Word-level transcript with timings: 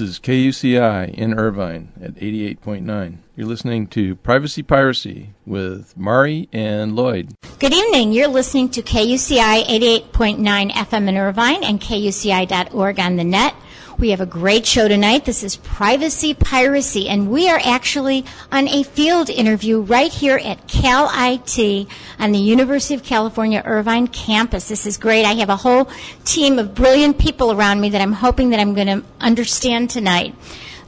This 0.00 0.12
is 0.12 0.18
KUCI 0.20 1.12
in 1.12 1.38
Irvine 1.38 1.92
at 2.02 2.14
88.9. 2.14 3.18
You're 3.36 3.46
listening 3.46 3.86
to 3.88 4.16
Privacy 4.16 4.62
Piracy 4.62 5.34
with 5.44 5.94
Mari 5.94 6.48
and 6.54 6.96
Lloyd. 6.96 7.34
Good 7.58 7.74
evening. 7.74 8.12
You're 8.12 8.28
listening 8.28 8.70
to 8.70 8.80
KUCI 8.80 9.62
88.9 10.10 10.70
FM 10.72 11.06
in 11.06 11.18
Irvine 11.18 11.62
and 11.62 11.78
KUCI.org 11.78 12.98
on 12.98 13.16
the 13.16 13.24
net. 13.24 13.54
We 14.00 14.10
have 14.12 14.22
a 14.22 14.26
great 14.26 14.64
show 14.64 14.88
tonight. 14.88 15.26
This 15.26 15.44
is 15.44 15.56
Privacy 15.56 16.32
Piracy, 16.32 17.06
and 17.10 17.30
we 17.30 17.50
are 17.50 17.60
actually 17.62 18.24
on 18.50 18.66
a 18.66 18.82
field 18.82 19.28
interview 19.28 19.82
right 19.82 20.10
here 20.10 20.40
at 20.42 20.66
Cal 20.66 21.10
IT 21.12 21.86
on 22.18 22.32
the 22.32 22.38
University 22.38 22.94
of 22.94 23.02
California 23.02 23.62
Irvine 23.62 24.06
campus. 24.06 24.68
This 24.68 24.86
is 24.86 24.96
great. 24.96 25.26
I 25.26 25.34
have 25.34 25.50
a 25.50 25.56
whole 25.56 25.90
team 26.24 26.58
of 26.58 26.74
brilliant 26.74 27.18
people 27.18 27.52
around 27.52 27.82
me 27.82 27.90
that 27.90 28.00
I'm 28.00 28.14
hoping 28.14 28.48
that 28.50 28.58
I'm 28.58 28.72
going 28.72 28.86
to 28.86 29.04
understand 29.20 29.90
tonight. 29.90 30.34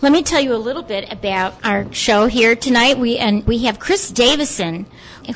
Let 0.02 0.10
me 0.10 0.22
tell 0.24 0.40
you 0.40 0.52
a 0.52 0.56
little 0.56 0.82
bit 0.82 1.12
about 1.12 1.54
our 1.62 1.86
show 1.92 2.26
here 2.26 2.56
tonight. 2.56 2.98
We 2.98 3.18
and 3.18 3.46
we 3.46 3.58
have 3.66 3.78
Chris 3.78 4.10
Davison, 4.10 4.86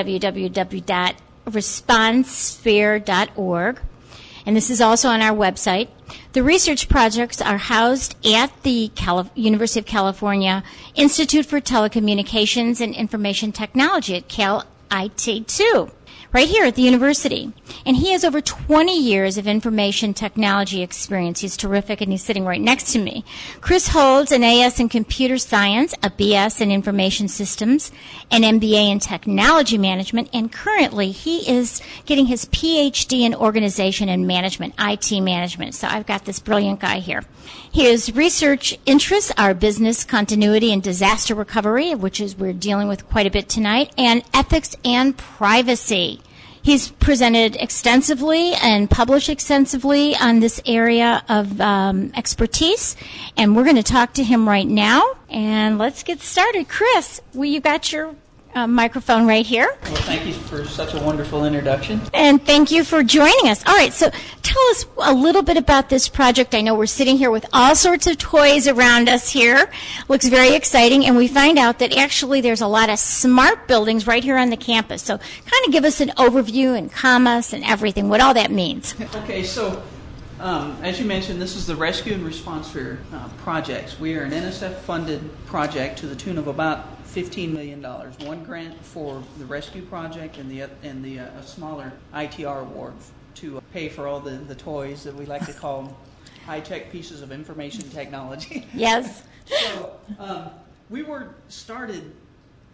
www.responsphere.org. 1.45 3.79
And 4.47 4.55
this 4.55 4.69
is 4.69 4.79
also 4.79 5.09
on 5.09 5.23
our 5.23 5.35
website. 5.35 5.87
The 6.33 6.43
research 6.43 6.87
projects 6.87 7.41
are 7.41 7.57
housed 7.57 8.15
at 8.27 8.51
the 8.61 8.91
University 9.33 9.79
of 9.79 9.87
California 9.87 10.63
Institute 10.93 11.47
for 11.47 11.59
Telecommunications 11.59 12.79
and 12.79 12.93
Information 12.93 13.51
Technology 13.51 14.17
at 14.17 14.27
Cal 14.27 14.65
IT 14.91 15.47
2 15.47 15.89
right 16.35 16.49
here 16.49 16.65
at 16.65 16.75
the 16.75 16.81
university. 16.81 17.53
And 17.85 17.95
he 17.95 18.11
has 18.11 18.25
over 18.25 18.41
20 18.41 18.99
years 18.99 19.37
of 19.37 19.47
information 19.47 20.13
technology 20.13 20.81
experience. 20.81 21.39
He's 21.39 21.55
terrific 21.55 22.01
and 22.01 22.11
he's 22.11 22.25
sitting 22.25 22.43
right 22.43 22.59
next 22.59 22.91
to 22.91 22.99
me. 22.99 23.23
Chris 23.61 23.87
holds 23.87 24.33
an 24.33 24.43
AS 24.43 24.77
in 24.81 24.89
computer 24.89 25.37
science, 25.37 25.93
a 26.03 26.09
BS 26.09 26.59
in 26.59 26.71
information 26.71 27.29
systems, 27.29 27.89
an 28.31 28.41
MBA 28.41 28.91
in 28.91 28.99
technology 28.99 29.77
management, 29.77 30.29
and 30.33 30.51
currently 30.51 31.11
he 31.11 31.49
is 31.49 31.81
getting 32.05 32.25
his 32.25 32.43
PhD 32.47 33.21
in 33.21 33.33
organization 33.33 34.09
and 34.09 34.27
management, 34.27 34.73
IT 34.77 35.21
management. 35.21 35.73
So 35.73 35.87
I've 35.87 36.05
got 36.05 36.25
this 36.25 36.41
brilliant 36.41 36.81
guy 36.81 36.99
here. 36.99 37.23
His 37.71 38.13
research 38.13 38.77
interests 38.85 39.31
are 39.37 39.53
business 39.53 40.03
continuity 40.03 40.73
and 40.73 40.83
disaster 40.83 41.33
recovery, 41.33 41.95
which 41.95 42.19
is 42.19 42.35
we're 42.35 42.51
dealing 42.51 42.89
with 42.89 43.07
quite 43.07 43.25
a 43.25 43.31
bit 43.31 43.47
tonight, 43.47 43.93
and 43.97 44.21
ethics 44.33 44.75
and 44.83 45.17
privacy. 45.17 46.19
He's 46.65 46.89
presented 46.89 47.57
extensively 47.57 48.55
and 48.55 48.89
published 48.89 49.29
extensively 49.29 50.15
on 50.15 50.39
this 50.39 50.59
area 50.65 51.23
of 51.29 51.61
um, 51.61 52.11
expertise, 52.15 52.95
and 53.37 53.55
we're 53.55 53.65
going 53.65 53.75
to 53.75 53.83
talk 53.83 54.13
to 54.13 54.23
him 54.23 54.49
right 54.49 54.67
now. 54.67 55.03
And 55.29 55.77
let's 55.77 56.01
get 56.01 56.21
started. 56.21 56.67
Chris, 56.67 57.21
well, 57.35 57.45
you 57.45 57.59
got 57.59 57.91
your 57.91 58.15
uh, 58.55 58.65
microphone 58.65 59.27
right 59.27 59.45
here. 59.45 59.77
Well, 59.83 59.95
thank 59.95 60.25
you 60.25 60.33
for 60.33 60.65
such 60.65 60.93
a 60.93 60.99
wonderful 61.01 61.45
introduction. 61.45 62.01
And 62.13 62.43
thank 62.43 62.71
you 62.71 62.83
for 62.83 63.03
joining 63.03 63.49
us. 63.49 63.63
All 63.67 63.75
right, 63.75 63.93
so 63.93 64.09
tell 64.41 64.67
us 64.69 64.85
a 64.97 65.13
little 65.13 65.41
bit 65.41 65.57
about 65.57 65.89
this 65.89 66.07
project. 66.07 66.55
I 66.55 66.61
know 66.61 66.73
we're 66.73 66.85
sitting 66.85 67.17
here 67.17 67.29
with 67.29 67.45
all 67.51 67.75
sorts 67.75 68.07
of 68.07 68.17
toys 68.17 68.67
around 68.67 69.09
us 69.09 69.29
here. 69.29 69.69
Looks 70.07 70.27
very 70.27 70.55
exciting, 70.55 71.05
and 71.05 71.17
we 71.17 71.27
find 71.27 71.59
out 71.59 71.79
that 71.79 71.95
actually 71.95 72.39
there's 72.41 72.61
a 72.61 72.67
lot 72.67 72.89
of 72.89 72.97
smart 72.97 73.67
buildings 73.67 74.07
right 74.07 74.23
here 74.23 74.37
on 74.37 74.49
the 74.49 74.57
campus. 74.57 75.03
So 75.03 75.17
kind 75.17 75.65
of 75.65 75.71
give 75.71 75.83
us 75.83 75.99
an 75.99 76.09
overview 76.09 76.77
and 76.77 76.91
commas 76.91 77.53
and 77.53 77.63
everything, 77.65 78.07
what 78.07 78.21
all 78.21 78.33
that 78.33 78.51
means. 78.51 78.95
Okay, 79.15 79.43
so 79.43 79.83
um, 80.39 80.77
as 80.81 80.99
you 80.99 81.05
mentioned, 81.05 81.41
this 81.41 81.55
is 81.55 81.65
the 81.67 81.75
Rescue 81.75 82.13
and 82.13 82.23
ResponSphere 82.23 82.99
uh, 83.13 83.29
projects. 83.39 83.99
We 83.99 84.15
are 84.15 84.23
an 84.23 84.31
NSF 84.31 84.75
funded 84.79 85.29
project 85.45 85.99
to 85.99 86.07
the 86.07 86.15
tune 86.15 86.37
of 86.37 86.47
about 86.47 87.04
$15 87.15 87.53
million. 87.53 87.81
One 87.81 88.43
grant 88.43 88.83
for 88.83 89.23
the 89.37 89.45
rescue 89.45 89.81
project 89.83 90.37
and 90.37 90.51
the, 90.51 90.69
and 90.83 91.03
the 91.03 91.19
uh, 91.19 91.39
a 91.39 91.43
smaller 91.43 91.93
ITR 92.13 92.61
award 92.61 92.93
to 93.35 93.61
pay 93.71 93.87
for 93.87 94.07
all 94.07 94.19
the, 94.19 94.31
the 94.31 94.55
toys 94.55 95.03
that 95.05 95.15
we 95.15 95.25
like 95.25 95.45
to 95.45 95.53
call 95.53 95.97
high 96.45 96.59
tech 96.59 96.91
pieces 96.91 97.21
of 97.21 97.31
information 97.31 97.89
technology. 97.89 98.67
Yes. 98.73 99.23
so 99.45 99.97
um, 100.19 100.49
we 100.89 101.03
were 101.03 101.35
started 101.47 102.13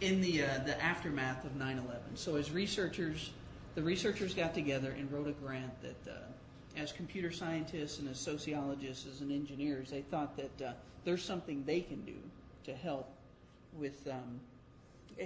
in 0.02 0.19
the, 0.22 0.44
uh, 0.44 0.47
the 0.66 0.81
aftermath 0.84 1.46
of 1.46 1.56
9 1.56 1.78
11. 1.78 2.02
So 2.16 2.35
as 2.35 2.50
researchers, 2.50 3.29
the 3.75 3.84
researchers 3.84 4.34
got 4.34 4.56
together 4.56 4.96
and 4.97 5.12
wrote 5.12 5.28
a 5.28 5.34
grant 5.34 5.72
that, 5.84 6.12
uh, 6.12 6.18
as 6.78 6.91
computer 6.91 7.31
scientists 7.31 8.00
and 8.00 8.09
as 8.09 8.19
sociologists 8.19 9.22
and 9.22 9.31
engineers, 9.31 9.91
they 9.91 10.02
thought 10.02 10.35
that 10.38 10.66
uh, 10.66 10.72
there's 11.03 11.23
something 11.23 11.63
they 11.66 11.81
can 11.81 12.02
do 12.02 12.16
to 12.63 12.73
help 12.73 13.09
with 13.74 14.08
um, 14.08 14.40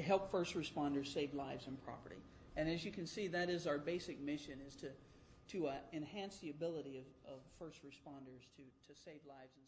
help 0.02 0.32
first 0.32 0.56
responders 0.56 1.14
save 1.14 1.34
lives 1.34 1.68
and 1.68 1.84
property. 1.84 2.22
And 2.56 2.70
as 2.70 2.86
you 2.86 2.92
can 2.92 3.06
see, 3.06 3.28
that 3.28 3.50
is 3.50 3.68
our 3.68 3.78
basic 3.78 4.22
mission: 4.22 4.60
is 4.68 4.76
to 4.78 4.88
to 5.52 5.68
uh, 5.68 5.74
enhance 5.94 6.38
the 6.38 6.50
ability 6.50 6.98
of, 6.98 7.34
of 7.34 7.40
first 7.60 7.84
responders 7.86 8.46
to, 8.56 8.64
to 8.88 9.00
save 9.00 9.20
lives 9.28 9.54
and. 9.58 9.65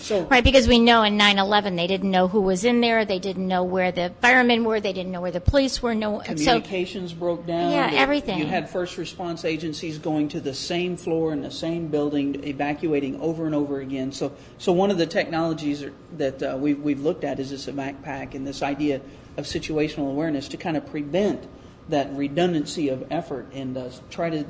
So, 0.00 0.22
right, 0.24 0.42
because 0.42 0.66
we 0.66 0.78
know 0.78 1.02
in 1.02 1.18
9/11 1.18 1.76
they 1.76 1.86
didn't 1.86 2.10
know 2.10 2.26
who 2.26 2.40
was 2.40 2.64
in 2.64 2.80
there, 2.80 3.04
they 3.04 3.18
didn't 3.18 3.46
know 3.46 3.62
where 3.62 3.92
the 3.92 4.12
firemen 4.20 4.64
were, 4.64 4.80
they 4.80 4.92
didn't 4.92 5.12
know 5.12 5.20
where 5.20 5.30
the 5.30 5.40
police 5.40 5.82
were. 5.82 5.94
No, 5.94 6.18
communications 6.20 7.10
so, 7.10 7.16
broke 7.16 7.46
down. 7.46 7.70
Yeah, 7.70 7.90
everything. 7.92 8.38
You 8.38 8.46
had 8.46 8.68
first 8.68 8.96
response 8.98 9.44
agencies 9.44 9.98
going 9.98 10.28
to 10.28 10.40
the 10.40 10.54
same 10.54 10.96
floor 10.96 11.32
in 11.32 11.42
the 11.42 11.50
same 11.50 11.88
building, 11.88 12.42
evacuating 12.44 13.20
over 13.20 13.46
and 13.46 13.54
over 13.54 13.80
again. 13.80 14.10
So, 14.10 14.32
so 14.58 14.72
one 14.72 14.90
of 14.90 14.98
the 14.98 15.06
technologies 15.06 15.84
that 16.16 16.42
uh, 16.42 16.56
we've 16.58 16.80
we've 16.80 17.00
looked 17.00 17.24
at 17.24 17.38
is 17.38 17.50
this 17.50 17.66
backpack 17.66 18.34
and 18.34 18.46
this 18.46 18.62
idea 18.62 19.00
of 19.36 19.44
situational 19.44 20.10
awareness 20.10 20.48
to 20.48 20.56
kind 20.56 20.76
of 20.76 20.86
prevent 20.86 21.46
that 21.88 22.12
redundancy 22.14 22.88
of 22.88 23.06
effort 23.10 23.46
and 23.52 23.76
uh, 23.76 23.90
try 24.10 24.30
to 24.30 24.44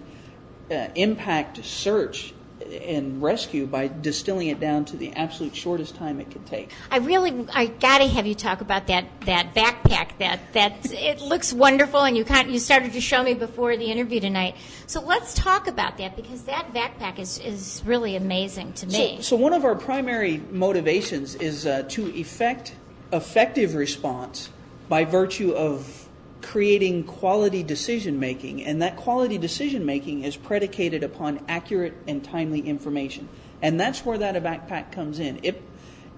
uh, 0.70 0.88
impact 0.94 1.64
search 1.64 2.34
and 2.72 3.22
rescue 3.22 3.66
by 3.66 3.88
distilling 3.88 4.48
it 4.48 4.60
down 4.60 4.84
to 4.86 4.96
the 4.96 5.12
absolute 5.14 5.54
shortest 5.54 5.96
time 5.96 6.20
it 6.20 6.30
could 6.30 6.46
take. 6.46 6.70
I 6.90 6.98
really, 6.98 7.46
I 7.52 7.66
gotta 7.66 8.06
have 8.06 8.26
you 8.26 8.34
talk 8.34 8.60
about 8.60 8.86
that 8.86 9.06
that 9.26 9.54
backpack. 9.54 10.18
That 10.18 10.52
that 10.52 10.92
it 10.92 11.20
looks 11.20 11.52
wonderful, 11.52 12.00
and 12.02 12.16
you 12.16 12.24
kind 12.24 12.50
you 12.50 12.58
started 12.58 12.92
to 12.92 13.00
show 13.00 13.22
me 13.22 13.34
before 13.34 13.76
the 13.76 13.86
interview 13.86 14.20
tonight. 14.20 14.56
So 14.86 15.00
let's 15.00 15.34
talk 15.34 15.66
about 15.66 15.98
that 15.98 16.16
because 16.16 16.42
that 16.44 16.72
backpack 16.72 17.18
is 17.18 17.38
is 17.38 17.82
really 17.84 18.16
amazing 18.16 18.72
to 18.74 18.86
me. 18.86 19.16
So, 19.16 19.22
so 19.22 19.36
one 19.36 19.52
of 19.52 19.64
our 19.64 19.74
primary 19.74 20.42
motivations 20.50 21.34
is 21.36 21.66
uh, 21.66 21.84
to 21.90 22.08
effect 22.14 22.74
effective 23.12 23.74
response 23.74 24.50
by 24.88 25.04
virtue 25.04 25.52
of 25.52 25.99
creating 26.42 27.04
quality 27.04 27.62
decision 27.62 28.18
making, 28.18 28.64
and 28.64 28.80
that 28.82 28.96
quality 28.96 29.38
decision 29.38 29.84
making 29.84 30.24
is 30.24 30.36
predicated 30.36 31.02
upon 31.02 31.44
accurate 31.48 31.94
and 32.06 32.24
timely 32.24 32.60
information. 32.60 33.28
And 33.62 33.78
that's 33.78 34.04
where 34.04 34.18
that 34.18 34.34
backpack 34.42 34.92
comes 34.92 35.18
in. 35.18 35.40
It, 35.42 35.62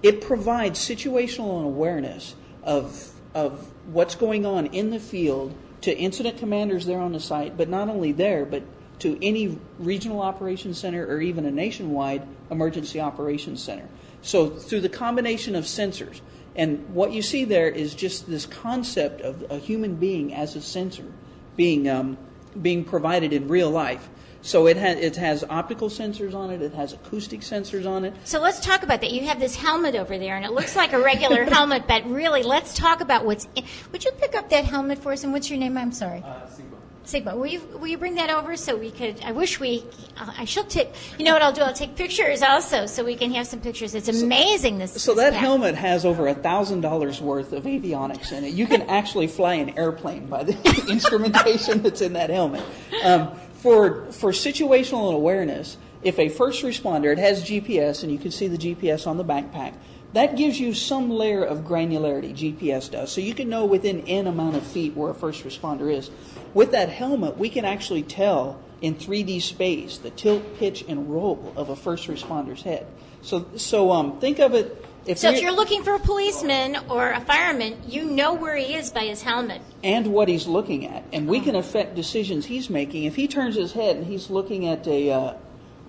it 0.01 0.21
provides 0.21 0.79
situational 0.79 1.63
awareness 1.63 2.35
of, 2.63 3.11
of 3.33 3.69
what's 3.87 4.15
going 4.15 4.45
on 4.45 4.67
in 4.67 4.91
the 4.91 4.99
field 4.99 5.53
to 5.81 5.95
incident 5.97 6.37
commanders 6.37 6.85
there 6.85 6.99
on 6.99 7.11
the 7.11 7.19
site, 7.19 7.57
but 7.57 7.67
not 7.67 7.89
only 7.89 8.13
there, 8.13 8.45
but 8.45 8.63
to 8.99 9.17
any 9.21 9.59
regional 9.79 10.21
operations 10.21 10.77
center 10.77 11.05
or 11.05 11.19
even 11.19 11.45
a 11.45 11.51
nationwide 11.51 12.25
emergency 12.49 13.01
operations 13.01 13.61
center. 13.61 13.87
So, 14.21 14.49
through 14.49 14.81
the 14.81 14.89
combination 14.89 15.55
of 15.55 15.65
sensors, 15.65 16.21
and 16.55 16.87
what 16.93 17.11
you 17.11 17.21
see 17.21 17.45
there 17.45 17.69
is 17.69 17.95
just 17.95 18.29
this 18.29 18.45
concept 18.45 19.21
of 19.21 19.43
a 19.49 19.57
human 19.57 19.95
being 19.95 20.33
as 20.33 20.55
a 20.55 20.61
sensor 20.61 21.05
being, 21.55 21.89
um, 21.89 22.17
being 22.61 22.83
provided 22.83 23.33
in 23.33 23.47
real 23.47 23.69
life. 23.69 24.09
So 24.43 24.67
it 24.67 24.75
has 24.75 24.97
it 24.97 25.15
has 25.15 25.45
optical 25.49 25.89
sensors 25.89 26.33
on 26.33 26.49
it. 26.49 26.61
It 26.61 26.73
has 26.73 26.91
acoustic 26.91 27.39
sensors 27.39 27.89
on 27.89 28.03
it. 28.03 28.13
So 28.25 28.41
let's 28.41 28.59
talk 28.59 28.83
about 28.83 28.99
that. 28.99 29.11
You 29.11 29.21
have 29.21 29.39
this 29.39 29.55
helmet 29.55 29.95
over 29.95 30.17
there, 30.17 30.35
and 30.35 30.43
it 30.43 30.51
looks 30.51 30.75
like 30.75 30.91
a 30.91 31.01
regular 31.01 31.45
helmet, 31.49 31.87
but 31.87 32.05
really, 32.05 32.43
let's 32.43 32.73
talk 32.73 32.99
about 32.99 33.23
what's. 33.23 33.47
In. 33.55 33.63
Would 33.93 34.03
you 34.03 34.11
pick 34.11 34.35
up 34.35 34.49
that 34.49 34.65
helmet 34.65 34.99
for 34.99 35.13
us? 35.13 35.23
And 35.23 35.31
what's 35.31 35.49
your 35.49 35.59
name? 35.59 35.77
I'm 35.77 35.93
sorry. 35.93 36.21
Uh, 36.25 36.41
Sigma. 37.05 37.35
Will 37.35 37.47
you 37.47 37.59
will 37.79 37.87
you 37.87 37.97
bring 37.97 38.15
that 38.15 38.29
over 38.29 38.55
so 38.55 38.75
we 38.75 38.89
could? 38.89 39.21
I 39.23 39.31
wish 39.33 39.59
we. 39.59 39.83
Uh, 40.17 40.31
I 40.37 40.45
should 40.45 40.69
take. 40.69 40.89
You 41.17 41.25
know 41.25 41.33
what 41.33 41.41
I'll 41.41 41.51
do? 41.51 41.61
I'll 41.61 41.73
take 41.73 41.95
pictures 41.95 42.41
also, 42.41 42.85
so 42.85 43.03
we 43.03 43.15
can 43.15 43.31
have 43.33 43.45
some 43.45 43.59
pictures. 43.59 43.93
It's 43.93 44.07
amazing. 44.07 44.77
This. 44.77 45.01
So 45.01 45.13
this 45.13 45.23
that 45.23 45.33
cap. 45.33 45.41
helmet 45.41 45.75
has 45.75 46.05
over 46.05 46.27
a 46.27 46.33
thousand 46.33 46.81
dollars 46.81 47.21
worth 47.21 47.51
of 47.51 47.63
avionics 47.63 48.31
in 48.31 48.45
it. 48.45 48.53
You 48.53 48.67
can 48.67 48.83
actually 48.83 49.27
fly 49.27 49.55
an 49.55 49.77
airplane 49.77 50.27
by 50.27 50.43
the 50.43 50.85
instrumentation 50.89 51.81
that's 51.83 52.01
in 52.01 52.13
that 52.13 52.29
helmet. 52.29 52.63
Um, 53.03 53.31
for 53.55 54.11
for 54.11 54.31
situational 54.31 55.13
awareness, 55.13 55.77
if 56.03 56.19
a 56.19 56.29
first 56.29 56.63
responder, 56.63 57.11
it 57.11 57.17
has 57.17 57.43
GPS, 57.43 58.03
and 58.03 58.11
you 58.11 58.17
can 58.17 58.31
see 58.31 58.47
the 58.47 58.57
GPS 58.57 59.07
on 59.07 59.17
the 59.17 59.25
backpack. 59.25 59.73
That 60.13 60.37
gives 60.37 60.59
you 60.59 60.73
some 60.73 61.09
layer 61.09 61.43
of 61.43 61.59
granularity. 61.59 62.35
GPS 62.35 62.89
does, 62.91 63.11
so 63.11 63.19
you 63.19 63.33
can 63.33 63.49
know 63.49 63.65
within 63.65 64.07
n 64.07 64.27
amount 64.27 64.55
of 64.55 64.63
feet 64.63 64.95
where 64.95 65.09
a 65.09 65.15
first 65.15 65.43
responder 65.43 65.91
is. 65.91 66.11
With 66.53 66.71
that 66.71 66.89
helmet, 66.89 67.37
we 67.37 67.49
can 67.49 67.65
actually 67.65 68.03
tell 68.03 68.59
in 68.81 68.93
3D 68.95 69.41
space 69.41 69.97
the 69.97 70.11
tilt, 70.11 70.57
pitch, 70.57 70.83
and 70.87 71.09
roll 71.09 71.51
of 71.55 71.69
a 71.69 71.75
first 71.75 72.07
responder's 72.07 72.61
head. 72.61 72.85
So, 73.23 73.47
so 73.55 73.91
um, 73.91 74.19
think 74.19 74.39
of 74.39 74.53
it. 74.53 74.85
If 75.05 75.17
So 75.17 75.29
if 75.29 75.33
we're- 75.33 75.43
you're 75.43 75.51
looking 75.55 75.83
for 75.83 75.95
a 75.95 75.99
policeman 75.99 76.77
or 76.89 77.09
a 77.11 77.19
fireman, 77.19 77.77
you 77.87 78.05
know 78.05 78.33
where 78.33 78.55
he 78.55 78.73
is 78.75 78.89
by 78.91 79.05
his 79.05 79.23
helmet. 79.23 79.61
and 79.83 80.13
what 80.13 80.27
he's 80.29 80.47
looking 80.47 80.85
at, 80.87 81.03
and 81.11 81.27
we 81.27 81.39
can 81.41 81.55
affect 81.55 81.95
decisions 81.95 82.45
he's 82.45 82.69
making. 82.69 83.03
If 83.05 83.15
he 83.15 83.27
turns 83.27 83.55
his 83.55 83.73
head 83.73 83.95
and 83.97 84.05
he's 84.05 84.29
looking 84.29 84.65
at 84.67 84.87
a 84.87 85.11
uh, 85.11 85.33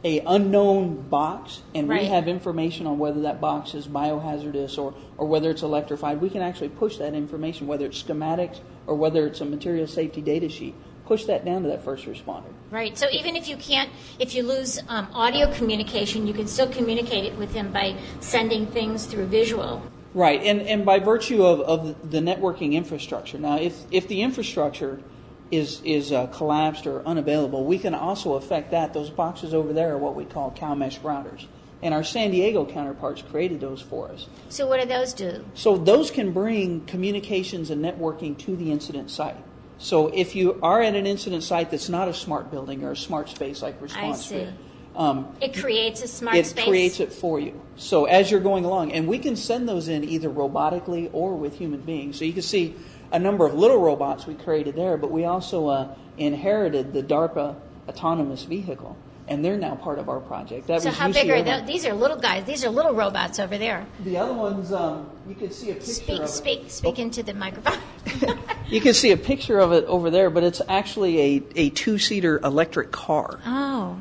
a 0.04 0.20
unknown 0.26 1.08
box, 1.08 1.62
and 1.74 1.88
we 1.88 1.94
Right. 1.94 2.08
have 2.08 2.28
information 2.28 2.86
on 2.86 2.98
whether 2.98 3.22
that 3.22 3.40
box 3.40 3.74
is 3.74 3.88
biohazardous 3.88 4.78
or 4.78 4.94
or 5.16 5.26
whether 5.26 5.50
it's 5.50 5.62
electrified, 5.62 6.20
we 6.20 6.28
can 6.28 6.42
actually 6.42 6.68
push 6.68 6.98
that 6.98 7.14
information, 7.14 7.66
whether 7.66 7.86
it's 7.86 8.02
schematics 8.02 8.58
or 8.86 8.94
whether 8.94 9.26
it's 9.26 9.40
a 9.40 9.44
material 9.44 9.86
safety 9.86 10.20
data 10.20 10.48
sheet, 10.48 10.74
push 11.06 11.24
that 11.24 11.44
down 11.44 11.62
to 11.62 11.68
that 11.68 11.82
first 11.82 12.04
responder. 12.06 12.52
Right. 12.70 12.98
So 12.98 13.06
even 13.10 13.36
if 13.36 13.48
you 13.48 13.56
can't, 13.56 13.90
if 14.18 14.34
you 14.34 14.42
lose 14.42 14.80
um, 14.88 15.08
audio 15.14 15.52
communication, 15.52 16.26
you 16.26 16.34
can 16.34 16.46
still 16.46 16.68
communicate 16.68 17.24
it 17.24 17.38
with 17.38 17.54
him 17.54 17.72
by 17.72 17.96
sending 18.20 18.66
things 18.66 19.06
through 19.06 19.26
visual. 19.26 19.82
Right, 20.14 20.40
and, 20.42 20.62
and 20.62 20.86
by 20.86 21.00
virtue 21.00 21.44
of, 21.44 21.60
of 21.62 22.10
the 22.10 22.20
networking 22.20 22.74
infrastructure. 22.74 23.36
Now, 23.36 23.58
if, 23.58 23.84
if 23.90 24.06
the 24.06 24.22
infrastructure 24.22 25.00
is, 25.50 25.80
is 25.84 26.12
uh, 26.12 26.26
collapsed 26.28 26.86
or 26.86 27.06
unavailable, 27.06 27.64
we 27.64 27.78
can 27.78 27.94
also 27.94 28.34
affect 28.34 28.70
that. 28.70 28.92
Those 28.94 29.10
boxes 29.10 29.54
over 29.54 29.72
there 29.72 29.94
are 29.94 29.98
what 29.98 30.14
we 30.14 30.24
call 30.24 30.50
CalMesh 30.52 31.00
routers. 31.00 31.46
And 31.82 31.92
our 31.92 32.02
San 32.04 32.30
Diego 32.30 32.64
counterparts 32.64 33.20
created 33.22 33.60
those 33.60 33.82
for 33.82 34.10
us. 34.10 34.26
So 34.48 34.66
what 34.66 34.80
do 34.80 34.86
those 34.88 35.12
do? 35.12 35.44
So 35.52 35.76
those 35.76 36.10
can 36.10 36.32
bring 36.32 36.80
communications 36.86 37.68
and 37.70 37.84
networking 37.84 38.38
to 38.38 38.56
the 38.56 38.72
incident 38.72 39.10
site. 39.10 39.36
So 39.76 40.08
if 40.08 40.34
you 40.34 40.58
are 40.62 40.80
at 40.80 40.94
an 40.94 41.06
incident 41.06 41.42
site 41.42 41.70
that's 41.70 41.90
not 41.90 42.08
a 42.08 42.14
smart 42.14 42.50
building 42.50 42.84
or 42.84 42.92
a 42.92 42.96
smart 42.96 43.28
space 43.28 43.60
like 43.60 43.78
ResponSphere. 43.82 44.54
um, 44.96 45.36
It 45.42 45.54
creates 45.58 46.02
a 46.02 46.08
smart 46.08 46.36
it 46.36 46.46
space. 46.46 46.64
creates 46.64 47.00
it 47.00 47.12
for 47.12 47.38
you. 47.38 47.60
So 47.76 48.06
as 48.06 48.30
you're 48.30 48.40
going 48.40 48.64
along, 48.64 48.92
and 48.92 49.06
we 49.06 49.18
can 49.18 49.36
send 49.36 49.68
those 49.68 49.88
in 49.88 50.04
either 50.04 50.30
robotically 50.30 51.10
or 51.12 51.34
with 51.34 51.58
human 51.58 51.80
beings. 51.80 52.16
So 52.18 52.24
you 52.24 52.32
can 52.32 52.42
see 52.42 52.76
a 53.14 53.18
number 53.18 53.46
of 53.46 53.54
little 53.54 53.80
robots 53.80 54.26
we 54.26 54.34
created 54.34 54.74
there, 54.74 54.96
but 54.96 55.10
we 55.10 55.24
also 55.24 55.68
uh, 55.68 55.94
inherited 56.18 56.92
the 56.92 57.02
DARPA 57.02 57.54
autonomous 57.88 58.42
vehicle, 58.42 58.96
and 59.28 59.44
they're 59.44 59.56
now 59.56 59.76
part 59.76 60.00
of 60.00 60.08
our 60.08 60.18
project. 60.18 60.66
That 60.66 60.82
So 60.82 60.90
how 60.90 61.10
big 61.12 61.30
are? 61.30 61.64
These 61.64 61.86
are 61.86 61.94
little 61.94 62.16
guys. 62.16 62.44
These 62.44 62.64
are 62.64 62.70
little 62.70 62.92
robots 62.92 63.38
over 63.38 63.56
there. 63.56 63.86
The 64.02 64.16
other 64.16 64.34
ones, 64.34 64.72
um, 64.72 65.08
you 65.28 65.36
can 65.36 65.52
see 65.52 65.70
a 65.70 65.74
picture 65.74 65.92
Speak, 65.92 66.18
of 66.18 66.24
it. 66.24 66.28
speak, 66.28 66.70
speak 66.70 66.98
into 66.98 67.22
the 67.22 67.34
microphone. 67.34 67.78
You 68.66 68.80
can 68.80 68.94
see 68.94 69.12
a 69.12 69.18
picture 69.18 69.58
of 69.58 69.72
it 69.72 69.84
over 69.84 70.10
there, 70.10 70.30
but 70.30 70.42
it's 70.42 70.62
actually 70.68 71.20
a, 71.20 71.42
a 71.54 71.70
two-seater 71.70 72.40
electric 72.42 72.92
car. 72.92 73.38
oh, 73.44 73.98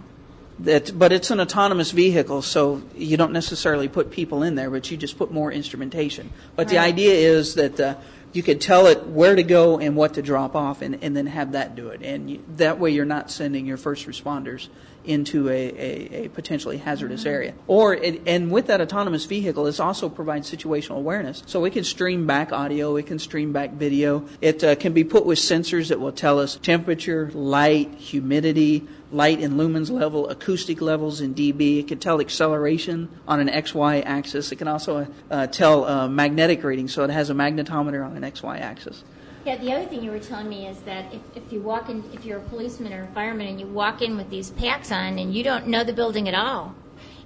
That, 0.60 0.98
but 0.98 1.12
it's 1.12 1.32
an 1.32 1.42
autonomous 1.42 1.92
vehicle, 1.92 2.42
so 2.42 2.82
you 2.96 3.18
don't 3.18 3.34
necessarily 3.34 3.90
put 3.90 4.10
people 4.10 4.42
in 4.42 4.56
there, 4.56 4.70
but 4.70 4.90
you 4.90 4.96
just 4.96 5.18
put 5.18 5.32
more 5.32 5.52
instrumentation. 5.52 6.32
But 6.56 6.70
the 6.70 6.78
idea 6.78 7.14
is 7.14 7.56
that 7.56 7.78
uh, 7.78 7.96
you 8.34 8.44
could 8.44 8.60
tell 8.60 8.88
it 8.88 9.06
where 9.08 9.36
to 9.36 9.44
go 9.44 9.80
and 9.80 9.96
what 9.96 10.16
to 10.16 10.22
drop 10.22 10.56
off, 10.56 10.82
and, 10.82 11.02
and 11.04 11.16
then 11.16 11.28
have 11.28 11.54
that 11.54 11.76
do 11.76 11.90
it. 11.90 12.02
And 12.02 12.30
you, 12.30 12.44
that 12.58 12.80
way, 12.80 12.92
you're 12.92 13.06
not 13.06 13.32
sending 13.32 13.66
your 13.66 13.78
first 13.78 14.08
responders 14.08 14.68
into 15.06 15.50
a, 15.50 15.52
a, 15.52 16.26
a 16.26 16.28
potentially 16.30 16.78
hazardous 16.78 17.26
area. 17.26 17.54
Or 17.68 17.94
it, 17.94 18.22
and 18.26 18.52
with 18.52 18.68
that 18.68 18.82
autonomous 18.82 19.26
vehicle, 19.26 19.68
it 19.68 19.80
also 19.80 20.10
provides 20.10 20.50
situational 20.50 20.96
awareness. 20.98 21.44
So 21.46 21.60
we 21.60 21.70
can 21.70 21.84
stream 21.84 22.26
back 22.26 22.52
audio, 22.52 22.96
it 22.96 23.06
can 23.06 23.20
stream 23.20 23.52
back 23.52 23.72
video. 23.72 24.26
It 24.42 24.64
uh, 24.64 24.76
can 24.76 24.94
be 24.94 25.04
put 25.04 25.26
with 25.26 25.40
sensors 25.40 25.90
that 25.90 26.00
will 26.00 26.12
tell 26.12 26.40
us 26.40 26.56
temperature, 26.56 27.30
light, 27.34 27.94
humidity, 27.96 28.88
light 29.14 29.40
and 29.40 29.54
lumens 29.60 29.90
level, 29.90 30.28
acoustic 30.30 30.82
levels 30.82 31.22
in 31.22 31.34
dB. 31.36 31.80
It 31.80 31.88
can 31.88 32.00
tell 32.00 32.20
acceleration 32.20 33.10
on 33.28 33.40
an 33.40 33.48
XY 33.48 34.04
axis. 34.06 34.52
It 34.52 34.58
can 34.58 34.68
also 34.68 35.08
uh, 35.32 35.48
tell 35.48 35.86
uh, 35.86 36.08
magnetic 36.08 36.64
reading, 36.64 36.88
so 36.88 37.04
it 37.04 37.10
has 37.10 37.30
a 37.30 37.34
magnetometer 37.34 38.06
on 38.06 38.18
an 38.18 38.24
XY 38.24 38.60
axis. 38.60 39.04
yeah. 39.46 39.58
The 39.58 39.72
other 39.74 39.86
thing 39.86 40.04
you 40.04 40.12
were 40.12 40.20
telling 40.20 40.50
me 40.50 40.68
is 40.68 40.80
that 40.82 41.14
if, 41.14 41.22
if 41.36 41.54
you 41.54 41.62
walk 41.62 41.90
in, 41.90 42.04
if 42.14 42.26
you're 42.26 42.40
a 42.40 42.44
policeman 42.50 42.92
or 42.94 43.04
a 43.04 43.08
fireman 43.08 43.48
and 43.48 43.60
you 43.60 43.68
walk 43.68 44.02
in 44.02 44.18
with 44.18 44.30
these 44.30 44.50
packs 44.52 44.92
on 44.92 45.20
and 45.20 45.34
you 45.34 45.44
don't 45.44 45.68
know 45.68 45.84
the 45.84 45.94
building 45.94 46.28
at 46.28 46.34
all, 46.36 46.74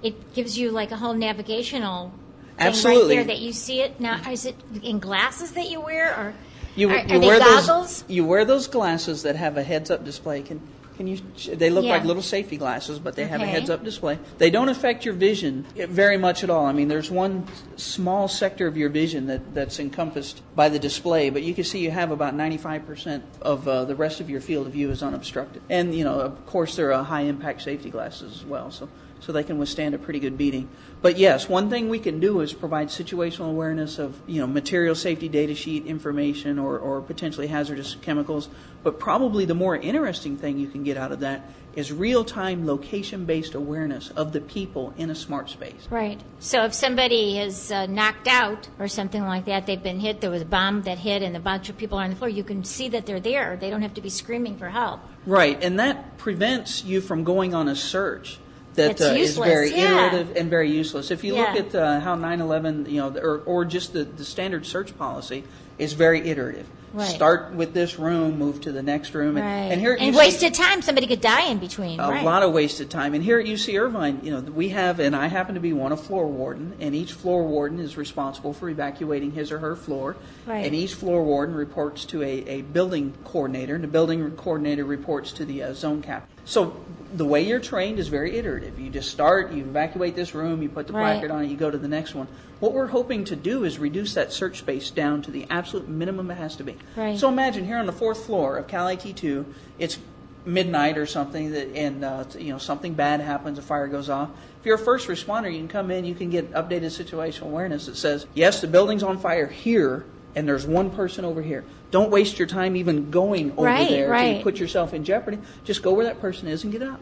it 0.02 0.34
gives 0.34 0.58
you 0.58 0.70
like 0.70 0.90
a 0.92 0.96
whole 0.96 1.14
navigational 1.14 2.10
thing 2.58 2.66
Absolutely. 2.66 3.16
right 3.16 3.26
there 3.26 3.34
that 3.36 3.38
you 3.42 3.52
see 3.52 3.80
it. 3.80 3.98
Now, 4.00 4.20
is 4.30 4.44
it 4.44 4.56
in 4.82 4.98
glasses 4.98 5.52
that 5.52 5.70
you 5.70 5.80
wear 5.80 6.10
or 6.14 6.34
You, 6.76 6.90
are, 6.90 6.98
you 6.98 7.16
are 7.16 7.18
they 7.18 7.26
wear 7.26 7.38
goggles? 7.38 7.66
those. 7.66 8.04
You 8.08 8.24
wear 8.24 8.44
those 8.44 8.66
glasses 8.68 9.22
that 9.22 9.36
have 9.36 9.56
a 9.56 9.62
heads-up 9.62 10.04
display. 10.04 10.42
Can 10.42 10.60
can 10.98 11.06
you? 11.06 11.18
They 11.54 11.70
look 11.70 11.84
Yeah. 11.84 11.92
like 11.92 12.04
little 12.04 12.22
safety 12.22 12.56
glasses, 12.58 12.98
but 12.98 13.14
they 13.14 13.24
have 13.24 13.40
a 13.40 13.46
heads-up 13.46 13.84
display. 13.84 14.18
They 14.36 14.50
don't 14.50 14.68
affect 14.68 15.04
your 15.04 15.14
vision 15.14 15.64
very 15.76 16.18
much 16.18 16.44
at 16.44 16.50
all. 16.50 16.66
I 16.66 16.72
mean, 16.72 16.88
there's 16.88 17.10
one 17.10 17.46
small 17.76 18.28
sector 18.28 18.66
of 18.66 18.76
your 18.76 18.90
vision 18.90 19.28
that, 19.28 19.54
that's 19.54 19.78
encompassed 19.78 20.42
by 20.56 20.68
the 20.68 20.78
display, 20.78 21.30
but 21.30 21.42
you 21.42 21.54
can 21.54 21.64
see 21.64 21.78
you 21.78 21.92
have 21.92 22.10
about 22.10 22.34
95% 22.36 23.22
of 23.40 23.66
uh, 23.66 23.84
the 23.84 23.94
rest 23.94 24.20
of 24.20 24.28
your 24.28 24.40
field 24.40 24.66
of 24.66 24.72
view 24.72 24.90
is 24.90 25.02
unobstructed. 25.02 25.62
And 25.70 25.94
you 25.94 26.04
know, 26.04 26.20
of 26.20 26.44
course, 26.46 26.76
they're 26.76 26.92
uh, 26.92 27.04
high-impact 27.04 27.62
safety 27.62 27.88
glasses 27.90 28.34
as 28.34 28.44
well. 28.44 28.70
So 28.72 28.88
so 29.20 29.32
they 29.32 29.44
can 29.44 29.58
withstand 29.58 29.94
a 29.94 29.98
pretty 29.98 30.20
good 30.20 30.38
beating. 30.38 30.68
But 31.00 31.16
yes, 31.16 31.48
one 31.48 31.70
thing 31.70 31.88
we 31.88 31.98
can 31.98 32.20
do 32.20 32.40
is 32.40 32.52
provide 32.52 32.88
situational 32.88 33.50
awareness 33.50 33.98
of 33.98 34.20
you 34.26 34.40
know 34.40 34.46
material 34.46 34.94
safety 34.94 35.28
data 35.28 35.54
sheet 35.54 35.86
information 35.86 36.58
or, 36.58 36.78
or 36.78 37.00
potentially 37.00 37.46
hazardous 37.46 37.96
chemicals. 38.02 38.48
But 38.82 38.98
probably 38.98 39.44
the 39.44 39.54
more 39.54 39.76
interesting 39.76 40.36
thing 40.36 40.58
you 40.58 40.68
can 40.68 40.84
get 40.84 40.96
out 40.96 41.12
of 41.12 41.20
that 41.20 41.50
is 41.74 41.92
real-time 41.92 42.66
location-based 42.66 43.54
awareness 43.54 44.10
of 44.10 44.32
the 44.32 44.40
people 44.40 44.92
in 44.96 45.10
a 45.10 45.14
smart 45.14 45.48
space. 45.48 45.86
Right. 45.90 46.20
So 46.40 46.64
if 46.64 46.74
somebody 46.74 47.38
is 47.38 47.70
uh, 47.70 47.86
knocked 47.86 48.26
out 48.26 48.68
or 48.80 48.88
something 48.88 49.22
like 49.22 49.44
that, 49.44 49.66
they've 49.66 49.82
been 49.82 50.00
hit, 50.00 50.20
there 50.20 50.30
was 50.30 50.42
a 50.42 50.46
bomb 50.46 50.82
that 50.82 50.98
hit 50.98 51.22
and 51.22 51.36
a 51.36 51.40
bunch 51.40 51.68
of 51.68 51.76
people 51.76 51.98
are 51.98 52.02
on 52.02 52.10
the 52.10 52.16
floor, 52.16 52.28
you 52.28 52.42
can 52.42 52.64
see 52.64 52.88
that 52.88 53.06
they're 53.06 53.20
there. 53.20 53.56
They 53.56 53.70
don't 53.70 53.82
have 53.82 53.94
to 53.94 54.00
be 54.00 54.10
screaming 54.10 54.56
for 54.56 54.70
help. 54.70 55.00
Right, 55.24 55.62
and 55.62 55.78
that 55.78 56.18
prevents 56.18 56.82
you 56.82 57.00
from 57.00 57.22
going 57.22 57.54
on 57.54 57.68
a 57.68 57.76
search 57.76 58.40
that 58.78 59.00
uh, 59.00 59.04
is 59.14 59.36
very 59.36 59.70
yeah. 59.70 60.06
iterative 60.06 60.36
and 60.36 60.50
very 60.50 60.70
useless. 60.70 61.10
If 61.10 61.24
you 61.24 61.34
Yeah. 61.34 61.52
look 61.52 61.66
at 61.66 61.74
uh, 61.74 62.00
how 62.00 62.16
9/11, 62.16 62.88
you 62.88 63.00
know, 63.00 63.14
or, 63.20 63.42
or 63.44 63.64
just 63.64 63.92
the, 63.92 64.04
the 64.04 64.24
standard 64.24 64.66
search 64.66 64.96
policy 64.96 65.44
is 65.78 65.92
very 65.92 66.28
iterative. 66.28 66.66
Right. 66.92 67.06
Start 67.06 67.52
with 67.52 67.74
this 67.74 67.98
room, 67.98 68.38
move 68.38 68.62
to 68.62 68.72
the 68.72 68.82
next 68.82 69.14
room, 69.14 69.36
and, 69.36 69.44
Right. 69.44 69.72
and 69.72 69.80
here 69.80 69.94
and 70.00 70.14
UC 70.14 70.18
wasted 70.18 70.54
time. 70.54 70.80
Somebody 70.80 71.06
could 71.06 71.20
die 71.20 71.50
in 71.50 71.58
between. 71.58 72.00
a 72.00 72.08
right. 72.08 72.24
lot 72.24 72.42
of 72.42 72.52
wasted 72.52 72.88
time. 72.88 73.12
And 73.12 73.22
here 73.22 73.38
at 73.38 73.46
UC 73.46 73.78
Irvine, 73.78 74.20
you 74.22 74.30
know, 74.30 74.40
we 74.40 74.70
have, 74.70 74.98
and 74.98 75.14
I 75.14 75.26
happen 75.26 75.54
to 75.54 75.60
be 75.60 75.74
one, 75.74 75.92
a 75.92 75.98
floor 75.98 76.26
warden, 76.26 76.72
and 76.80 76.94
each 76.94 77.12
floor 77.12 77.44
warden 77.44 77.78
is 77.78 77.98
responsible 77.98 78.54
for 78.54 78.70
evacuating 78.70 79.32
his 79.32 79.52
or 79.52 79.58
her 79.58 79.76
floor. 79.76 80.16
Right. 80.46 80.64
And 80.64 80.74
each 80.74 80.94
floor 80.94 81.22
warden 81.22 81.54
reports 81.54 82.06
to 82.06 82.22
a, 82.22 82.44
a 82.46 82.62
building 82.62 83.12
coordinator, 83.24 83.74
and 83.74 83.84
the 83.84 83.88
building 83.88 84.30
coordinator 84.32 84.84
reports 84.84 85.32
to 85.32 85.44
the 85.44 85.62
uh, 85.62 85.74
zone 85.74 86.00
cap. 86.00 86.26
So 86.48 86.74
the 87.14 87.26
way 87.26 87.42
you're 87.42 87.60
trained 87.60 87.98
is 87.98 88.08
very 88.08 88.36
iterative. 88.38 88.78
You 88.78 88.88
just 88.88 89.10
start, 89.10 89.52
you 89.52 89.64
evacuate 89.64 90.16
this 90.16 90.34
room, 90.34 90.62
you 90.62 90.70
put 90.70 90.86
the 90.86 90.94
Right. 90.94 91.12
placard 91.12 91.30
on 91.30 91.44
it, 91.44 91.48
you 91.48 91.58
go 91.58 91.70
to 91.70 91.76
the 91.76 91.88
next 91.88 92.14
one. 92.14 92.26
What 92.58 92.72
we're 92.72 92.86
hoping 92.86 93.24
to 93.24 93.36
do 93.36 93.64
is 93.64 93.78
reduce 93.78 94.14
that 94.14 94.32
search 94.32 94.58
space 94.58 94.90
down 94.90 95.20
to 95.22 95.30
the 95.30 95.46
absolute 95.50 95.88
minimum 95.88 96.30
it 96.30 96.36
has 96.36 96.56
to 96.56 96.64
be. 96.64 96.76
Right. 96.96 97.18
So 97.18 97.28
imagine 97.28 97.66
here 97.66 97.76
on 97.76 97.84
the 97.84 97.92
fourth 97.92 98.24
floor 98.24 98.56
of 98.56 98.66
Cal 98.66 98.86
IT2, 98.86 99.44
it's 99.78 99.98
midnight 100.46 100.96
or 100.96 101.04
something, 101.04 101.52
that, 101.52 101.68
and 101.74 102.02
uh, 102.02 102.24
you 102.38 102.50
know 102.50 102.58
something 102.58 102.94
bad 102.94 103.20
happens, 103.20 103.58
a 103.58 103.62
fire 103.62 103.86
goes 103.86 104.08
off. 104.08 104.30
If 104.58 104.64
you're 104.64 104.76
a 104.76 104.78
first 104.78 105.06
responder, 105.06 105.52
you 105.52 105.58
can 105.58 105.68
come 105.68 105.90
in, 105.90 106.06
you 106.06 106.14
can 106.14 106.30
get 106.30 106.50
updated 106.52 106.86
situational 106.86 107.42
awareness 107.42 107.84
that 107.86 107.96
says, 107.96 108.26
yes, 108.32 108.62
the 108.62 108.68
building's 108.68 109.02
on 109.02 109.18
fire 109.18 109.48
here, 109.48 110.06
and 110.34 110.48
there's 110.48 110.66
one 110.66 110.90
person 110.90 111.26
over 111.26 111.42
here. 111.42 111.64
Don't 111.90 112.10
waste 112.10 112.38
your 112.38 112.46
time 112.48 112.76
even 112.76 113.10
going 113.10 113.52
over 113.52 113.62
Right, 113.62 113.88
there 113.88 114.10
right. 114.10 114.38
to 114.38 114.42
put 114.42 114.58
yourself 114.58 114.92
in 114.92 115.04
jeopardy. 115.04 115.38
Just 115.64 115.82
go 115.82 115.92
where 115.94 116.04
that 116.04 116.20
person 116.20 116.48
is 116.48 116.62
and 116.64 116.72
get 116.72 116.82
out. 116.82 117.00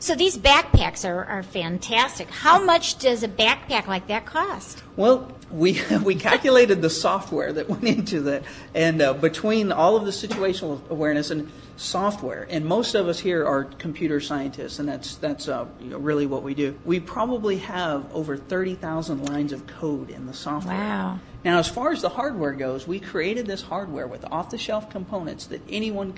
So 0.00 0.14
these 0.14 0.36
backpacks 0.36 1.08
are, 1.08 1.24
are 1.24 1.42
fantastic. 1.42 2.28
How 2.30 2.62
much 2.62 2.98
does 2.98 3.22
a 3.22 3.28
backpack 3.28 3.86
like 3.86 4.06
that 4.08 4.26
cost? 4.26 4.82
Well, 4.96 5.32
we 5.50 5.80
we 6.02 6.14
calculated 6.14 6.82
the 6.82 6.90
software 6.90 7.52
that 7.52 7.68
went 7.68 7.84
into 7.84 8.20
that, 8.22 8.42
and 8.74 9.00
uh, 9.00 9.14
between 9.14 9.72
all 9.72 9.96
of 9.96 10.04
the 10.04 10.10
situational 10.10 10.80
awareness 10.90 11.30
and 11.30 11.50
software, 11.76 12.46
and 12.50 12.66
most 12.66 12.94
of 12.94 13.08
us 13.08 13.20
here 13.20 13.46
are 13.46 13.64
computer 13.64 14.20
scientists, 14.20 14.78
and 14.78 14.88
that's 14.88 15.16
that's 15.16 15.48
uh, 15.48 15.66
you 15.80 15.90
know, 15.90 15.98
really 15.98 16.26
what 16.26 16.42
we 16.42 16.54
do. 16.54 16.78
We 16.84 17.00
probably 17.00 17.58
have 17.58 18.12
over 18.14 18.36
thirty 18.36 18.74
thousand 18.74 19.28
lines 19.28 19.52
of 19.52 19.66
code 19.66 20.10
in 20.10 20.26
the 20.26 20.34
software. 20.34 20.76
Wow. 20.76 21.20
Now, 21.44 21.58
as 21.58 21.68
far 21.68 21.92
as 21.92 22.02
the 22.02 22.08
hardware 22.08 22.52
goes, 22.52 22.86
we 22.88 22.98
created 22.98 23.46
this 23.46 23.62
hardware 23.62 24.08
with 24.08 24.24
off-the-shelf 24.24 24.90
components 24.90 25.46
that 25.46 25.62
anyone 25.68 26.12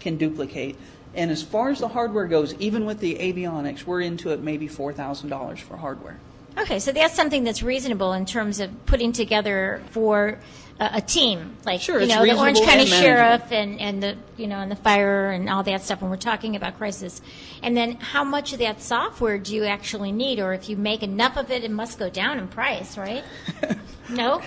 can 0.00 0.16
duplicate. 0.16 0.76
And 1.18 1.32
as 1.32 1.42
far 1.42 1.70
as 1.70 1.80
the 1.80 1.88
hardware 1.88 2.28
goes, 2.28 2.54
even 2.60 2.84
with 2.84 3.00
the 3.00 3.16
avionics, 3.16 3.82
we're 3.84 4.02
into 4.02 4.30
it 4.30 4.40
maybe 4.40 4.68
four 4.68 4.92
thousand 4.92 5.30
dollars 5.30 5.58
for 5.58 5.76
hardware. 5.76 6.16
Okay, 6.56 6.78
so 6.78 6.92
that's 6.92 7.14
something 7.14 7.42
that's 7.42 7.60
reasonable 7.60 8.12
in 8.12 8.24
terms 8.24 8.60
of 8.60 8.70
putting 8.86 9.10
together 9.10 9.82
for 9.90 10.38
a, 10.78 10.90
a 10.94 11.00
team, 11.00 11.56
like 11.66 11.80
Sure, 11.80 12.00
you 12.00 12.06
know 12.06 12.24
the 12.24 12.38
Orange 12.38 12.60
County 12.60 12.82
and 12.82 12.88
Sheriff 12.88 13.50
and, 13.50 13.80
and 13.80 14.00
the 14.00 14.16
you 14.36 14.46
know 14.46 14.58
and 14.58 14.70
the 14.70 14.76
fire 14.76 15.32
and 15.32 15.50
all 15.50 15.64
that 15.64 15.82
stuff 15.82 16.00
when 16.00 16.08
we're 16.08 16.16
talking 16.16 16.54
about 16.54 16.78
crisis. 16.78 17.20
And 17.64 17.76
then 17.76 17.96
how 17.96 18.22
much 18.22 18.52
of 18.52 18.60
that 18.60 18.80
software 18.80 19.38
do 19.38 19.56
you 19.56 19.64
actually 19.64 20.12
need, 20.12 20.38
or 20.38 20.52
if 20.52 20.68
you 20.68 20.76
make 20.76 21.02
enough 21.02 21.36
of 21.36 21.50
it, 21.50 21.64
it 21.64 21.72
must 21.72 21.98
go 21.98 22.08
down 22.08 22.38
in 22.38 22.46
price, 22.46 22.96
right? 22.96 23.24
no. 24.08 24.40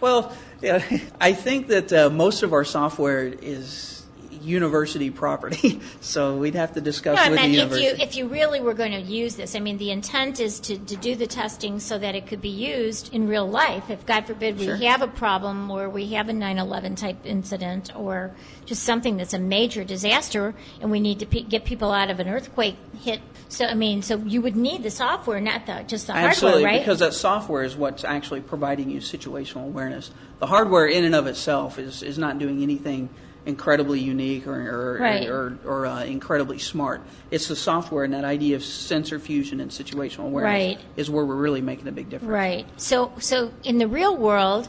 Well, 0.00 0.34
yeah, 0.62 0.82
I 1.20 1.34
think 1.34 1.66
that 1.66 1.92
uh, 1.92 2.08
most 2.08 2.42
of 2.42 2.54
our 2.54 2.64
software 2.64 3.26
is 3.26 3.99
university 4.40 5.10
property, 5.10 5.80
so 6.00 6.36
we'd 6.36 6.54
have 6.54 6.72
to 6.74 6.80
discuss 6.80 7.16
No, 7.16 7.22
I 7.22 7.28
with 7.30 7.36
meant 7.36 7.52
the 7.52 7.58
if 7.58 7.64
university. 7.70 7.86
you 7.86 8.04
if 8.04 8.16
you 8.16 8.28
really 8.28 8.60
were 8.60 8.74
going 8.74 8.92
to 8.92 9.00
use 9.00 9.36
this, 9.36 9.54
I 9.54 9.60
mean, 9.60 9.78
the 9.78 9.90
intent 9.90 10.40
is 10.40 10.60
to, 10.60 10.78
to 10.78 10.96
do 10.96 11.14
the 11.14 11.26
testing 11.26 11.78
so 11.80 11.98
that 11.98 12.14
it 12.14 12.26
could 12.26 12.40
be 12.40 12.48
used 12.48 13.12
in 13.14 13.28
real 13.28 13.46
life. 13.48 13.90
If 13.90 14.06
God 14.06 14.26
forbid 14.26 14.58
we 14.58 14.64
Sure. 14.66 14.76
have 14.76 15.02
a 15.02 15.06
problem 15.08 15.70
or 15.70 15.88
we 15.88 16.06
have 16.12 16.28
a 16.28 16.32
9/11 16.32 16.96
type 16.96 17.16
incident 17.24 17.94
or 17.96 18.32
just 18.66 18.82
something 18.82 19.16
that's 19.16 19.34
a 19.34 19.38
major 19.38 19.84
disaster 19.84 20.54
and 20.80 20.90
we 20.90 21.00
need 21.00 21.18
to 21.18 21.26
pe- 21.26 21.42
get 21.42 21.64
people 21.64 21.90
out 21.92 22.10
of 22.10 22.20
an 22.20 22.28
earthquake 22.28 22.76
hit. 23.02 23.20
So 23.48 23.64
I 23.66 23.74
mean, 23.74 24.02
so 24.02 24.16
you 24.18 24.40
would 24.42 24.56
need 24.56 24.82
the 24.82 24.90
software, 24.90 25.40
not 25.40 25.66
the 25.66 25.84
just 25.86 26.06
the 26.06 26.14
Absolutely, 26.14 26.62
hardware, 26.62 26.72
right? 26.78 26.80
because 26.84 27.00
that 27.00 27.14
software 27.14 27.62
is 27.62 27.76
what's 27.76 28.04
actually 28.04 28.40
providing 28.40 28.90
you 28.90 29.00
situational 29.00 29.64
awareness. 29.64 30.10
The 30.38 30.46
hardware, 30.46 30.86
in 30.86 31.04
and 31.04 31.14
of 31.14 31.26
itself, 31.26 31.78
is, 31.78 32.02
is 32.02 32.16
not 32.16 32.38
doing 32.38 32.62
anything 32.62 33.10
incredibly 33.46 34.00
unique 34.00 34.46
or 34.46 34.52
or, 34.54 34.98
Right. 35.00 35.28
or, 35.28 35.58
or 35.64 35.86
uh, 35.86 36.04
incredibly 36.04 36.58
smart. 36.58 37.00
It's 37.30 37.48
the 37.48 37.56
software 37.56 38.04
and 38.04 38.12
that 38.14 38.24
idea 38.24 38.56
of 38.56 38.64
sensor 38.64 39.18
fusion 39.18 39.60
and 39.60 39.70
situational 39.70 40.24
awareness 40.26 40.76
Right. 40.76 40.78
is 40.96 41.10
where 41.10 41.24
we're 41.24 41.34
really 41.36 41.60
making 41.60 41.88
a 41.88 41.92
big 41.92 42.10
difference. 42.10 42.30
Right. 42.30 42.66
So, 42.76 43.12
so 43.18 43.52
in 43.64 43.78
the 43.78 43.88
real 43.88 44.16
world, 44.16 44.68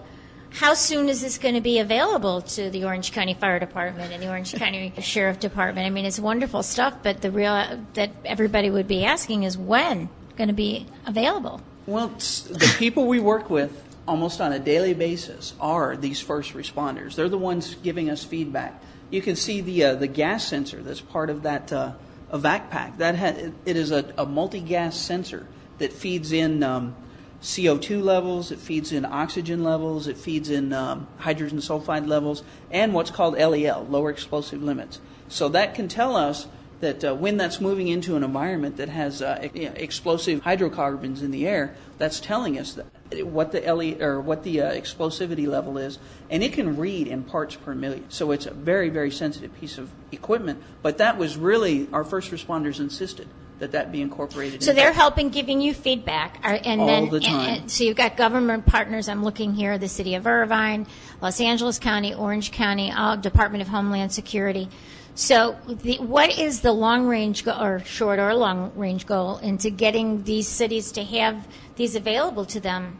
how 0.51 0.73
soon 0.73 1.07
is 1.07 1.21
this 1.21 1.37
going 1.37 1.55
to 1.55 1.61
be 1.61 1.79
available 1.79 2.41
to 2.41 2.69
the 2.69 2.83
Orange 2.83 3.13
County 3.13 3.33
Fire 3.33 3.59
Department 3.59 4.11
and 4.11 4.21
the 4.21 4.29
Orange 4.29 4.53
County 4.53 4.93
Sheriff 5.01 5.39
Department? 5.39 5.85
I 5.87 5.89
mean, 5.89 6.05
it's 6.05 6.19
wonderful 6.19 6.61
stuff, 6.63 6.95
but 7.03 7.21
the 7.21 7.31
real 7.31 7.79
that 7.93 8.11
everybody 8.25 8.69
would 8.69 8.87
be 8.87 9.05
asking 9.05 9.43
is 9.43 9.57
when 9.57 10.09
going 10.37 10.49
to 10.49 10.53
be 10.53 10.87
available. 11.05 11.61
Well, 11.85 12.09
the 12.09 12.73
people 12.77 13.07
we 13.07 13.19
work 13.19 13.49
with 13.49 13.71
almost 14.07 14.41
on 14.41 14.51
a 14.51 14.59
daily 14.59 14.93
basis 14.93 15.53
are 15.59 15.95
these 15.95 16.19
first 16.19 16.53
responders. 16.53 17.15
They're 17.15 17.29
the 17.29 17.37
ones 17.37 17.75
giving 17.75 18.09
us 18.09 18.23
feedback. 18.23 18.81
You 19.09 19.21
can 19.21 19.35
see 19.35 19.61
the 19.61 19.83
uh, 19.83 19.95
the 19.95 20.07
gas 20.07 20.47
sensor 20.47 20.81
that's 20.81 21.01
part 21.01 21.29
of 21.29 21.43
that 21.43 21.71
uh, 21.71 21.93
evac 22.31 22.69
pack. 22.69 22.97
That 22.97 23.15
ha- 23.15 23.51
it 23.65 23.75
is 23.75 23.91
a, 23.91 24.13
a 24.17 24.25
multi-gas 24.25 24.97
sensor 24.97 25.47
that 25.79 25.91
feeds 25.91 26.31
in 26.31 26.63
um, 26.63 26.95
CO2 27.41 28.03
levels, 28.03 28.51
it 28.51 28.59
feeds 28.59 28.91
in 28.91 29.03
oxygen 29.03 29.63
levels, 29.63 30.07
it 30.07 30.17
feeds 30.17 30.49
in 30.49 30.73
um, 30.73 31.07
hydrogen 31.17 31.57
sulfide 31.57 32.07
levels, 32.07 32.43
and 32.69 32.93
what's 32.93 33.09
called 33.09 33.33
LEL, 33.33 33.87
lower 33.89 34.11
explosive 34.11 34.61
limits. 34.61 34.99
So 35.27 35.49
that 35.49 35.73
can 35.73 35.87
tell 35.87 36.15
us 36.15 36.47
that 36.81 37.03
uh, 37.03 37.15
when 37.15 37.37
that's 37.37 37.61
moving 37.61 37.87
into 37.87 38.15
an 38.15 38.23
environment 38.23 38.77
that 38.77 38.89
has 38.89 39.21
uh, 39.21 39.47
you 39.53 39.65
know, 39.65 39.73
explosive 39.75 40.41
hydrocarbons 40.41 41.21
in 41.21 41.31
the 41.31 41.47
air, 41.47 41.73
that's 41.97 42.19
telling 42.19 42.57
us 42.59 42.73
that, 42.73 43.25
what 43.25 43.51
the 43.51 43.61
LE, 43.61 44.01
or 44.03 44.19
what 44.19 44.43
the 44.43 44.61
uh, 44.61 44.71
explosivity 44.71 45.47
level 45.47 45.77
is, 45.77 45.99
and 46.29 46.43
it 46.43 46.53
can 46.53 46.75
read 46.77 47.07
in 47.07 47.23
parts 47.23 47.55
per 47.55 47.73
million. 47.75 48.05
So 48.09 48.31
it's 48.31 48.45
a 48.45 48.53
very 48.53 48.89
very 48.89 49.11
sensitive 49.11 49.53
piece 49.59 49.77
of 49.77 49.89
equipment. 50.11 50.61
But 50.81 50.97
that 50.97 51.17
was 51.17 51.37
really 51.37 51.87
our 51.93 52.03
first 52.03 52.31
responders 52.31 52.79
insisted 52.79 53.27
that 53.59 53.73
that 53.73 53.91
be 53.91 54.01
incorporated. 54.01 54.63
So 54.63 54.71
into- 54.71 54.81
they're 54.81 54.91
helping 54.93 55.29
giving 55.29 55.61
you 55.61 55.75
feedback, 55.75 56.39
and 56.43 56.81
All 56.81 56.87
then 56.87 57.09
the 57.09 57.17
and- 57.17 57.25
time. 57.25 57.49
and- 57.61 57.71
so 57.71 57.83
you've 57.83 57.95
got 57.97 58.17
government 58.17 58.65
partners. 58.65 59.07
I'm 59.07 59.23
looking 59.23 59.53
here: 59.53 59.77
the 59.77 59.87
City 59.87 60.15
of 60.15 60.25
Irvine, 60.25 60.87
Los 61.21 61.39
Angeles 61.39 61.77
County, 61.77 62.13
Orange 62.15 62.51
County, 62.51 62.91
uh, 62.91 63.17
Department 63.17 63.61
of 63.61 63.67
Homeland 63.67 64.11
Security. 64.11 64.67
So, 65.13 65.57
the, 65.67 65.97
what 65.97 66.37
is 66.37 66.61
the 66.61 66.71
long 66.71 67.05
range 67.05 67.43
go- 67.43 67.59
or 67.59 67.79
short 67.79 68.17
or 68.17 68.33
long 68.33 68.71
range 68.75 69.05
goal 69.05 69.37
into 69.37 69.69
getting 69.69 70.23
these 70.23 70.47
cities 70.47 70.91
to 70.93 71.03
have 71.03 71.47
these 71.75 71.95
available 71.95 72.45
to 72.45 72.59
them? 72.59 72.97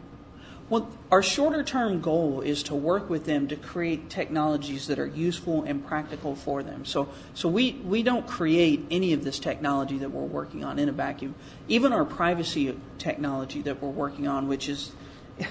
Well, 0.68 0.88
our 1.10 1.22
shorter 1.22 1.62
term 1.62 2.00
goal 2.00 2.40
is 2.40 2.62
to 2.64 2.74
work 2.74 3.10
with 3.10 3.24
them 3.24 3.48
to 3.48 3.56
create 3.56 4.08
technologies 4.08 4.86
that 4.86 4.98
are 4.98 5.06
useful 5.06 5.64
and 5.64 5.86
practical 5.86 6.34
for 6.34 6.62
them. 6.62 6.84
So, 6.84 7.08
so 7.34 7.48
we, 7.48 7.72
we 7.84 8.02
don't 8.02 8.26
create 8.26 8.86
any 8.90 9.12
of 9.12 9.24
this 9.24 9.38
technology 9.38 9.98
that 9.98 10.10
we're 10.10 10.22
working 10.22 10.64
on 10.64 10.78
in 10.78 10.88
a 10.88 10.92
vacuum. 10.92 11.34
Even 11.68 11.92
our 11.92 12.06
privacy 12.06 12.74
technology 12.98 13.60
that 13.62 13.82
we're 13.82 13.90
working 13.90 14.26
on, 14.26 14.48
which 14.48 14.68
is 14.68 14.92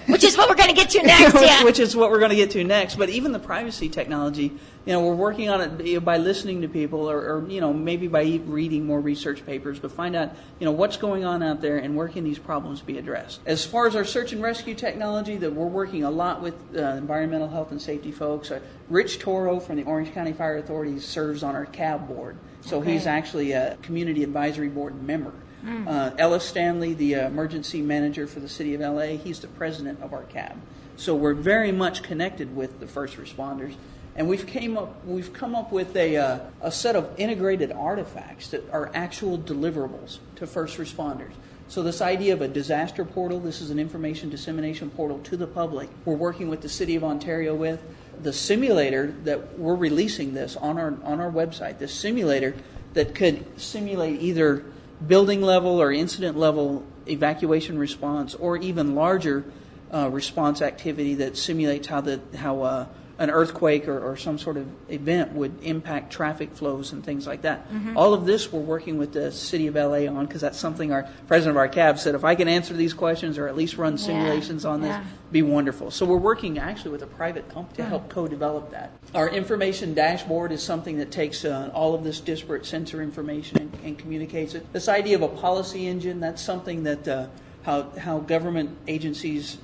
Which 0.08 0.24
is 0.24 0.38
what 0.38 0.50
we're 0.50 0.56
going 0.56 0.70
to 0.70 0.76
get 0.76 0.90
to 0.92 1.04
next. 1.04 1.34
which, 1.34 1.44
yeah. 1.44 1.64
which 1.64 1.80
is 1.80 1.96
what 1.96 2.12
we're 2.12 2.20
going 2.20 2.32
to 2.32 2.36
get 2.36 2.52
to 2.52 2.64
next. 2.64 2.96
But 2.96 3.10
even 3.10 3.32
the 3.32 3.40
privacy 3.40 3.90
technology, 3.90 4.54
you 4.86 4.94
know, 4.94 5.02
we're 5.02 5.16
working 5.16 5.50
on 5.50 5.62
it 5.62 6.04
by 6.04 6.18
listening 6.18 6.62
to 6.62 6.68
people, 6.68 7.10
or, 7.10 7.20
or 7.20 7.50
you 7.50 7.62
know, 7.62 7.74
maybe 7.74 8.08
by 8.08 8.40
reading 8.46 8.86
more 8.86 9.00
research 9.00 9.46
papers, 9.46 9.80
but 9.80 9.92
find 9.92 10.16
out, 10.16 10.32
you 10.60 10.66
know, 10.66 10.72
what's 10.72 10.98
going 10.98 11.24
on 11.24 11.44
out 11.44 11.62
there 11.62 11.78
and 11.78 11.96
where 11.96 12.08
can 12.08 12.24
these 12.24 12.40
problems 12.40 12.82
be 12.82 12.98
addressed. 12.98 13.42
As 13.46 13.66
far 13.66 13.88
as 13.88 13.96
our 13.96 14.06
search 14.06 14.34
and 14.34 14.42
rescue 14.42 14.76
technology, 14.76 15.38
that 15.38 15.54
we're 15.54 15.66
working 15.68 16.04
a 16.04 16.12
lot 16.12 16.42
with 16.42 16.56
uh, 16.76 16.82
environmental 16.92 17.48
health 17.48 17.72
and 17.72 17.82
safety 17.82 18.12
folks. 18.12 18.52
Uh, 18.52 18.60
Rich 18.90 19.20
Toro 19.20 19.60
from 19.60 19.78
the 19.78 19.84
Orange 19.84 20.14
County 20.14 20.34
Fire 20.34 20.58
Authority 20.58 21.00
serves 21.00 21.44
on 21.44 21.56
our 21.56 21.66
CAB 21.66 22.08
board, 22.08 22.38
so 22.62 22.82
he's 22.82 23.08
actually 23.08 23.54
a 23.54 23.78
community 23.82 24.24
advisory 24.24 24.70
board 24.70 25.02
member. 25.02 25.34
Uh, 25.88 26.12
Ellis 26.18 26.44
Stanley, 26.44 26.94
the 26.94 27.16
uh, 27.16 27.28
emergency 27.28 27.82
manager 27.82 28.26
for 28.26 28.40
the 28.40 28.50
city 28.50 28.74
of 28.74 28.82
LA, 28.82 29.18
he's 29.18 29.40
the 29.40 29.48
president 29.48 30.02
of 30.02 30.14
our 30.14 30.24
CAB. 30.24 30.58
So 30.98 31.16
we're 31.16 31.34
very 31.34 31.72
much 31.72 32.04
connected 32.04 32.56
with 32.56 32.80
the 32.80 32.88
first 32.88 33.18
responders, 33.18 33.76
and 34.16 34.28
we've 34.28 34.46
came 34.46 34.78
up 34.78 35.06
we've 35.06 35.34
come 35.34 35.56
up 35.56 35.72
with 35.72 35.96
a 35.96 36.18
uh, 36.18 36.40
a 36.62 36.72
set 36.72 36.96
of 36.96 37.12
integrated 37.18 37.72
artifacts 37.72 38.50
that 38.50 38.70
are 38.72 38.92
actual 38.94 39.38
deliverables 39.38 40.20
to 40.36 40.48
first 40.48 40.78
responders. 40.78 41.32
So 41.68 41.82
this 41.82 42.02
idea 42.02 42.34
of 42.34 42.42
a 42.42 42.50
disaster 42.50 43.06
portal, 43.06 43.40
this 43.40 43.62
is 43.62 43.70
an 43.70 43.80
information 43.80 44.30
dissemination 44.30 44.90
portal 44.90 45.20
to 45.20 45.38
the 45.38 45.48
public. 45.48 45.90
We're 46.04 46.16
working 46.16 46.50
with 46.50 46.62
the 46.62 46.70
city 46.70 46.96
of 46.96 47.04
Ontario 47.04 47.56
with 47.56 47.82
the 48.22 48.34
simulator 48.34 49.16
that 49.24 49.58
we're 49.58 49.76
releasing 49.76 50.34
this 50.34 50.58
on 50.58 50.78
our 50.78 50.98
on 51.04 51.20
our 51.20 51.32
website. 51.32 51.80
This 51.80 51.94
simulator 51.94 52.56
that 52.94 53.16
could 53.16 53.60
simulate 53.60 54.22
either 54.22 54.66
building 55.08 55.42
level 55.42 55.82
or 55.82 55.92
incident 55.92 56.38
level 56.38 56.84
evacuation 57.08 57.78
response, 57.78 58.36
or 58.36 58.58
even 58.58 58.96
larger 58.96 59.44
uh, 59.94 60.10
response 60.10 60.62
activity 60.62 61.16
that 61.16 61.38
simulates 61.38 61.88
how 61.88 62.02
the 62.02 62.22
how 62.36 62.62
uh, 62.62 62.86
an 63.20 63.30
earthquake 63.30 63.88
or, 63.88 64.00
or 64.00 64.18
some 64.18 64.38
sort 64.38 64.58
of 64.58 64.68
event 64.90 65.34
would 65.34 65.64
impact 65.64 66.12
traffic 66.12 66.54
flows 66.56 66.92
and 66.92 67.04
things 67.04 67.28
like 67.28 67.44
that. 67.44 67.68
All 67.96 68.14
of 68.14 68.26
this 68.26 68.52
we're 68.52 68.60
working 68.60 68.98
with 68.98 69.14
the 69.14 69.32
city 69.32 69.68
of 69.68 69.76
LA 69.76 70.08
on 70.08 70.26
because 70.26 70.42
that's 70.42 70.58
something 70.58 70.92
our 70.92 71.08
president 71.28 71.52
of 71.52 71.58
our 71.58 71.68
cab 71.68 72.00
said 72.00 72.16
if 72.16 72.24
I 72.24 72.36
can 72.36 72.48
answer 72.48 72.74
these 72.74 72.94
questions 72.94 73.38
or 73.38 73.48
at 73.48 73.56
least 73.56 73.78
run 73.78 73.98
simulations 73.98 74.66
on 74.66 74.82
this, 74.82 74.90
yeah. 74.90 75.04
be 75.32 75.42
wonderful. 75.42 75.92
So 75.92 76.06
we're 76.06 76.18
working 76.18 76.58
actually 76.60 76.92
with 76.92 77.04
a 77.04 77.08
private 77.08 77.48
company 77.50 77.78
to 77.78 77.86
help 77.86 78.10
co-develop 78.10 78.72
that. 78.72 78.92
Our 79.14 79.30
information 79.30 79.94
dashboard 79.94 80.52
is 80.52 80.64
something 80.64 80.98
that 80.98 81.12
takes 81.12 81.46
uh, 81.46 81.72
all 81.74 81.94
of 81.94 82.04
this 82.04 82.20
disparate 82.20 82.66
sensor 82.66 83.02
information 83.02 83.58
and, 83.58 83.78
and 83.84 83.98
communicates 83.98 84.56
it. 84.56 84.72
This 84.74 84.88
idea 84.88 85.16
of 85.16 85.22
a 85.22 85.28
policy 85.28 85.88
engine, 85.88 86.20
that's 86.20 86.42
something 86.42 86.84
that 86.84 87.08
uh, 87.08 87.28
how 87.64 87.90
how 87.92 88.20
government 88.20 88.78
agencies 88.88 89.58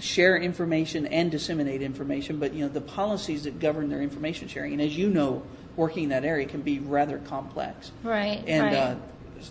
share 0.00 0.36
information 0.36 1.06
and 1.06 1.30
disseminate 1.30 1.82
information, 1.82 2.38
but 2.38 2.52
you 2.52 2.64
know 2.64 2.68
the 2.68 2.80
policies 2.80 3.44
that 3.44 3.60
govern 3.60 3.88
their 3.88 4.02
information 4.02 4.48
sharing, 4.48 4.72
and 4.72 4.82
as 4.82 4.96
you 4.96 5.08
know, 5.08 5.42
working 5.76 6.04
in 6.04 6.08
that 6.10 6.24
area 6.24 6.46
can 6.46 6.62
be 6.62 6.78
rather 6.78 7.18
complex. 7.18 7.92
Right, 8.02 8.42
And 8.46 8.66
right. 8.66 8.74
uh, 8.74 8.96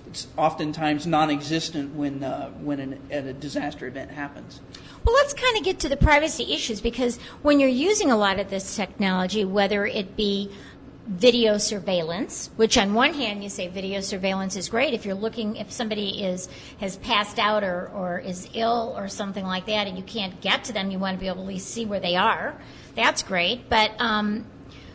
it's 0.07 0.27
oftentimes 0.37 1.07
non-existent 1.07 1.95
when 1.95 2.23
uh, 2.23 2.49
when 2.61 2.79
an, 2.79 2.99
at 3.11 3.25
a 3.25 3.33
disaster 3.33 3.87
event 3.87 4.11
happens. 4.11 4.61
Well, 5.03 5.15
let's 5.15 5.33
kind 5.33 5.57
of 5.57 5.63
get 5.63 5.79
to 5.79 5.89
the 5.89 5.97
privacy 5.97 6.53
issues 6.53 6.81
because 6.81 7.17
when 7.41 7.59
you're 7.59 7.69
using 7.69 8.11
a 8.11 8.17
lot 8.17 8.39
of 8.39 8.49
this 8.49 8.75
technology, 8.75 9.45
whether 9.45 9.85
it 9.85 10.15
be 10.15 10.51
video 11.09 11.57
surveillance, 11.57 12.51
which 12.55 12.77
on 12.77 12.93
one 12.93 13.15
hand 13.15 13.43
you 13.43 13.49
say 13.49 13.67
video 13.67 13.99
surveillance 13.99 14.55
is 14.55 14.69
great 14.69 14.93
if 14.93 15.05
you're 15.05 15.15
looking 15.15 15.55
if 15.55 15.71
somebody 15.71 16.23
is 16.23 16.47
has 16.79 16.97
passed 16.97 17.39
out 17.39 17.63
or, 17.63 17.89
or 17.95 18.19
is 18.19 18.47
ill 18.53 18.93
or 18.95 19.07
something 19.07 19.43
like 19.43 19.65
that 19.65 19.87
and 19.87 19.97
you 19.97 20.03
can't 20.03 20.39
get 20.39 20.63
to 20.65 20.73
them, 20.73 20.91
you 20.91 20.99
want 20.99 21.17
to 21.17 21.19
be 21.19 21.25
able 21.25 21.37
to 21.37 21.41
at 21.41 21.47
least 21.47 21.69
see 21.71 21.85
where 21.85 21.99
they 21.99 22.15
are. 22.15 22.55
That's 22.93 23.23
great, 23.23 23.69
but 23.69 23.91
um, 23.99 24.45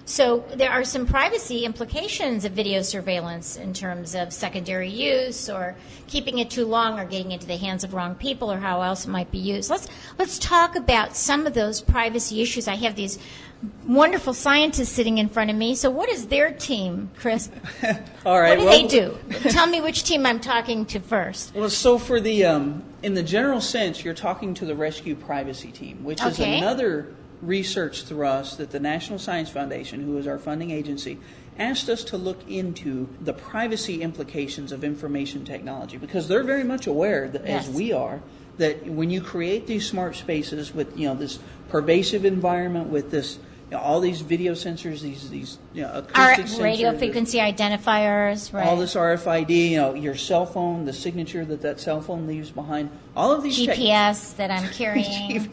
so 0.04 0.44
there 0.54 0.70
are 0.70 0.84
some 0.84 1.06
privacy 1.06 1.64
implications 1.64 2.44
of 2.44 2.52
video 2.52 2.82
surveillance 2.82 3.56
in 3.56 3.72
terms 3.72 4.14
of 4.14 4.32
secondary 4.32 4.90
use 4.90 5.48
or 5.48 5.76
keeping 6.08 6.38
it 6.38 6.50
too 6.50 6.66
long 6.66 6.98
or 6.98 7.04
getting 7.06 7.32
into 7.32 7.46
the 7.46 7.56
hands 7.56 7.84
of 7.84 7.94
wrong 7.94 8.14
people 8.14 8.52
or 8.52 8.58
how 8.58 8.82
else 8.82 9.06
it 9.06 9.08
might 9.08 9.30
be 9.30 9.38
used. 9.38 9.70
Let's 9.70 9.88
let's 10.18 10.38
talk 10.38 10.76
about 10.76 11.16
some 11.16 11.46
of 11.46 11.54
those 11.54 11.80
privacy 11.80 12.42
issues. 12.42 12.68
I 12.68 12.74
have 12.76 12.96
these 12.96 13.18
wonderful 13.86 14.34
scientists 14.34 14.90
sitting 14.90 15.16
in 15.16 15.28
front 15.28 15.48
of 15.48 15.56
me. 15.56 15.74
So 15.74 15.90
what 15.90 16.10
is 16.10 16.26
their 16.26 16.52
team, 16.52 17.10
Chris? 17.16 17.48
All 18.26 18.38
right. 18.38 18.58
What 18.58 18.58
do 18.58 18.64
well, 18.66 18.82
they 18.82 18.86
do? 18.86 19.50
Tell 19.50 19.66
me 19.66 19.80
which 19.80 20.04
team 20.04 20.26
I'm 20.26 20.40
talking 20.40 20.84
to 20.86 21.00
first. 21.00 21.54
Well, 21.54 21.70
so 21.70 21.98
for 21.98 22.20
the 22.20 22.44
um, 22.44 22.82
in 23.02 23.14
the 23.14 23.22
general 23.22 23.62
sense, 23.62 24.04
you're 24.04 24.12
talking 24.12 24.52
to 24.54 24.66
the 24.66 24.74
rescue 24.74 25.14
privacy 25.14 25.70
team, 25.70 26.04
which 26.04 26.22
is 26.22 26.38
another 26.40 27.14
research 27.42 28.04
thrust 28.04 28.58
that 28.58 28.70
the 28.70 28.80
National 28.80 29.18
Science 29.18 29.50
Foundation, 29.50 30.02
who 30.04 30.16
is 30.18 30.26
our 30.26 30.38
funding 30.38 30.70
agency, 30.70 31.18
asked 31.58 31.88
us 31.88 32.02
to 32.04 32.16
look 32.16 32.48
into 32.48 33.08
the 33.20 33.32
privacy 33.32 34.02
implications 34.02 34.72
of 34.72 34.82
information 34.82 35.44
technology 35.44 35.96
because 35.96 36.26
they're 36.28 36.42
very 36.42 36.64
much 36.64 36.86
aware 36.86 37.28
that, 37.28 37.46
Yes. 37.46 37.68
as 37.68 37.74
we 37.74 37.92
are, 37.92 38.20
that 38.58 38.86
when 38.86 39.10
you 39.10 39.20
create 39.20 39.66
these 39.66 39.86
smart 39.86 40.14
spaces 40.16 40.74
with 40.74 40.96
you 40.98 41.08
know 41.08 41.14
this 41.14 41.38
pervasive 41.68 42.24
environment 42.24 42.88
with 42.88 43.10
this 43.10 43.38
you 43.74 43.80
know, 43.80 43.86
all 43.86 43.98
these 43.98 44.20
video 44.20 44.52
sensors, 44.52 45.00
these 45.00 45.28
these 45.30 45.58
you 45.72 45.82
know, 45.82 45.90
acoustic 45.94 46.16
Our 46.16 46.34
sensors, 46.36 46.62
radio 46.62 46.96
frequency 46.96 47.38
identifiers, 47.38 48.52
right? 48.52 48.68
all 48.68 48.76
this 48.76 48.94
RFID, 48.94 49.70
you 49.70 49.76
know, 49.78 49.94
your 49.94 50.14
cell 50.14 50.46
phone, 50.46 50.84
the 50.84 50.92
signature 50.92 51.44
that 51.44 51.60
that 51.62 51.80
cell 51.80 52.00
phone 52.00 52.28
leaves 52.28 52.52
behind, 52.52 52.88
all 53.16 53.32
of 53.32 53.42
these 53.42 53.58
GPS 53.58 54.36
that 54.36 54.52
I'm 54.52 54.68
carrying. 54.72 55.50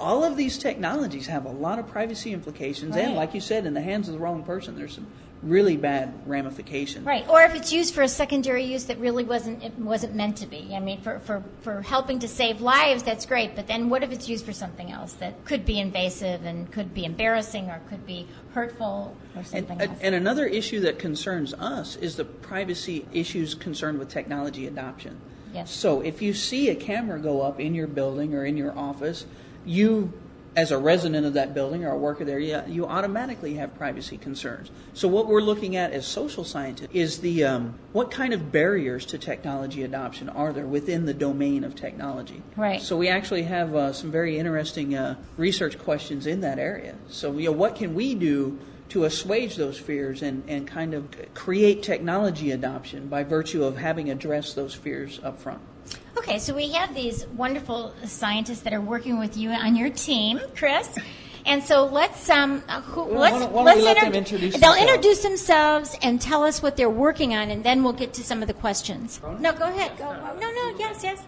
all 0.00 0.24
of 0.24 0.36
these 0.36 0.58
technologies 0.58 1.28
have 1.28 1.44
a 1.44 1.50
lot 1.50 1.78
of 1.78 1.86
privacy 1.86 2.32
implications, 2.32 2.96
and 2.96 3.14
like 3.14 3.32
you 3.32 3.40
said, 3.40 3.64
in 3.64 3.74
the 3.74 3.82
hands 3.82 4.08
of 4.08 4.14
the 4.14 4.20
wrong 4.20 4.42
person, 4.42 4.74
there's 4.74 4.94
some 4.94 5.06
really 5.42 5.76
bad 5.76 6.14
ramifications. 6.26 7.04
Right, 7.04 7.28
or 7.28 7.42
if 7.42 7.54
it's 7.54 7.72
used 7.72 7.94
for 7.94 8.02
a 8.02 8.08
secondary 8.08 8.64
use 8.64 8.84
that 8.86 8.98
really 8.98 9.24
wasn't 9.24 9.62
it 9.62 9.76
wasn't 9.78 10.14
meant 10.14 10.36
to 10.38 10.46
be. 10.46 10.74
I 10.74 10.80
mean, 10.80 11.00
for, 11.00 11.18
for, 11.20 11.42
for 11.62 11.82
helping 11.82 12.20
to 12.20 12.28
save 12.28 12.60
lives, 12.60 13.02
that's 13.02 13.26
great. 13.26 13.56
But 13.56 13.66
then, 13.66 13.90
what 13.90 14.02
if 14.02 14.12
it's 14.12 14.28
used 14.28 14.44
for 14.44 14.52
something 14.52 14.90
else 14.90 15.14
that 15.14 15.44
could 15.44 15.64
be 15.64 15.78
invasive 15.78 16.44
and 16.44 16.70
could 16.70 16.94
be 16.94 17.04
embarrassing 17.04 17.68
or 17.68 17.80
could 17.88 18.06
be 18.06 18.26
hurtful 18.54 19.16
or 19.36 19.44
something 19.44 19.80
and, 19.80 19.90
else? 19.90 19.98
and 20.00 20.14
another 20.14 20.46
issue 20.46 20.80
that 20.80 20.98
concerns 20.98 21.54
us 21.54 21.96
is 21.96 22.16
the 22.16 22.24
privacy 22.24 23.06
issues 23.12 23.54
concerned 23.54 23.98
with 23.98 24.08
technology 24.08 24.66
adoption. 24.66 25.20
Yes. 25.52 25.70
So 25.70 26.00
if 26.00 26.22
you 26.22 26.32
see 26.32 26.70
a 26.70 26.74
camera 26.74 27.18
go 27.18 27.42
up 27.42 27.60
in 27.60 27.74
your 27.74 27.86
building 27.86 28.34
or 28.34 28.44
in 28.44 28.56
your 28.56 28.76
office, 28.76 29.26
you, 29.64 30.12
as 30.54 30.70
a 30.70 30.78
resident 30.78 31.24
of 31.24 31.34
that 31.34 31.54
building 31.54 31.84
or 31.84 31.92
a 31.92 31.98
worker 31.98 32.24
there, 32.24 32.38
yeah, 32.38 32.66
you 32.66 32.86
automatically 32.86 33.54
have 33.54 33.74
privacy 33.74 34.18
concerns. 34.18 34.70
So 34.92 35.08
what 35.08 35.26
we're 35.26 35.40
looking 35.40 35.76
at 35.76 35.92
as 35.92 36.06
social 36.06 36.44
scientists 36.44 36.90
is 36.92 37.20
the 37.20 37.44
um, 37.44 37.78
what 37.92 38.10
kind 38.10 38.34
of 38.34 38.52
barriers 38.52 39.06
to 39.06 39.18
technology 39.18 39.82
adoption 39.82 40.28
are 40.28 40.52
there 40.52 40.66
within 40.66 41.06
the 41.06 41.14
domain 41.14 41.64
of 41.64 41.74
technology? 41.74 42.42
Right. 42.56 42.82
So 42.82 42.96
we 42.96 43.08
actually 43.08 43.44
have 43.44 43.74
uh, 43.74 43.92
some 43.92 44.10
very 44.10 44.38
interesting 44.38 44.94
uh, 44.94 45.16
research 45.36 45.78
questions 45.78 46.26
in 46.26 46.42
that 46.42 46.58
area. 46.58 46.96
So 47.08 47.36
you 47.38 47.46
know, 47.46 47.52
what 47.52 47.76
can 47.76 47.94
we 47.94 48.14
do? 48.14 48.58
to 48.92 49.04
assuage 49.04 49.56
those 49.56 49.78
fears 49.78 50.20
and, 50.20 50.42
and 50.46 50.68
kind 50.68 50.92
of 50.92 51.08
create 51.32 51.82
technology 51.82 52.50
adoption 52.50 53.08
by 53.08 53.24
virtue 53.24 53.64
of 53.64 53.78
having 53.78 54.10
addressed 54.10 54.54
those 54.54 54.74
fears 54.74 55.18
up 55.22 55.40
front. 55.40 55.62
Okay, 56.18 56.38
so 56.38 56.54
we 56.54 56.70
have 56.72 56.94
these 56.94 57.26
wonderful 57.28 57.94
scientists 58.04 58.60
that 58.60 58.72
are 58.72 58.80
working 58.80 59.18
with 59.18 59.36
you 59.36 59.50
on 59.50 59.74
your 59.76 59.90
team, 59.90 60.40
Chris. 60.56 60.88
And 61.44 61.62
so 61.64 61.86
let's 61.86 62.30
um, 62.30 62.60
who, 62.60 63.04
Well, 63.04 63.18
let's 63.18 63.32
why 63.34 63.40
don't- 63.40 63.52
why 63.52 63.64
don't 63.64 63.64
let's 63.64 63.82
let 63.82 64.00
them 64.00 64.14
introduce 64.14 64.52
They'll 64.54 64.72
themselves? 64.74 64.80
introduce 64.82 65.22
themselves 65.22 65.96
and 66.02 66.20
tell 66.20 66.44
us 66.44 66.62
what 66.62 66.76
they're 66.76 66.88
working 66.90 67.34
on, 67.34 67.50
and 67.50 67.64
then 67.64 67.82
we'll 67.82 67.94
get 67.94 68.12
to 68.14 68.22
some 68.22 68.42
of 68.42 68.48
the 68.48 68.54
questions. 68.54 69.20
No, 69.40 69.52
go 69.52 69.64
ahead. 69.64 69.96
Go. 69.98 70.12
No, 70.38 70.50
no. 70.52 70.74
Yes, 70.78 71.02
yes. 71.02 71.20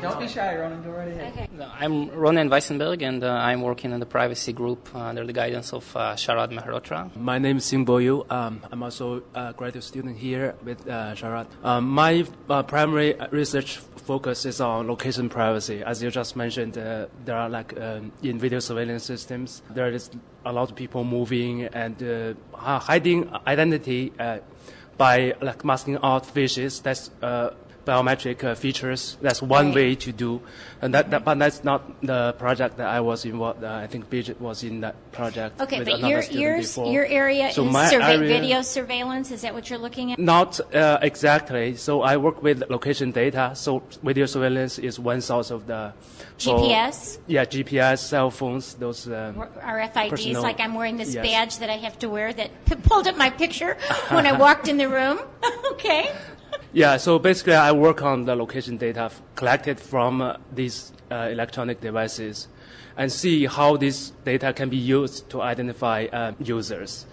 Go 0.00 0.08
ahead. 0.08 0.18
Don't 0.18 0.26
be 0.26 0.32
shy, 0.32 0.54
Ronen. 0.54 0.82
Go 0.82 0.90
right 0.90 1.08
ahead. 1.08 1.50
Okay. 1.54 1.68
I'm 1.78 2.08
Ronen 2.08 2.48
Vaisenberg, 2.48 3.02
and 3.02 3.22
uh, 3.22 3.32
I'm 3.32 3.60
working 3.60 3.92
in 3.92 4.00
the 4.00 4.06
privacy 4.06 4.52
group 4.52 4.94
under 4.94 5.26
the 5.26 5.32
guidance 5.32 5.74
of 5.74 5.94
uh, 5.94 6.14
Sharad 6.14 6.52
Mehrotra. 6.52 7.14
My 7.16 7.38
name 7.38 7.58
is 7.58 7.64
Xingbo 7.64 8.02
Yu. 8.02 8.24
Um, 8.30 8.62
I'm 8.70 8.82
also 8.82 9.22
a 9.34 9.52
graduate 9.52 9.84
student 9.84 10.16
here 10.16 10.54
with 10.64 10.88
uh, 10.88 11.14
Sharad. 11.14 11.48
Um, 11.62 11.88
my 11.90 12.24
uh, 12.48 12.62
primary 12.62 13.14
research 13.30 13.76
focus 13.76 14.46
is 14.46 14.60
on 14.60 14.88
location 14.88 15.28
privacy. 15.28 15.82
As 15.82 16.02
you 16.02 16.10
just 16.10 16.34
mentioned, 16.34 16.78
uh, 16.78 17.06
there 17.26 17.36
are 17.36 17.50
like 17.50 17.78
um, 17.78 18.12
in 18.22 18.38
video 18.38 18.60
surveillance 18.60 19.04
systems, 19.04 19.62
there 19.70 19.90
is 19.92 20.10
a 20.46 20.52
lot 20.52 20.70
of 20.70 20.76
people 20.76 21.04
moving 21.04 21.64
and 21.64 22.02
uh, 22.02 22.34
hiding 22.54 23.30
identity 23.46 24.12
uh, 24.18 24.38
by 24.96 25.34
like 25.42 25.62
masking 25.62 25.98
out 26.02 26.24
faces. 26.24 26.80
That's 26.80 27.10
uh, 27.20 27.50
biometric 27.90 28.44
uh, 28.44 28.54
features. 28.54 29.16
That's 29.20 29.42
one 29.42 29.66
Right. 29.66 29.74
way 29.74 29.94
to 29.96 30.12
do, 30.12 30.40
and 30.82 30.94
that, 30.94 31.10
that 31.10 31.24
but 31.24 31.38
that's 31.38 31.62
not 31.64 31.82
the 32.02 32.32
project 32.38 32.76
that 32.78 32.88
I 32.88 33.00
was 33.00 33.24
involved. 33.24 33.62
Uh, 33.62 33.72
I 33.74 33.86
think 33.86 34.08
Bridget 34.08 34.40
was 34.40 34.62
in 34.64 34.80
that 34.80 34.94
project. 35.12 35.60
Okay, 35.60 35.84
but 35.84 36.00
your 36.00 36.22
your 36.22 36.56
your 36.86 37.04
area 37.06 37.52
So 37.52 37.66
is 37.66 37.90
survey- 37.90 38.04
area- 38.16 38.28
video 38.40 38.62
surveillance. 38.62 39.30
Is 39.30 39.42
that 39.42 39.52
what 39.54 39.68
you're 39.68 39.78
looking 39.78 40.12
at? 40.12 40.18
Not 40.18 40.60
uh, 40.74 40.98
exactly. 41.02 41.76
So 41.76 42.02
I 42.02 42.16
work 42.16 42.42
with 42.42 42.64
location 42.70 43.10
data. 43.12 43.52
So 43.54 43.82
video 44.02 44.26
surveillance 44.26 44.78
is 44.78 44.98
one 44.98 45.20
source 45.20 45.50
of 45.50 45.66
the 45.66 45.92
for- 46.38 46.58
GPS? 46.58 47.18
yeah, 47.26 47.44
GPS, 47.44 47.98
cell 47.98 48.30
phones, 48.30 48.74
those. 48.74 49.06
Uh, 49.08 49.32
RFIDs, 49.62 50.10
Personal- 50.10 50.42
like 50.42 50.60
I'm 50.60 50.74
wearing 50.74 50.96
this 50.96 51.14
yes. 51.14 51.26
badge 51.26 51.58
that 51.58 51.68
I 51.70 51.76
have 51.86 51.98
to 51.98 52.08
wear 52.08 52.32
that 52.32 52.50
pulled 52.88 53.06
up 53.06 53.16
my 53.16 53.30
picture 53.30 53.76
when 54.10 54.26
I 54.26 54.32
walked 54.46 54.66
in 54.68 54.76
the 54.78 54.88
room. 54.88 55.18
okay. 55.72 56.10
yeah. 56.72 56.96
So 56.96 57.18
basically, 57.18 57.54
I 57.54 57.72
work 57.72 58.02
on 58.02 58.24
the 58.24 58.34
location 58.34 58.76
data 58.76 59.04
f- 59.12 59.20
collected 59.34 59.78
from 59.80 60.20
uh, 60.22 60.36
these 60.60 60.69
uh, 61.10 61.28
electronic 61.30 61.80
devices, 61.80 62.48
and 62.96 63.10
see 63.10 63.46
how 63.46 63.76
this 63.76 64.10
data 64.24 64.52
can 64.52 64.68
be 64.68 64.76
used 64.76 65.28
to 65.30 65.42
identify 65.42 66.06
uh, 66.12 66.32
users, 66.38 67.06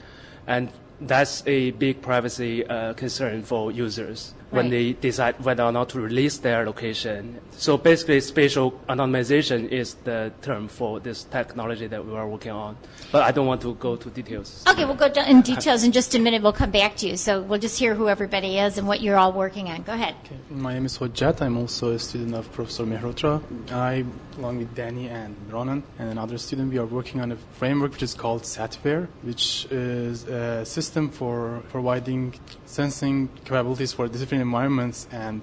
and 0.48 0.70
that's 1.02 1.44
a 1.46 1.72
big 1.72 2.02
privacy 2.02 2.66
uh, 2.66 2.94
concern 2.94 3.44
for 3.44 3.72
users 3.72 4.34
when 4.50 4.66
Right. 4.66 4.72
they 4.72 4.94
decide 4.94 5.36
whether 5.44 5.64
or 5.64 5.72
not 5.72 5.90
to 5.90 6.00
release 6.00 6.38
their 6.38 6.66
location. 6.66 7.40
So 7.52 7.78
basically, 7.78 8.22
spatial 8.22 8.80
anonymization 8.88 9.70
is 9.70 9.96
the 10.04 10.32
term 10.42 10.68
for 10.68 11.00
this 11.00 11.24
technology 11.24 11.88
that 11.88 12.06
we 12.06 12.16
are 12.16 12.28
working 12.28 12.52
on. 12.52 12.78
But 13.12 13.24
I 13.24 13.32
don't 13.32 13.48
want 13.48 13.62
to 13.62 13.74
go 13.76 13.96
to 13.96 14.10
details. 14.10 14.64
Okay, 14.68 14.86
we'll 14.86 14.96
go 14.96 15.10
down 15.10 15.28
in 15.28 15.42
details 15.42 15.84
in 15.84 15.92
just 15.92 16.16
a 16.16 16.20
minute. 16.20 16.42
We'll 16.42 16.54
come 16.54 16.72
back 16.72 16.96
to 16.98 17.08
you. 17.08 17.18
So 17.18 17.42
we'll 17.42 17.60
just 17.60 17.78
hear 17.80 17.96
who 17.96 18.08
everybody 18.10 18.58
is 18.60 18.78
and 18.78 18.88
what 18.88 19.02
you're 19.02 19.18
all 19.18 19.34
working 19.34 19.70
on. 19.70 19.84
Go 19.84 19.94
ahead. 19.94 20.16
My 20.50 20.74
name 20.74 20.86
is 20.86 20.98
Hojjat. 20.98 21.42
I'm 21.42 21.58
also 21.58 21.92
a 21.92 22.00
student 22.00 22.36
of 22.36 22.52
Professor 22.52 22.86
Mehrotra. 22.86 23.42
I, 23.72 24.06
along 24.38 24.60
with 24.60 24.74
Danny 24.76 25.10
and 25.10 25.36
Ronen 25.52 25.84
and 26.00 26.10
another 26.10 26.38
student, 26.38 26.72
we 26.72 26.78
are 26.78 26.86
working 26.86 27.22
on 27.22 27.32
a 27.32 27.38
framework 27.60 27.92
which 27.92 28.04
is 28.04 28.14
called 28.14 28.44
SATWARE, 28.44 29.08
which 29.24 29.68
is 29.72 30.24
a 30.28 30.66
system 30.66 31.10
for 31.10 31.62
providing 31.70 32.34
sensing 32.66 33.30
capabilities 33.46 33.94
for 33.94 34.08
the 34.08 34.18
different 34.38 34.42
environments 34.48 35.08
and 35.12 35.42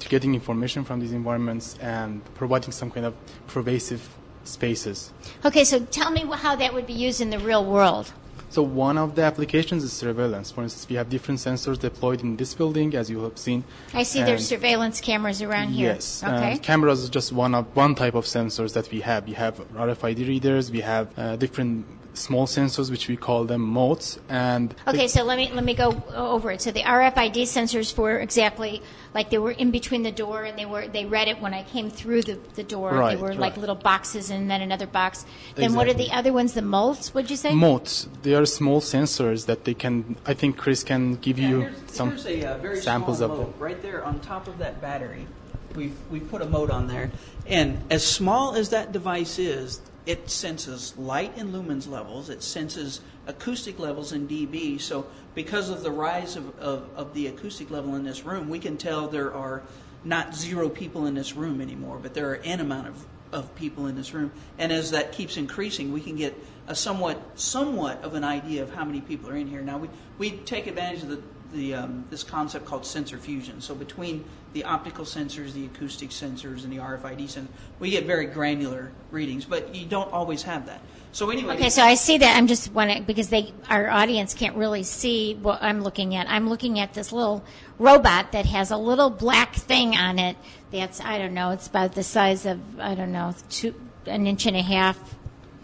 to 0.00 0.08
getting 0.08 0.34
information 0.34 0.84
from 0.84 1.00
these 1.00 1.12
environments 1.12 1.76
and 1.80 2.20
providing 2.34 2.72
some 2.72 2.90
kind 2.90 3.06
of 3.06 3.14
pervasive 3.48 4.00
spaces. 4.44 5.12
Okay, 5.44 5.64
so 5.64 5.80
tell 5.90 6.10
me 6.10 6.24
how 6.44 6.54
that 6.56 6.72
would 6.74 6.86
be 6.86 6.92
used 6.92 7.20
in 7.20 7.30
the 7.30 7.38
real 7.38 7.64
world. 7.64 8.12
So 8.48 8.62
one 8.62 8.96
of 8.96 9.16
the 9.16 9.22
applications 9.22 9.82
is 9.82 9.92
surveillance. 9.92 10.52
For 10.52 10.62
instance, 10.62 10.88
we 10.88 10.96
have 10.96 11.08
different 11.08 11.40
sensors 11.40 11.78
deployed 11.78 12.20
in 12.22 12.36
this 12.36 12.54
building, 12.54 12.94
as 12.94 13.10
you 13.10 13.20
have 13.24 13.36
seen. 13.38 13.64
I 13.92 14.04
see 14.04 14.20
there's 14.22 14.40
And- 14.42 14.60
surveillance 14.60 15.00
cameras 15.00 15.42
around 15.42 15.70
here. 15.70 15.92
Yes, 15.94 16.22
Okay. 16.22 16.52
and 16.52 16.62
cameras 16.62 17.02
is 17.02 17.10
just 17.10 17.32
one 17.32 17.54
of 17.56 17.64
one 17.74 17.94
type 17.96 18.14
of 18.14 18.24
sensors 18.24 18.72
that 18.74 18.88
we 18.92 19.00
have. 19.00 19.26
We 19.26 19.34
have 19.34 19.54
RFID 19.74 20.20
readers. 20.28 20.70
We 20.70 20.82
have 20.82 21.06
uh, 21.18 21.34
different 21.36 21.84
small 22.16 22.46
sensors, 22.46 22.90
which 22.90 23.08
we 23.08 23.16
call 23.16 23.44
them 23.44 23.60
motes. 23.60 24.18
And 24.28 24.70
the- 24.84 24.90
Okay, 24.90 25.08
so 25.08 25.22
let 25.24 25.36
me 25.38 25.50
let 25.52 25.64
me 25.64 25.74
go 25.74 26.02
over 26.14 26.50
it. 26.50 26.60
So 26.62 26.70
the 26.70 26.82
RFID 26.82 27.42
sensors 27.42 27.96
were 27.96 28.18
exactly 28.18 28.82
like 29.14 29.30
they 29.30 29.38
were 29.38 29.50
in 29.52 29.70
between 29.70 30.02
the 30.02 30.12
door, 30.12 30.44
and 30.44 30.58
they 30.58 30.66
were 30.66 30.86
they 30.88 31.04
read 31.04 31.28
it 31.28 31.40
when 31.40 31.54
I 31.54 31.62
came 31.62 31.90
through 31.90 32.22
the, 32.22 32.38
the 32.54 32.62
door. 32.62 32.90
they 32.92 32.98
Right, 32.98 33.18
were 33.20 33.34
like 33.34 33.56
little 33.56 33.74
boxes, 33.74 34.30
and 34.30 34.50
then 34.50 34.60
another 34.62 34.86
box. 34.86 35.24
Then 35.54 35.74
what 35.74 35.88
are 35.88 35.94
the 35.94 36.10
other 36.10 36.32
ones? 36.32 36.54
The 36.54 36.62
molds? 36.62 37.14
What'd 37.14 37.30
you 37.30 37.36
say? 37.36 37.54
motes, 37.54 38.08
they 38.22 38.34
are 38.34 38.46
small 38.46 38.80
sensors 38.80 39.46
that 39.46 39.64
they 39.64 39.74
can. 39.74 40.16
I 40.26 40.34
think 40.34 40.56
Chris 40.56 40.82
can 40.84 41.16
give 41.16 41.38
Yeah, 41.38 41.48
you 41.48 41.60
here's, 41.60 41.92
some 41.92 42.10
here's 42.10 42.26
a 42.26 42.44
uh, 42.44 42.58
very 42.58 42.80
samples 42.80 43.18
small 43.18 43.30
of 43.32 43.38
mote 43.38 43.52
them. 43.52 43.60
right 43.60 43.82
there 43.82 44.04
on 44.04 44.20
top 44.20 44.48
of 44.48 44.58
that 44.58 44.80
battery. 44.80 45.26
We've 45.74 45.96
we 46.10 46.20
put 46.20 46.40
a 46.40 46.46
mote 46.46 46.70
on 46.70 46.86
there, 46.88 47.10
and 47.46 47.82
as 47.90 48.06
small 48.06 48.54
as 48.54 48.70
that 48.70 48.92
device 48.92 49.38
is, 49.38 49.80
it 50.06 50.30
senses 50.30 50.96
light 50.96 51.36
and 51.36 51.52
lumens 51.52 51.88
levels. 51.88 52.30
It 52.30 52.42
senses 52.42 53.00
acoustic 53.26 53.78
levels 53.78 54.12
in 54.12 54.28
dB. 54.28 54.80
So 54.80 55.06
because 55.34 55.68
of 55.68 55.82
the 55.82 55.90
rise 55.90 56.36
of, 56.36 56.58
of, 56.58 56.88
of 56.94 57.12
the 57.12 57.26
acoustic 57.26 57.70
level 57.70 57.96
in 57.96 58.04
this 58.04 58.24
room, 58.24 58.48
we 58.48 58.60
can 58.60 58.76
tell 58.76 59.08
there 59.08 59.34
are 59.34 59.62
not 60.04 60.34
zero 60.34 60.68
people 60.68 61.06
in 61.06 61.14
this 61.14 61.34
room 61.34 61.60
anymore, 61.60 61.98
but 62.00 62.14
there 62.14 62.30
are 62.30 62.36
n 62.36 62.60
amount 62.60 62.86
of, 62.86 63.04
of 63.32 63.54
people 63.56 63.86
in 63.88 63.96
this 63.96 64.14
room. 64.14 64.30
And 64.58 64.72
as 64.72 64.92
that 64.92 65.10
keeps 65.10 65.36
increasing, 65.36 65.92
we 65.92 66.00
can 66.00 66.14
get 66.14 66.34
a 66.68 66.76
somewhat 66.76 67.20
somewhat 67.34 68.02
of 68.04 68.14
an 68.14 68.22
idea 68.22 68.62
of 68.62 68.72
how 68.72 68.84
many 68.84 69.00
people 69.00 69.28
are 69.28 69.36
in 69.36 69.48
here. 69.48 69.62
Now 69.62 69.78
we, 69.78 69.88
we 70.18 70.30
take 70.30 70.68
advantage 70.68 71.02
of 71.02 71.08
the, 71.08 71.22
the 71.52 71.74
um, 71.74 72.04
this 72.10 72.22
concept 72.22 72.64
called 72.64 72.84
sensor 72.84 73.18
fusion. 73.18 73.60
So 73.60 73.74
between 73.74 74.24
the 74.52 74.64
optical 74.64 75.04
sensors, 75.04 75.52
the 75.52 75.66
acoustic 75.66 76.10
sensors, 76.10 76.64
and 76.64 76.72
the 76.72 76.78
RFID 76.78 77.24
sensors, 77.24 77.48
we 77.78 77.90
get 77.90 78.04
very 78.06 78.26
granular 78.26 78.92
readings, 79.10 79.44
but 79.44 79.74
you 79.74 79.86
don't 79.86 80.12
always 80.12 80.42
have 80.42 80.66
that. 80.66 80.80
So 81.12 81.30
anyway, 81.30 81.54
Okay, 81.54 81.70
so 81.70 81.82
I 81.82 81.94
see 81.94 82.18
that. 82.18 82.36
I'm 82.36 82.46
just 82.46 82.72
wondering 82.72 83.04
because 83.04 83.28
they, 83.28 83.54
our 83.70 83.88
audience 83.88 84.34
can't 84.34 84.54
really 84.54 84.82
see 84.82 85.34
what 85.34 85.62
I'm 85.62 85.82
looking 85.82 86.14
at. 86.14 86.28
I'm 86.28 86.48
looking 86.48 86.78
at 86.78 86.92
this 86.92 87.10
little 87.10 87.42
robot 87.78 88.32
that 88.32 88.44
has 88.46 88.70
a 88.70 88.76
little 88.76 89.08
black 89.08 89.54
thing 89.54 89.96
on 89.96 90.18
it. 90.18 90.36
That's 90.72 91.00
I 91.00 91.18
don't 91.18 91.32
know. 91.32 91.50
It's 91.50 91.66
about 91.66 91.92
the 91.92 92.02
size 92.02 92.44
of 92.44 92.60
I 92.78 92.94
don't 92.94 93.12
know, 93.12 93.34
two, 93.48 93.74
an 94.04 94.26
inch 94.26 94.46
and 94.46 94.56
a 94.56 94.62
half, 94.62 94.98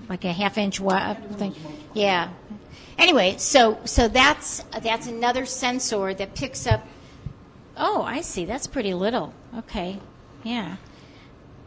like 0.09 0.25
a 0.25 0.33
half 0.33 0.57
inch 0.57 0.81
wide 0.81 1.39
thing. 1.39 1.55
Yeah. 1.93 2.31
Anyway, 2.99 3.37
so 3.39 3.79
so 3.85 4.09
that's 4.09 4.65
that's 4.83 5.07
another 5.07 5.47
sensor 5.47 6.15
that 6.15 6.35
picks 6.35 6.67
up. 6.67 6.87
Oh, 7.77 8.03
I 8.03 8.21
see. 8.21 8.45
That's 8.45 8.67
pretty 8.67 8.95
little. 8.95 9.33
Okay. 9.57 10.01
Yeah. 10.43 10.77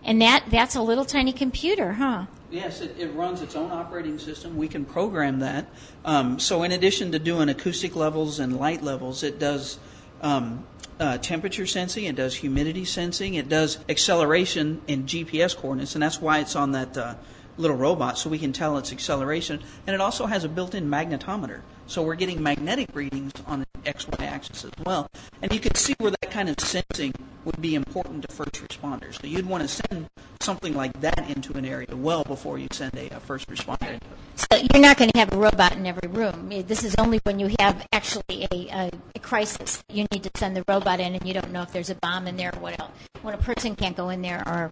And 0.03 0.21
that 0.21 0.45
that's 0.49 0.75
a 0.75 0.81
little 0.81 1.05
tiny 1.05 1.33
computer, 1.33 1.93
huh? 1.93 2.25
Yes, 2.51 2.79
it, 2.79 2.95
it 2.97 3.07
runs 3.13 3.41
its 3.41 3.55
own 3.55 3.71
operating 3.71 4.19
system. 4.19 4.55
We 4.55 4.67
can 4.67 4.85
program 4.85 5.39
that. 5.39 5.67
Um, 6.05 6.39
so, 6.39 6.63
in 6.63 6.71
addition 6.71 7.11
to 7.11 7.19
doing 7.19 7.49
acoustic 7.49 7.95
levels 7.95 8.39
and 8.39 8.57
light 8.57 8.83
levels, 8.83 9.23
it 9.23 9.39
does 9.39 9.79
um, 10.21 10.65
uh, 10.99 11.17
temperature 11.17 11.65
sensing, 11.65 12.05
it 12.05 12.15
does 12.15 12.35
humidity 12.35 12.85
sensing, 12.85 13.33
it 13.33 13.49
does 13.49 13.79
acceleration 13.89 14.81
and 14.87 15.07
GPS 15.07 15.55
coordinates, 15.55 15.95
and 15.95 16.03
that's 16.03 16.21
why 16.21 16.39
it's 16.39 16.55
on 16.55 16.71
that 16.71 16.97
uh, 16.97 17.15
little 17.57 17.77
robot, 17.77 18.17
so 18.17 18.29
we 18.29 18.39
can 18.39 18.53
tell 18.53 18.77
its 18.77 18.91
acceleration. 18.91 19.61
And 19.87 19.93
it 19.93 20.01
also 20.01 20.25
has 20.25 20.43
a 20.43 20.49
built 20.49 20.75
in 20.75 20.89
magnetometer. 20.89 21.61
So, 21.87 22.01
we're 22.01 22.15
getting 22.15 22.41
magnetic 22.41 22.89
readings 22.93 23.33
on 23.45 23.59
the 23.59 23.65
XY 23.91 24.21
axis 24.21 24.65
as 24.65 24.71
well. 24.85 25.07
And 25.41 25.53
you 25.53 25.59
can 25.59 25.75
see 25.75 25.93
where 25.99 26.11
that 26.11 26.31
kind 26.31 26.49
of 26.49 26.59
sensing 26.59 27.13
would 27.43 27.61
be 27.61 27.75
important 27.75 28.27
to 28.27 28.35
first 28.35 28.53
responders. 28.53 29.21
So, 29.21 29.27
you'd 29.27 29.45
want 29.45 29.61
to 29.61 29.67
send 29.67 30.07
something 30.45 30.75
like 30.75 30.99
that 31.01 31.29
into 31.29 31.57
an 31.57 31.65
area 31.65 31.87
well 31.95 32.23
before 32.23 32.57
you 32.57 32.67
send 32.71 32.93
a, 32.95 33.09
a 33.15 33.19
first 33.19 33.49
responder. 33.49 33.99
So 34.35 34.45
you're 34.51 34.81
not 34.81 34.97
going 34.97 35.09
to 35.11 35.19
have 35.19 35.33
a 35.33 35.37
robot 35.37 35.73
in 35.73 35.85
every 35.85 36.09
room. 36.09 36.49
This 36.67 36.83
is 36.83 36.93
only 36.97 37.19
when 37.23 37.39
you 37.39 37.55
have 37.59 37.87
actually 37.91 38.47
a, 38.51 38.67
a, 38.69 38.91
a 39.15 39.19
crisis. 39.19 39.83
You 39.89 40.05
need 40.11 40.23
to 40.23 40.31
send 40.35 40.55
the 40.55 40.63
robot 40.67 40.99
in, 40.99 41.15
and 41.15 41.25
you 41.25 41.33
don't 41.33 41.51
know 41.51 41.61
if 41.61 41.71
there's 41.71 41.89
a 41.89 41.95
bomb 41.95 42.27
in 42.27 42.37
there 42.37 42.53
or 42.53 42.59
what 42.59 42.79
else. 42.79 42.91
When 43.21 43.33
a 43.33 43.37
person 43.37 43.75
can't 43.75 43.95
go 43.95 44.09
in 44.09 44.21
there, 44.21 44.43
or 44.45 44.71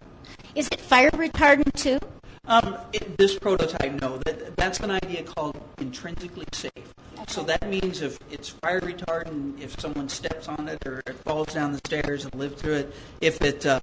is 0.54 0.68
it 0.68 0.80
fire 0.80 1.10
retardant 1.10 1.72
too? 1.72 1.98
Um, 2.46 2.76
it, 2.92 3.16
this 3.16 3.38
prototype, 3.38 4.00
no. 4.00 4.18
That, 4.18 4.56
that's 4.56 4.80
an 4.80 4.90
idea 4.90 5.22
called 5.22 5.60
intrinsically 5.78 6.46
safe. 6.52 6.94
So 7.26 7.42
that 7.44 7.68
means 7.68 8.02
if 8.02 8.18
it's 8.30 8.50
fire 8.50 8.80
retardant, 8.80 9.60
if 9.60 9.80
someone 9.80 10.08
steps 10.08 10.48
on 10.48 10.68
it 10.68 10.86
or 10.86 11.02
it 11.06 11.16
falls 11.24 11.54
down 11.54 11.72
the 11.72 11.78
stairs 11.78 12.24
and 12.24 12.34
lives 12.34 12.60
through 12.60 12.74
it, 12.74 12.94
if 13.20 13.40
it 13.40 13.64
uh, 13.64 13.80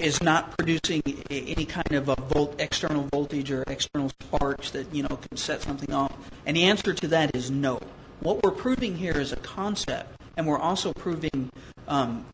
is 0.00 0.22
not 0.22 0.56
producing 0.56 1.02
any 1.30 1.66
kind 1.66 1.92
of 1.92 2.08
a 2.08 2.16
volt, 2.16 2.58
external 2.58 3.06
voltage 3.12 3.50
or 3.50 3.64
external 3.66 4.10
sparks 4.22 4.70
that 4.70 4.94
you 4.94 5.02
know 5.02 5.16
can 5.16 5.36
set 5.36 5.60
something 5.62 5.92
off, 5.92 6.12
and 6.46 6.56
the 6.56 6.64
answer 6.64 6.94
to 6.94 7.08
that 7.08 7.34
is 7.34 7.50
no. 7.50 7.80
What 8.20 8.42
we're 8.42 8.50
proving 8.50 8.96
here 8.96 9.18
is 9.18 9.32
a 9.32 9.36
concept, 9.36 10.20
and 10.36 10.46
we're 10.46 10.58
also 10.58 10.92
proving 10.92 11.50
um, 11.86 12.24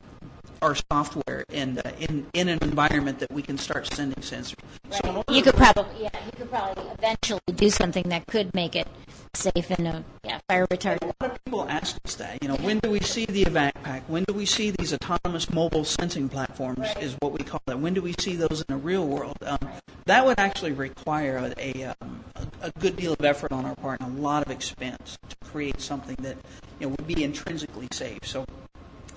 our 0.64 0.74
software 0.90 1.44
and 1.50 1.78
uh, 1.78 1.90
in 2.00 2.26
in 2.32 2.48
an 2.48 2.58
environment 2.62 3.18
that 3.18 3.30
we 3.30 3.42
can 3.42 3.58
start 3.58 3.86
sending 3.92 4.16
sensors. 4.22 4.56
So 4.90 5.22
You 5.28 5.42
could 5.42 5.54
probably, 5.54 6.04
yeah, 6.04 6.10
you 6.24 6.32
could 6.32 6.50
probably 6.50 6.84
eventually 6.98 7.40
do 7.54 7.70
something 7.70 8.04
that 8.08 8.26
could 8.26 8.54
make 8.54 8.74
it 8.74 8.88
safe 9.34 9.70
and 9.70 9.86
a 9.88 10.04
yeah, 10.24 10.38
fire 10.48 10.66
retardant. 10.68 11.02
A 11.02 11.06
lot 11.06 11.32
of 11.32 11.44
people 11.44 11.68
ask 11.68 11.98
us 12.04 12.14
that. 12.16 12.42
You 12.42 12.48
know, 12.48 12.56
when 12.56 12.78
do 12.78 12.90
we 12.90 13.00
see 13.00 13.26
the 13.26 13.44
evac 13.44 13.74
pack? 13.82 14.02
When 14.08 14.24
do 14.24 14.32
we 14.32 14.46
see 14.46 14.70
these 14.70 14.94
autonomous 14.94 15.50
mobile 15.50 15.84
sensing 15.84 16.28
platforms? 16.28 16.86
Is 17.00 17.16
what 17.20 17.32
we 17.32 17.44
call 17.44 17.60
that. 17.66 17.78
When 17.78 17.94
do 17.94 18.02
we 18.02 18.14
see 18.18 18.36
those 18.36 18.60
in 18.66 18.66
the 18.68 18.76
real 18.76 19.06
world? 19.06 19.36
Um, 19.44 19.58
that 20.06 20.24
would 20.24 20.38
actually 20.38 20.72
require 20.72 21.36
a, 21.36 21.52
a, 21.58 21.94
um, 22.00 22.24
a, 22.36 22.68
a 22.68 22.70
good 22.78 22.96
deal 22.96 23.12
of 23.12 23.24
effort 23.24 23.52
on 23.52 23.64
our 23.64 23.74
part 23.76 24.00
and 24.00 24.18
a 24.18 24.22
lot 24.22 24.44
of 24.44 24.50
expense 24.50 25.18
to 25.28 25.36
create 25.44 25.80
something 25.80 26.16
that 26.20 26.36
you 26.80 26.86
know 26.86 26.94
would 26.96 27.06
be 27.06 27.22
intrinsically 27.22 27.88
safe. 27.92 28.20
So 28.24 28.46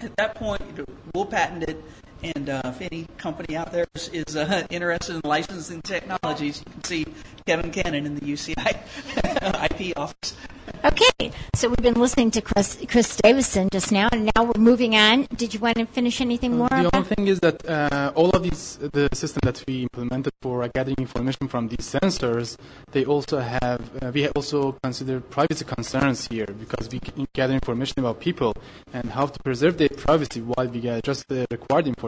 at 0.04 0.16
that 0.18 0.36
point, 0.36 0.62
we'll 1.14 1.26
patent 1.26 1.64
it. 1.64 1.84
And 2.24 2.50
uh, 2.50 2.62
if 2.66 2.82
any 2.82 3.08
company 3.18 3.56
out 3.56 3.72
there 3.72 3.86
is, 3.96 4.10
is 4.10 4.36
uh, 4.36 4.66
interested 4.70 5.16
in 5.16 5.22
licensing 5.24 5.82
technologies, 5.82 6.64
you 6.66 6.72
can 6.72 6.84
see 6.84 7.06
Kevin 7.46 7.72
Cannon 7.72 8.06
in 8.06 8.16
the 8.16 8.22
UCI 8.22 8.78
IP 9.90 9.98
office. 9.98 10.36
Okay, 10.84 11.32
so 11.56 11.70
we've 11.70 11.78
been 11.78 12.00
listening 12.00 12.30
to 12.32 12.42
Chris, 12.42 12.78
Chris 12.88 13.18
Davison 13.18 13.70
just 13.72 13.92
now, 13.92 14.10
and 14.12 14.30
now 14.36 14.44
we're 14.44 14.62
moving 14.62 14.96
on. 14.96 15.28
Did 15.36 15.54
you 15.54 15.60
want 15.60 15.78
to 15.78 15.86
finish 15.86 16.22
anything 16.22 16.58
more? 16.58 16.70
The 16.70 16.90
only 16.94 17.08
thing 17.08 17.28
is 17.28 17.40
that 17.40 17.68
uh, 17.68 18.12
all 18.16 18.30
of 18.32 18.44
these, 18.44 18.78
the 18.78 19.10
system 19.14 19.42
that 19.44 19.64
we 19.68 19.84
implemented 19.84 20.34
for 20.42 20.68
gathering 20.70 20.98
information 21.00 21.48
from 21.48 21.68
these 21.68 21.80
sensors, 21.80 22.58
they 22.92 23.06
also 23.06 23.40
have, 23.40 23.82
uh, 24.02 24.12
we 24.14 24.28
also 24.30 24.74
considered 24.84 25.30
privacy 25.30 25.66
concerns 25.66 26.28
here 26.28 26.46
because 26.46 26.90
we 26.90 27.00
gather 27.34 27.54
information 27.54 28.00
about 28.00 28.20
people 28.20 28.54
and 28.94 29.10
how 29.12 29.26
to 29.26 29.40
preserve 29.44 29.78
their 29.78 29.90
privacy 29.90 30.42
while 30.42 30.68
we 30.68 30.80
get 30.82 31.04
just 31.04 31.28
the 31.28 31.48
required 31.50 31.88
information. 31.88 32.07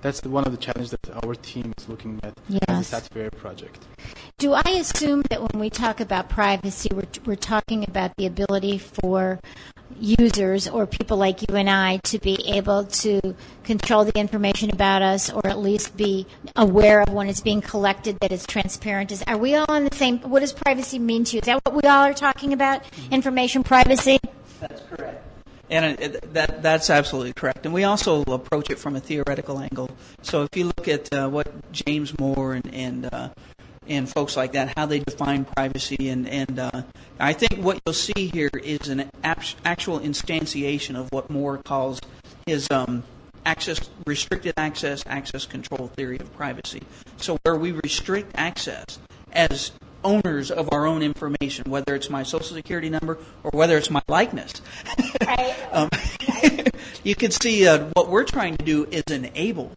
That's 0.00 0.22
one 0.22 0.44
of 0.44 0.52
the 0.52 0.58
challenges 0.58 0.90
that 0.90 1.24
our 1.24 1.34
team 1.34 1.72
is 1.78 1.88
looking 1.88 2.20
at 2.22 2.34
Yes. 2.48 2.62
as 2.68 2.92
a 2.92 3.10
SATware 3.10 3.32
project. 3.36 3.78
Do 4.38 4.54
I 4.54 4.62
assume 4.70 5.22
that 5.30 5.40
when 5.40 5.60
we 5.60 5.70
talk 5.70 6.00
about 6.00 6.28
privacy, 6.28 6.88
we're, 6.92 7.04
we're 7.26 7.36
talking 7.36 7.84
about 7.84 8.16
the 8.16 8.26
ability 8.26 8.78
for 8.78 9.38
users 9.98 10.68
or 10.68 10.86
people 10.86 11.16
like 11.16 11.42
you 11.48 11.56
and 11.56 11.68
I 11.68 11.98
to 12.04 12.18
be 12.18 12.42
able 12.48 12.84
to 12.84 13.34
control 13.64 14.04
the 14.04 14.18
information 14.18 14.70
about 14.70 15.02
us 15.02 15.30
or 15.30 15.46
at 15.46 15.58
least 15.58 15.96
be 15.96 16.26
aware 16.56 17.02
of 17.02 17.12
when 17.12 17.28
it's 17.28 17.40
being 17.40 17.60
collected 17.60 18.18
that 18.20 18.32
it's 18.32 18.46
transparent? 18.46 19.12
Is, 19.12 19.22
are 19.26 19.36
we 19.36 19.54
all 19.54 19.66
on 19.68 19.84
the 19.84 19.94
same? 19.94 20.18
What 20.20 20.40
does 20.40 20.52
privacy 20.52 20.98
mean 20.98 21.24
to 21.24 21.36
you? 21.36 21.40
Is 21.40 21.46
that 21.46 21.60
what 21.64 21.74
we 21.74 21.88
all 21.88 22.04
are 22.04 22.14
talking 22.14 22.52
about? 22.52 22.84
Mm-hmm. 22.84 23.14
Information 23.14 23.62
privacy? 23.62 24.18
That's 24.60 24.82
correct. 24.82 25.29
And 25.70 26.00
it, 26.00 26.34
that, 26.34 26.62
that's 26.62 26.90
absolutely 26.90 27.32
correct. 27.32 27.64
And 27.64 27.72
we 27.72 27.84
also 27.84 28.22
approach 28.22 28.70
it 28.70 28.78
from 28.78 28.96
a 28.96 29.00
theoretical 29.00 29.60
angle. 29.60 29.88
So 30.22 30.42
if 30.42 30.56
you 30.56 30.64
look 30.64 30.88
at 30.88 31.14
uh, 31.14 31.28
what 31.28 31.70
James 31.70 32.18
Moor 32.18 32.54
and, 32.54 32.74
and, 32.74 33.08
uh, 33.12 33.28
and 33.86 34.08
folks 34.08 34.36
like 34.36 34.52
that, 34.52 34.76
how 34.76 34.86
they 34.86 34.98
define 34.98 35.44
privacy, 35.44 36.08
and, 36.08 36.28
and 36.28 36.58
uh, 36.58 36.82
I 37.20 37.32
think 37.32 37.62
what 37.62 37.80
you'll 37.86 37.94
see 37.94 38.26
here 38.26 38.50
is 38.52 38.88
an 38.88 39.10
actual 39.22 40.00
instantiation 40.00 40.96
of 40.96 41.12
what 41.12 41.30
Moor 41.30 41.58
calls 41.58 42.00
his 42.46 42.66
um, 42.72 43.04
access, 43.46 43.88
restricted 44.06 44.54
access, 44.56 45.04
access 45.06 45.46
control 45.46 45.88
theory 45.96 46.18
of 46.18 46.34
privacy. 46.36 46.82
So 47.16 47.38
where 47.44 47.56
we 47.56 47.72
restrict 47.72 48.32
access 48.34 48.98
as 49.32 49.70
owners 50.04 50.50
of 50.50 50.68
our 50.72 50.86
own 50.86 51.02
information, 51.02 51.70
whether 51.70 51.94
it's 51.94 52.10
my 52.10 52.22
social 52.22 52.56
security 52.56 52.90
number 52.90 53.18
or 53.42 53.50
whether 53.52 53.76
it's 53.76 53.90
my 53.90 54.02
likeness. 54.08 54.52
um, 55.72 55.88
you 57.04 57.14
can 57.14 57.30
see 57.30 57.66
uh, 57.66 57.86
what 57.94 58.08
we're 58.08 58.24
trying 58.24 58.56
to 58.56 58.64
do 58.64 58.86
is 58.86 59.04
enable 59.10 59.72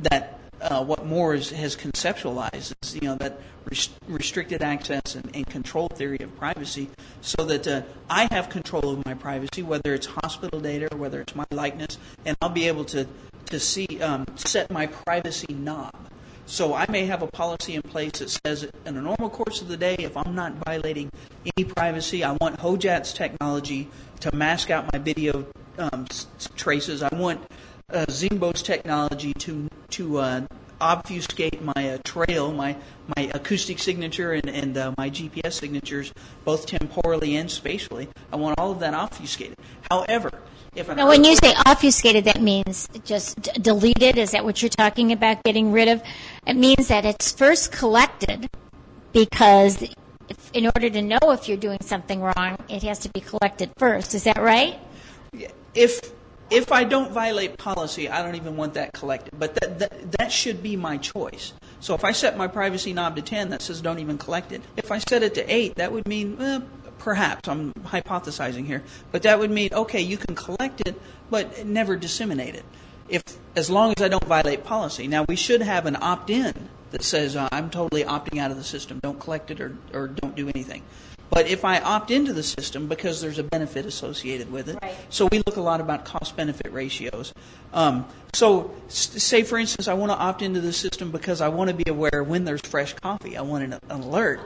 that 0.00 0.38
uh, 0.60 0.82
what 0.82 1.04
Moor 1.06 1.34
is, 1.34 1.50
has 1.50 1.76
conceptualized 1.76 2.72
is 2.82 2.94
you 2.94 3.02
know 3.02 3.16
that 3.16 3.40
res- 3.70 3.90
restricted 4.08 4.62
access 4.62 5.14
and, 5.14 5.30
and 5.34 5.46
control 5.46 5.88
theory 5.88 6.18
of 6.20 6.34
privacy, 6.36 6.88
so 7.20 7.44
that 7.44 7.66
uh, 7.68 7.82
I 8.08 8.28
have 8.32 8.48
control 8.48 8.90
of 8.90 9.04
my 9.04 9.14
privacy, 9.14 9.62
whether 9.62 9.94
it's 9.94 10.06
hospital 10.06 10.60
data 10.60 10.88
or 10.92 10.98
whether 10.98 11.20
it's 11.20 11.34
my 11.34 11.46
likeness, 11.50 11.98
and 12.24 12.36
I'll 12.40 12.48
be 12.48 12.68
able 12.68 12.84
to 12.86 13.06
to 13.46 13.60
see 13.60 14.00
um, 14.00 14.26
set 14.36 14.70
my 14.70 14.86
privacy 14.86 15.52
knob. 15.52 15.94
So 16.46 16.74
I 16.74 16.86
may 16.88 17.06
have 17.06 17.22
a 17.22 17.26
policy 17.26 17.74
in 17.74 17.82
place 17.82 18.12
that 18.20 18.30
says 18.30 18.70
in 18.84 18.94
the 18.94 19.02
normal 19.02 19.28
course 19.28 19.60
of 19.60 19.68
the 19.68 19.76
day, 19.76 19.96
if 19.98 20.16
I'm 20.16 20.34
not 20.36 20.52
violating 20.64 21.10
any 21.56 21.64
privacy, 21.64 22.22
I 22.22 22.32
want 22.40 22.60
Hojjat's 22.60 23.12
technology 23.12 23.88
to 24.20 24.34
mask 24.34 24.70
out 24.70 24.90
my 24.92 24.98
video 25.00 25.46
um, 25.76 26.06
traces. 26.54 27.02
I 27.02 27.12
want 27.14 27.40
uh, 27.92 28.06
Xingbo's 28.08 28.62
technology 28.62 29.32
to 29.34 29.68
to 29.90 30.18
uh, 30.18 30.40
obfuscate 30.80 31.62
my 31.62 31.90
uh, 31.90 31.98
trail, 32.04 32.52
my 32.52 32.76
my 33.16 33.30
acoustic 33.34 33.80
signature 33.80 34.32
and, 34.32 34.48
and 34.48 34.76
uh, 34.76 34.94
my 34.96 35.10
GPS 35.10 35.54
signatures, 35.54 36.12
both 36.44 36.66
temporally 36.66 37.34
and 37.34 37.50
spatially. 37.50 38.08
I 38.32 38.36
want 38.36 38.58
all 38.58 38.70
of 38.70 38.78
that 38.80 38.94
obfuscated. 38.94 39.56
However, 39.90 40.30
Now, 40.76 41.08
when 41.08 41.24
you 41.24 41.36
say 41.36 41.54
obfuscated, 41.64 42.24
that 42.24 42.40
means 42.40 42.88
just 43.04 43.40
d- 43.40 43.50
deleted. 43.60 44.18
Is 44.18 44.32
that 44.32 44.44
what 44.44 44.60
you're 44.60 44.68
talking 44.68 45.10
about? 45.10 45.42
Getting 45.42 45.72
rid 45.72 45.88
of? 45.88 46.02
It 46.46 46.54
means 46.54 46.88
that 46.88 47.06
it's 47.06 47.32
first 47.32 47.72
collected 47.72 48.50
because 49.12 49.82
if, 50.28 50.50
in 50.52 50.66
order 50.66 50.90
to 50.90 51.00
know 51.00 51.18
if 51.24 51.48
you're 51.48 51.56
doing 51.56 51.78
something 51.80 52.20
wrong, 52.20 52.58
it 52.68 52.82
has 52.82 52.98
to 53.00 53.08
be 53.08 53.20
collected 53.20 53.70
first. 53.78 54.14
Is 54.14 54.24
that 54.24 54.36
right? 54.36 54.78
If 55.74 56.12
if 56.50 56.70
I 56.70 56.84
don't 56.84 57.10
violate 57.10 57.58
policy, 57.58 58.08
I 58.08 58.22
don't 58.22 58.36
even 58.36 58.56
want 58.56 58.74
that 58.74 58.92
collected. 58.92 59.36
But 59.36 59.54
that, 59.56 59.78
that, 59.80 60.12
that 60.12 60.32
should 60.32 60.62
be 60.62 60.76
my 60.76 60.96
choice. 60.96 61.52
So 61.80 61.94
if 61.94 62.04
I 62.04 62.12
set 62.12 62.36
my 62.36 62.46
privacy 62.46 62.92
knob 62.92 63.16
to 63.16 63.22
10, 63.22 63.50
that 63.50 63.62
says 63.62 63.80
don't 63.80 63.98
even 63.98 64.16
collect 64.16 64.52
it. 64.52 64.62
If 64.76 64.92
I 64.92 64.98
set 64.98 65.22
it 65.22 65.34
to 65.34 65.52
8, 65.52 65.74
that 65.76 65.90
would 65.92 66.06
mean, 66.06 66.36
perhaps, 67.06 67.46
I'm 67.48 67.72
hypothesizing 67.84 68.66
here, 68.66 68.82
but 69.12 69.22
that 69.22 69.38
would 69.38 69.48
mean, 69.52 69.68
okay, 69.72 70.00
you 70.00 70.16
can 70.16 70.34
collect 70.34 70.80
it, 70.88 71.00
but 71.30 71.64
never 71.64 71.94
disseminate 71.94 72.56
it. 72.56 72.64
If, 73.08 73.22
as 73.54 73.70
long 73.70 73.94
as 73.96 74.02
I 74.02 74.08
don't 74.08 74.24
violate 74.24 74.64
policy. 74.64 75.06
Now, 75.06 75.24
we 75.28 75.36
should 75.36 75.62
have 75.62 75.86
an 75.86 75.96
opt 76.00 76.30
in 76.30 76.52
that 76.90 77.04
says, 77.04 77.36
uh, 77.36 77.48
I'm 77.52 77.70
totally 77.70 78.02
opting 78.02 78.40
out 78.40 78.50
of 78.50 78.56
the 78.56 78.64
system, 78.64 78.98
don't 79.04 79.20
collect 79.20 79.52
it 79.52 79.60
or, 79.60 79.76
or 79.94 80.08
don't 80.08 80.34
do 80.34 80.48
anything. 80.48 80.82
But 81.30 81.46
if 81.46 81.64
I 81.64 81.78
opt 81.78 82.10
into 82.10 82.32
the 82.32 82.42
system 82.42 82.88
because 82.88 83.20
there's 83.20 83.38
a 83.38 83.44
benefit 83.44 83.86
associated 83.86 84.50
with 84.50 84.68
it, 84.68 84.78
Right. 84.82 84.96
so 85.08 85.28
we 85.30 85.38
look 85.46 85.56
a 85.56 85.60
lot 85.60 85.80
about 85.80 86.04
cost 86.04 86.36
benefit 86.36 86.72
ratios. 86.72 87.32
Um, 87.72 88.06
so, 88.32 88.74
s- 88.88 89.22
say 89.22 89.44
for 89.44 89.58
instance, 89.58 89.86
I 89.86 89.94
want 89.94 90.10
to 90.10 90.18
opt 90.18 90.42
into 90.42 90.60
the 90.60 90.72
system 90.72 91.12
because 91.12 91.40
I 91.40 91.48
want 91.50 91.70
to 91.70 91.76
be 91.76 91.88
aware 91.88 92.24
when 92.24 92.44
there's 92.44 92.62
fresh 92.62 92.94
coffee. 92.94 93.36
I 93.36 93.42
want 93.42 93.62
an, 93.62 93.72
an 93.74 94.00
alert. 94.02 94.40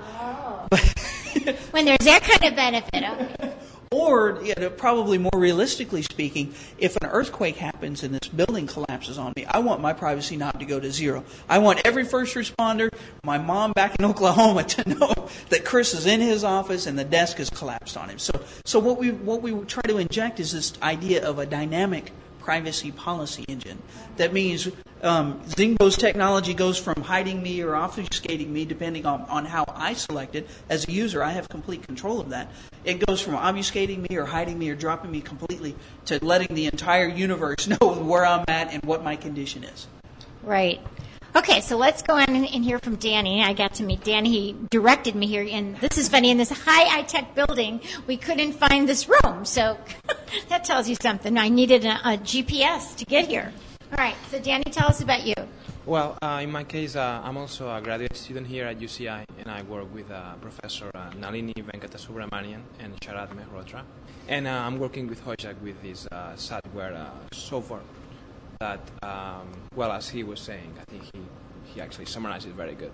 When 1.71 1.85
there's 1.85 1.99
that 2.01 2.23
kind 2.23 2.45
of 2.45 2.57
benefit, 2.57 3.05
okay. 3.05 3.53
Or, 3.93 4.40
you 4.45 4.55
know, 4.57 4.71
probably 4.71 5.19
more 5.19 5.33
realistically 5.35 6.03
speaking, 6.03 6.55
if 6.79 6.95
an 6.99 7.09
earthquake 7.09 7.57
happens 7.57 8.05
and 8.05 8.14
this 8.14 8.29
building 8.29 8.69
collapses 8.69 9.19
on 9.19 9.33
me, 9.35 9.47
I 9.47 9.59
want 9.59 9.81
my 9.81 9.93
privacy 9.93 10.37
knob 10.37 10.61
to 10.61 10.64
go 10.64 10.79
to 10.79 10.93
zero. 10.93 11.25
I 11.49 11.59
want 11.59 11.81
every 11.85 12.05
first 12.05 12.37
responder, 12.37 12.90
my 13.25 13.37
mom 13.37 13.73
back 13.73 13.97
in 13.99 14.05
Oklahoma, 14.11 14.62
to 14.62 14.88
know 14.88 15.12
that 15.49 15.64
Chris 15.64 15.93
is 15.93 16.07
in 16.07 16.21
his 16.21 16.45
office 16.45 16.87
and 16.87 16.97
the 16.97 17.05
desk 17.05 17.38
has 17.38 17.51
collapsed 17.51 17.97
on 17.97 18.11
him. 18.11 18.21
So, 18.21 18.40
so 18.64 18.79
what 18.79 18.97
we 18.97 19.11
what 19.11 19.43
we 19.43 19.53
try 19.64 19.83
to 19.83 19.99
inject 19.99 20.38
is 20.38 20.53
this 20.53 20.73
idea 20.83 21.29
of 21.29 21.40
a 21.40 21.47
dynamic 21.47 22.12
privacy 22.40 22.90
policy 22.90 23.44
engine. 23.48 23.83
That 24.16 24.33
means 24.33 24.68
um, 25.03 25.40
Xingbo's 25.44 25.96
technology 25.96 26.55
goes 26.55 26.79
from 26.79 27.03
hiding 27.03 27.42
me 27.42 27.62
or 27.62 27.72
obfuscating 27.72 28.48
me, 28.48 28.64
depending 28.64 29.07
on, 29.07 29.22
on 29.22 29.46
how 29.46 29.64
I 29.68 29.94
select 29.94 30.35
it. 30.35 30.48
As 30.68 30.87
a 30.87 30.92
user, 30.92 31.22
I 31.22 31.31
have 31.31 31.48
complete 31.48 31.87
control 31.87 32.20
of 32.20 32.31
that. 32.31 32.50
It 32.85 33.05
goes 33.07 33.20
from 33.20 33.35
obfuscating 33.35 34.09
me 34.09 34.16
or 34.16 34.26
hiding 34.26 34.59
me 34.59 34.70
or 34.70 34.74
dropping 34.74 35.11
me 35.11 35.20
completely 35.20 35.74
to 36.07 36.22
letting 36.24 36.55
the 36.55 36.66
entire 36.66 37.09
universe 37.09 37.66
know 37.81 37.94
where 37.94 38.26
I'm 38.26 38.44
at 38.48 38.72
and 38.72 38.83
what 38.85 39.05
my 39.05 39.16
condition 39.16 39.64
is. 39.64 39.87
Right. 40.42 40.81
Okay, 41.37 41.61
so 41.61 41.77
let's 41.77 42.03
go 42.03 42.14
on 42.14 42.29
and 42.29 42.64
hear 42.64 42.81
from 42.81 42.97
Danny. 42.97 43.40
I 43.45 43.53
got 43.53 43.75
to 43.75 43.85
meet 43.85 44.03
Danny. 44.03 44.31
He 44.31 44.57
directed 44.69 45.14
me 45.14 45.29
here, 45.29 45.47
and 45.49 45.77
this 45.77 45.97
is 45.97 46.09
funny. 46.09 46.31
In 46.31 46.38
this 46.38 46.51
high 46.51 47.03
tech 47.03 47.37
building, 47.37 47.81
we 48.09 48.16
couldn't 48.16 48.55
find 48.55 48.88
this 48.88 49.09
room, 49.09 49.45
so 49.45 49.79
that 50.49 50.64
tells 50.64 50.88
you 50.88 50.97
something. 51.01 51.38
I 51.38 51.49
needed 51.49 51.85
a, 51.85 51.95
a 52.03 52.19
GPS 52.19 52.97
to 52.97 53.05
get 53.05 53.29
here. 53.29 53.53
All 53.93 53.99
right, 53.99 54.16
so 54.29 54.40
Danny, 54.40 54.64
tell 54.64 54.88
us 54.88 55.03
about 55.03 55.23
you. 55.25 55.35
Well, 55.87 56.19
uh, 56.21 56.40
in 56.43 56.51
my 56.51 56.64
case, 56.64 56.97
uh, 56.97 57.21
I'm 57.23 57.37
also 57.37 57.73
a 57.73 57.81
graduate 57.81 58.16
student 58.16 58.49
here 58.49 58.66
at 58.66 58.81
UCI, 58.81 59.25
and 59.38 59.49
I 59.49 59.62
work 59.62 59.93
with 59.95 60.11
uh, 60.11 60.35
Professor 60.40 60.90
uh, 60.95 61.11
Nalini 61.16 61.55
Venkatasubramanian 61.55 62.62
and 62.81 63.01
Sharad 63.01 63.31
Mehrotra. 63.37 63.85
And 64.27 64.49
uh, 64.49 64.51
I'm 64.51 64.81
working 64.81 65.07
with 65.07 65.25
Hojjat 65.25 65.61
with 65.62 65.81
this 65.81 66.09
uh, 66.11 66.35
software 66.35 67.09
software 67.33 67.83
that, 68.61 68.81
um, 69.03 69.49
well, 69.75 69.90
as 69.90 70.11
he 70.11 70.23
was 70.23 70.38
saying, 70.38 70.75
I 70.79 70.85
think 70.85 71.05
he, 71.14 71.20
he 71.73 71.81
actually 71.81 72.05
summarized 72.05 72.46
it 72.46 72.53
very 72.53 72.75
good. 72.75 72.92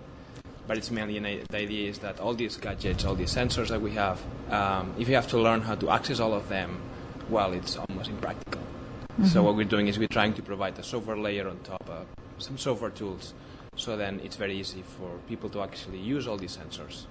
But 0.68 0.79
it's 0.79 0.92
mainly 0.92 1.16
an, 1.16 1.24
the 1.50 1.57
idea 1.59 1.90
is 1.90 1.98
that 1.98 2.20
all 2.20 2.35
these 2.35 2.57
gadgets, 2.57 3.05
all 3.05 3.16
these 3.16 3.35
sensors 3.35 3.68
that 3.70 3.83
we 3.83 3.90
have, 3.92 4.22
um, 4.48 4.94
if 4.96 5.09
you 5.09 5.16
have 5.16 5.26
to 5.29 5.38
learn 5.38 5.62
how 5.62 5.74
to 5.74 5.90
access 5.90 6.20
all 6.20 6.35
of 6.35 6.48
them, 6.48 6.81
well, 7.29 7.52
it's 7.52 7.76
almost 7.76 8.11
impractical. 8.11 8.62
So 9.24 9.42
what 9.42 9.57
we're 9.57 9.64
doing 9.64 9.88
is 9.88 9.98
we're 9.98 10.07
trying 10.07 10.35
to 10.35 10.42
provide 10.42 10.79
a 10.79 10.85
software 10.85 11.16
layer 11.16 11.48
on 11.48 11.59
top 11.64 11.88
of 11.88 12.07
some 12.38 12.59
software 12.59 12.90
tools, 12.90 13.35
so 13.74 13.96
then 13.96 14.20
it's 14.22 14.37
very 14.37 14.57
easy 14.57 14.83
for 14.83 15.18
people 15.26 15.48
to 15.50 15.62
actually 15.62 15.98
use 15.98 16.29
all 16.29 16.37
these 16.37 16.57
sensors, 16.57 17.07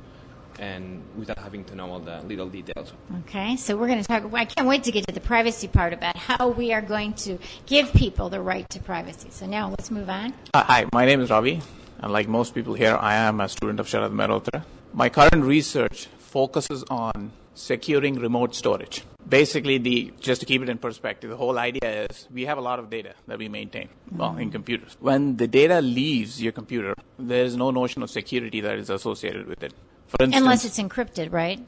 and 0.60 1.04
without 1.18 1.38
having 1.38 1.64
to 1.66 1.76
know 1.76 1.92
all 1.92 2.00
the 2.00 2.22
little 2.22 2.48
details. 2.48 2.94
Okay, 3.22 3.56
so 3.56 3.76
we're 3.78 3.88
going 3.88 4.02
to 4.02 4.08
talk. 4.08 4.24
I 4.34 4.46
can't 4.46 4.68
wait 4.68 4.84
to 4.84 4.92
get 4.92 5.08
to 5.08 5.14
the 5.14 5.20
privacy 5.20 5.68
part 5.68 5.94
about 5.94 6.18
how 6.18 6.50
we 6.50 6.74
are 6.74 6.82
going 6.82 7.14
to 7.26 7.38
give 7.66 7.92
people 7.94 8.30
the 8.30 8.42
right 8.42 8.70
to 8.70 8.80
privacy. 8.80 9.30
So 9.32 9.46
now 9.46 9.70
let's 9.70 9.92
move 9.92 10.10
on. 10.10 10.34
Uh, 10.54 10.64
hi, 10.64 10.86
my 10.94 11.06
name 11.06 11.22
is 11.22 11.30
Ravi, 11.30 11.62
and 12.00 12.12
like 12.12 12.28
most 12.28 12.56
people 12.56 12.74
here, 12.74 12.96
I 12.96 13.16
am 13.16 13.40
a 13.42 13.50
student 13.50 13.80
of 13.80 13.88
Sharad 13.88 14.12
Mehrotra. 14.12 14.64
My 14.94 15.10
current 15.10 15.44
research 15.44 16.08
focuses 16.18 16.84
on 16.90 17.32
securing 17.54 18.16
remote 18.16 18.54
storage. 18.54 19.04
Basically, 19.28 19.78
the 19.80 20.14
just 20.20 20.42
to 20.42 20.46
keep 20.46 20.62
it 20.62 20.70
in 20.70 20.78
perspective, 20.78 21.30
the 21.32 21.38
whole 21.38 21.58
idea 21.58 22.06
is 22.06 22.28
we 22.32 22.46
have 22.46 22.58
a 22.58 22.62
lot 22.62 22.78
of 22.78 22.90
data 22.90 23.14
that 23.28 23.40
we 23.40 23.50
maintain 23.50 23.90
well, 24.12 24.38
in 24.38 24.52
computers. 24.52 24.96
When 25.00 25.38
the 25.38 25.48
data 25.48 25.82
leaves 25.82 26.42
your 26.42 26.52
computer, 26.52 26.94
there 27.18 27.44
is 27.44 27.56
no 27.58 27.72
notion 27.72 28.04
of 28.04 28.10
security 28.12 28.62
that 28.62 28.78
is 28.78 28.90
associated 28.90 29.48
with 29.48 29.64
it. 29.64 29.74
For 30.08 30.24
instance, 30.24 30.42
Unless 30.42 30.66
it's 30.66 30.78
encrypted, 30.80 31.32
right? 31.32 31.60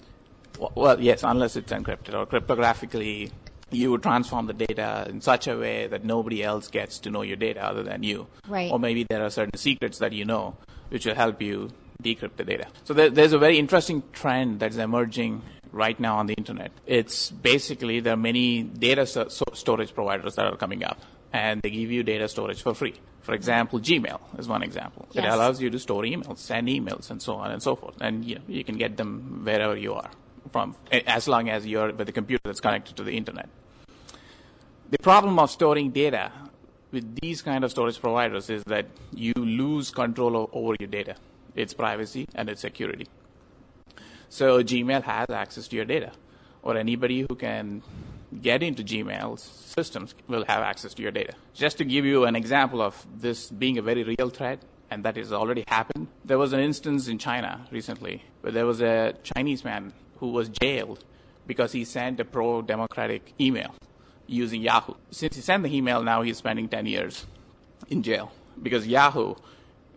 W- 0.54 0.72
Well, 0.76 1.00
yes, 1.02 1.24
unless 1.24 1.56
it's 1.56 1.72
encrypted 1.72 2.14
or 2.14 2.26
cryptographically, 2.26 3.32
you 3.72 3.92
would 3.92 4.04
transform 4.04 4.48
the 4.48 4.54
data 4.54 5.06
in 5.10 5.22
such 5.22 5.48
a 5.48 5.58
way 5.58 5.88
that 5.88 6.06
nobody 6.06 6.44
else 6.44 6.68
gets 6.70 7.00
to 7.00 7.10
know 7.10 7.22
your 7.22 7.36
data 7.36 7.64
other 7.64 7.84
than 7.84 8.04
you. 8.04 8.28
Right. 8.48 8.72
Or 8.72 8.80
maybe 8.80 9.04
there 9.04 9.24
are 9.26 9.30
certain 9.30 9.58
secrets 9.58 9.98
that 10.00 10.14
you 10.14 10.24
know 10.26 10.56
which 10.90 11.06
will 11.06 11.16
help 11.16 11.42
you 11.42 11.72
decrypt 12.02 12.38
the 12.38 12.46
data. 12.46 12.68
So 12.86 12.94
there, 12.94 13.10
there's 13.10 13.34
a 13.34 13.38
very 13.40 13.58
interesting 13.60 14.04
trend 14.14 14.60
that's 14.62 14.78
emerging 14.78 15.42
right 15.74 16.00
now 16.00 16.18
on 16.18 16.28
the 16.28 16.34
internet. 16.36 16.72
It's 16.86 17.30
basically 17.32 18.00
there 18.00 18.14
are 18.14 18.18
many 18.18 18.64
data 18.64 19.06
so- 19.06 19.28
so- 19.28 19.44
storage 19.54 19.94
providers 19.94 20.36
that 20.36 20.46
are 20.46 20.56
coming 20.56 20.84
up, 20.84 21.02
and 21.34 21.62
they 21.62 21.70
give 21.72 21.92
you 21.92 22.04
data 22.04 22.30
storage 22.30 22.62
for 22.62 22.74
free. 22.74 22.94
For 23.28 23.34
example, 23.34 23.82
Gmail 23.82 24.22
is 24.40 24.48
one 24.48 24.64
example. 24.64 25.06
It 25.14 25.26
allows 25.26 25.62
you 25.62 25.70
to 25.70 25.80
store 25.80 26.04
emails, 26.04 26.38
send 26.38 26.70
emails, 26.70 27.12
and 27.12 27.22
so 27.22 27.34
on 27.36 27.52
and 27.52 27.62
so 27.62 27.76
forth. 27.76 27.96
And 28.00 28.24
you, 28.24 28.36
know, 28.36 28.42
you 28.48 28.64
can 28.64 28.78
get 28.78 28.96
them 28.96 29.42
wherever 29.44 29.76
you 29.76 29.96
are, 29.96 30.10
from 30.54 30.78
as 31.06 31.28
long 31.28 31.50
as 31.50 31.68
you're 31.68 31.92
with 31.92 32.08
a 32.08 32.14
computer 32.14 32.44
that's 32.46 32.62
connected 32.62 32.96
to 32.96 33.04
the 33.04 33.12
internet. 33.18 33.50
The 34.92 34.98
problem 35.00 35.40
of 35.40 35.52
storing 35.52 35.90
data 35.90 36.32
with 36.92 37.20
these 37.20 37.42
kind 37.42 37.66
of 37.66 37.72
storage 37.72 38.00
providers 38.00 38.50
is 38.50 38.64
that 38.64 38.86
you 39.14 39.34
lose 39.34 39.92
control 39.92 40.50
over 40.54 40.78
your 40.80 40.88
data, 40.88 41.18
its 41.54 41.74
privacy 41.74 42.30
and 42.34 42.48
its 42.48 42.62
security. 42.62 43.08
So 44.30 44.64
Gmail 44.64 45.04
has 45.04 45.30
access 45.30 45.68
to 45.68 45.76
your 45.76 45.84
data, 45.84 46.14
or 46.64 46.78
anybody 46.78 47.26
who 47.28 47.36
can 47.36 47.84
get 48.42 48.64
into 48.64 48.84
Gmail's 48.84 49.42
systems 49.42 50.14
will 50.28 50.46
have 50.46 50.62
access 50.62 50.94
to 50.96 51.02
your 51.02 51.12
data. 51.12 51.34
Just 51.54 51.78
to 51.78 51.86
give 51.86 52.06
you 52.06 52.26
an 52.26 52.36
example 52.36 52.82
of 52.82 53.06
this 53.16 53.50
being 53.50 53.78
a 53.78 53.82
very 53.82 54.04
real 54.04 54.30
threat, 54.30 54.60
and 54.90 55.04
that 55.04 55.18
has 55.18 55.34
already 55.34 55.64
happened, 55.68 56.08
there 56.24 56.38
was 56.38 56.54
an 56.54 56.60
instance 56.60 57.08
in 57.08 57.18
China 57.18 57.68
recently 57.72 58.24
where 58.42 58.52
there 58.52 58.66
was 58.66 58.82
a 58.82 59.14
Chinese 59.24 59.64
man 59.64 59.94
who 60.18 60.30
was 60.30 60.50
jailed 60.50 61.04
because 61.46 61.72
he 61.72 61.84
sent 61.86 62.20
a 62.20 62.26
pro-democratic 62.26 63.34
email 63.40 63.76
using 64.28 64.62
Yahoo. 64.62 64.94
Since 65.12 65.36
he 65.36 65.42
sent 65.42 65.64
the 65.64 65.76
email, 65.76 66.04
now 66.04 66.22
he's 66.22 66.38
spending 66.38 66.68
10 66.68 66.86
years 66.86 67.26
in 67.90 68.04
jail 68.04 68.32
because 68.62 68.88
Yahoo 68.88 69.36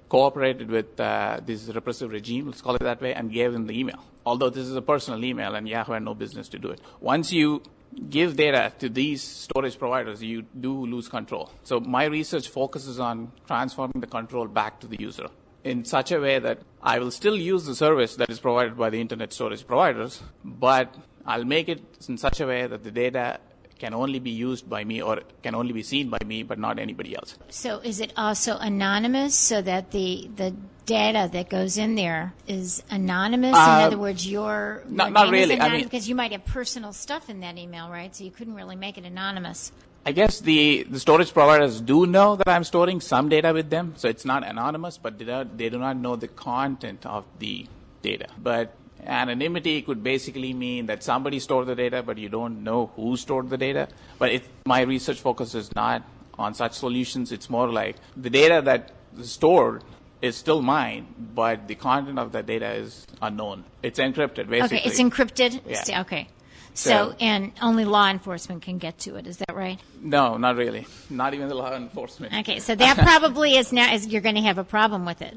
cooperated 0.08 0.70
with 0.70 0.98
uh, 1.00 1.40
this 1.44 1.68
repressive 1.68 2.10
regime, 2.10 2.46
let's 2.46 2.60
call 2.60 2.74
it 2.74 2.82
that 2.82 3.00
way, 3.00 3.14
and 3.14 3.32
gave 3.32 3.52
them 3.52 3.66
the 3.66 3.78
email. 3.78 4.04
Although 4.26 4.50
this 4.50 4.66
is 4.66 4.76
a 4.76 4.82
personal 4.82 5.24
email 5.24 5.54
and 5.54 5.68
Yahoo 5.68 5.92
had 5.92 6.02
no 6.02 6.14
business 6.14 6.48
to 6.48 6.58
do 6.58 6.68
it. 6.70 6.80
Once 7.00 7.32
you 7.32 7.62
give 8.08 8.36
data 8.36 8.72
to 8.78 8.88
these 8.88 9.22
storage 9.22 9.78
providers, 9.78 10.22
you 10.22 10.42
do 10.58 10.86
lose 10.86 11.08
control. 11.08 11.50
So 11.64 11.80
my 11.80 12.04
research 12.04 12.48
focuses 12.48 13.00
on 13.00 13.32
transforming 13.46 14.00
the 14.00 14.06
control 14.06 14.46
back 14.46 14.80
to 14.80 14.86
the 14.86 14.96
user 15.00 15.28
in 15.64 15.84
such 15.84 16.12
a 16.12 16.20
way 16.20 16.38
that 16.38 16.60
I 16.82 16.98
will 16.98 17.10
still 17.10 17.36
use 17.36 17.66
the 17.66 17.74
service 17.74 18.16
that 18.16 18.30
is 18.30 18.40
provided 18.40 18.76
by 18.76 18.90
the 18.90 19.00
internet 19.00 19.32
storage 19.32 19.66
providers, 19.66 20.22
but 20.44 20.94
I'll 21.26 21.44
make 21.44 21.68
it 21.68 21.82
in 22.08 22.16
such 22.16 22.40
a 22.40 22.46
way 22.46 22.66
that 22.66 22.82
the 22.82 22.90
data 22.90 23.40
can 23.80 23.92
only 23.94 24.18
be 24.20 24.30
used 24.30 24.68
by 24.68 24.84
me 24.84 24.96
or 25.02 25.14
can 25.42 25.54
only 25.54 25.72
be 25.72 25.82
seen 25.82 26.08
by 26.10 26.18
me, 26.24 26.42
but 26.50 26.58
not 26.58 26.78
anybody 26.78 27.16
else. 27.16 27.30
So 27.48 27.78
is 27.92 27.98
it 28.00 28.12
also 28.16 28.56
anonymous 28.58 29.34
so 29.34 29.62
that 29.62 29.90
the 29.90 30.28
the 30.36 30.54
data 30.86 31.28
that 31.32 31.48
goes 31.48 31.78
in 31.78 31.94
there 31.94 32.32
is 32.46 32.82
anonymous? 32.90 33.50
in 33.50 33.54
Uh, 33.74 33.86
other 33.88 33.98
words, 33.98 34.26
your, 34.26 34.82
not- 34.88 35.12
not 35.12 35.30
really. 35.30 35.52
I 35.54 35.56
anonymous 35.56 35.78
mean- 35.80 35.84
because 35.90 36.08
you 36.08 36.14
might 36.14 36.32
have 36.32 36.44
personal 36.44 36.92
stuff 36.92 37.30
in 37.30 37.40
that 37.40 37.56
email, 37.58 37.88
right? 37.90 38.14
So 38.14 38.24
you 38.24 38.30
couldn't 38.30 38.54
really 38.54 38.76
make 38.76 38.98
it 38.98 39.04
anonymous. 39.04 39.72
I 40.04 40.12
guess 40.12 40.40
the, 40.40 40.84
the 40.94 40.98
storage 40.98 41.32
providers 41.32 41.80
do 41.80 42.06
know 42.06 42.34
that 42.36 42.48
I'm 42.48 42.64
storing 42.64 43.00
some 43.02 43.28
data 43.28 43.52
with 43.52 43.68
them, 43.70 43.92
so 43.96 44.08
it's 44.08 44.24
not 44.24 44.46
anonymous, 44.46 44.96
but 44.96 45.18
they, 45.18 45.26
don't, 45.26 45.56
they 45.58 45.68
do 45.68 45.78
not 45.78 45.96
know 46.04 46.16
the 46.16 46.28
content 46.28 47.04
of 47.04 47.24
the 47.38 47.66
data. 48.02 48.28
But 48.42 48.74
anonymity 49.06 49.82
could 49.82 50.02
basically 50.02 50.52
mean 50.52 50.86
that 50.86 51.02
somebody 51.02 51.38
stored 51.38 51.66
the 51.66 51.74
data, 51.74 52.02
but 52.02 52.18
you 52.18 52.28
don't 52.28 52.62
know 52.64 52.90
who 52.96 53.16
stored 53.16 53.50
the 53.50 53.58
data. 53.58 53.88
But 54.18 54.30
it, 54.32 54.42
my 54.66 54.82
research 54.82 55.20
focus 55.20 55.54
is 55.54 55.74
not 55.74 56.02
on 56.38 56.54
such 56.54 56.72
solutions. 56.72 57.32
It's 57.32 57.50
more 57.50 57.68
like 57.68 57.96
the 58.16 58.30
data 58.30 58.62
that 58.64 58.92
is 59.18 59.32
stored 59.32 59.82
is 60.22 60.36
still 60.36 60.60
mine, 60.62 61.06
but 61.34 61.66
the 61.68 61.74
content 61.74 62.18
of 62.18 62.32
that 62.32 62.46
data 62.46 62.70
is 62.72 63.06
unknown. 63.22 63.64
It's 63.82 63.98
encrypted, 63.98 64.48
basically. 64.48 64.78
Okay, 64.78 64.82
it's 64.88 65.00
encrypted. 65.00 65.60
Yeah. 65.66 66.02
Okay. 66.02 66.28
So, 66.74 66.90
So- 66.90 67.16
and 67.20 67.52
only 67.60 67.84
law 67.84 68.08
enforcement 68.08 68.62
can 68.62 68.78
get 68.78 68.98
to 69.00 69.16
it. 69.16 69.26
Is 69.26 69.38
that 69.38 69.54
right? 69.54 69.80
No, 70.00 70.36
not 70.36 70.56
really. 70.56 70.86
Not 71.08 71.34
even 71.34 71.48
the 71.48 71.54
law 71.54 71.74
enforcement. 71.74 72.32
Okay, 72.34 72.58
so 72.60 72.74
that 72.74 72.96
probably 72.98 73.56
is 73.56 73.72
now 73.72 73.92
is 73.92 74.06
you're 74.06 74.20
going 74.22 74.36
to 74.36 74.42
have 74.42 74.58
a 74.58 74.64
problem 74.64 75.04
with 75.04 75.20
it 75.22 75.36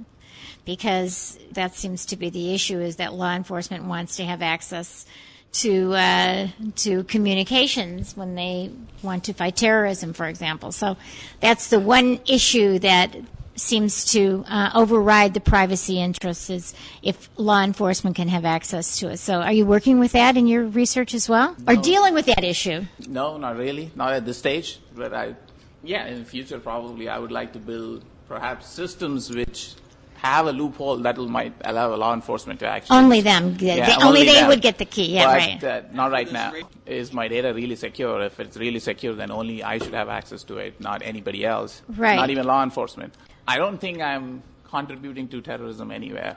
because 0.66 1.38
that 1.52 1.76
seems 1.76 2.06
to 2.08 2.16
be 2.16 2.30
the 2.30 2.54
issue 2.54 2.80
is 2.80 2.98
that 2.98 3.14
law 3.14 3.34
enforcement 3.34 3.86
wants 3.86 4.16
to 4.18 4.26
have 4.26 4.42
access 4.42 5.06
to 5.54 5.94
uh, 5.94 6.48
to 6.76 7.04
communications 7.04 8.18
when 8.18 8.36
they 8.36 8.72
want 9.02 9.26
to 9.26 9.34
fight 9.34 9.56
terrorism, 9.56 10.14
for 10.14 10.26
example. 10.26 10.72
So 10.72 10.98
that's 11.40 11.70
the 11.70 11.80
one 11.80 12.20
issue 12.26 12.80
that 12.80 13.16
seems 13.56 14.06
to 14.12 14.44
uh, 14.48 14.72
override 14.74 15.36
the 15.36 15.40
privacy 15.40 16.00
interests 16.00 16.50
is 16.50 16.74
if 17.04 17.30
law 17.38 17.64
enforcement 17.64 18.16
can 18.16 18.28
have 18.28 18.46
access 18.46 18.98
to 18.98 19.12
it. 19.12 19.18
So 19.18 19.42
are 19.42 19.54
you 19.54 19.66
working 19.66 20.00
with 20.00 20.14
that 20.14 20.38
in 20.38 20.48
your 20.48 20.66
research 20.66 21.14
as 21.14 21.30
well, 21.30 21.56
or 21.68 21.76
dealing 21.76 22.16
with 22.16 22.26
that 22.26 22.44
issue? 22.44 22.86
No, 23.08 23.38
not 23.38 23.56
really. 23.56 23.92
Not 23.96 24.14
at 24.14 24.26
this 24.26 24.40
stage. 24.40 24.80
But 24.96 25.14
I, 25.14 25.36
yeah, 25.84 26.08
in 26.08 26.20
the 26.20 26.26
future, 26.26 26.60
probably 26.60 27.10
I 27.10 27.20
would 27.20 27.32
like 27.32 27.54
to 27.54 27.60
build 27.60 28.04
perhaps 28.28 28.68
systems 28.70 29.30
which 29.30 29.76
have 30.24 30.48
a 30.48 30.52
loophole 30.52 30.98
that 30.98 31.18
might 31.18 31.54
allow 31.66 31.94
law 31.96 32.14
enforcement 32.14 32.60
to 32.62 32.68
actually. 32.68 32.98
Only 32.98 33.22
them. 33.22 33.58
Yeah, 33.60 33.98
only 34.02 34.24
they 34.26 34.48
would 34.48 34.62
get 34.62 34.78
the 34.78 34.86
key. 34.86 35.16
Yeah, 35.16 35.26
but, 35.26 35.38
right. 35.38 35.64
Uh, 35.64 35.82
not 35.92 36.12
right 36.12 36.32
now. 36.32 36.54
Is 36.86 37.12
my 37.12 37.28
data 37.28 37.54
really 37.54 37.76
secure? 37.76 38.22
If 38.22 38.40
it's 38.40 38.56
really 38.58 38.80
secure, 38.80 39.14
then 39.14 39.32
only 39.32 39.64
I 39.64 39.78
should 39.80 39.94
have 39.94 40.10
access 40.10 40.44
to 40.44 40.58
it, 40.58 40.80
not 40.80 41.02
anybody 41.04 41.46
else. 41.46 41.82
Right. 41.90 42.16
Not 42.16 42.30
even 42.30 42.46
law 42.46 42.64
enforcement. 42.64 43.16
I 43.48 43.58
don't 43.58 43.80
think 43.80 44.02
I'm 44.02 44.44
contributing 44.64 45.28
to 45.28 45.42
terrorism 45.42 45.92
anywhere. 45.92 46.36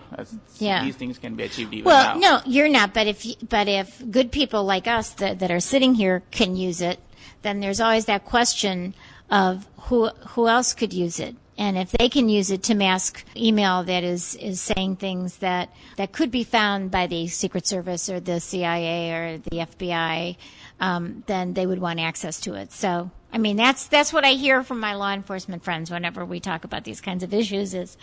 Yeah. 0.58 0.84
These 0.84 0.96
things 0.96 1.18
can 1.18 1.36
be 1.36 1.44
achieved 1.44 1.72
even 1.72 1.84
Well, 1.84 2.18
now. 2.18 2.20
no, 2.20 2.40
you're 2.44 2.68
not. 2.68 2.92
But 2.92 3.06
if 3.06 3.24
but 3.48 3.68
if 3.68 4.02
good 4.10 4.32
people 4.32 4.64
like 4.64 4.86
us 4.88 5.10
that, 5.14 5.38
that 5.38 5.50
are 5.50 5.60
sitting 5.60 5.94
here 5.94 6.22
can 6.32 6.56
use 6.56 6.80
it, 6.80 6.98
then 7.42 7.60
there's 7.60 7.80
always 7.80 8.06
that 8.06 8.24
question 8.24 8.94
of 9.30 9.66
who 9.82 10.08
who 10.34 10.48
else 10.48 10.74
could 10.74 10.92
use 10.92 11.20
it. 11.20 11.36
And 11.58 11.78
if 11.78 11.90
they 11.92 12.08
can 12.08 12.28
use 12.28 12.50
it 12.50 12.62
to 12.64 12.74
mask 12.74 13.24
email 13.34 13.82
that 13.84 14.04
is, 14.04 14.34
is 14.36 14.60
saying 14.60 14.96
things 14.96 15.38
that, 15.38 15.70
that 15.96 16.12
could 16.12 16.30
be 16.30 16.44
found 16.44 16.90
by 16.90 17.06
the 17.06 17.28
Secret 17.28 17.66
Service 17.66 18.10
or 18.10 18.20
the 18.20 18.40
CIA 18.40 19.12
or 19.12 19.38
the 19.38 19.58
FBI, 19.58 20.36
um, 20.80 21.24
then 21.26 21.54
they 21.54 21.66
would 21.66 21.78
want 21.78 22.00
access 22.00 22.40
to 22.40 22.54
it. 22.54 22.72
So, 22.72 23.10
I 23.32 23.38
mean, 23.38 23.56
that's 23.56 23.86
that's 23.86 24.12
what 24.12 24.24
I 24.24 24.32
hear 24.32 24.62
from 24.62 24.80
my 24.80 24.94
law 24.94 25.12
enforcement 25.12 25.64
friends 25.64 25.90
whenever 25.90 26.24
we 26.24 26.40
talk 26.40 26.64
about 26.64 26.84
these 26.84 27.00
kinds 27.00 27.22
of 27.22 27.32
issues. 27.32 27.74
Is, 27.74 27.96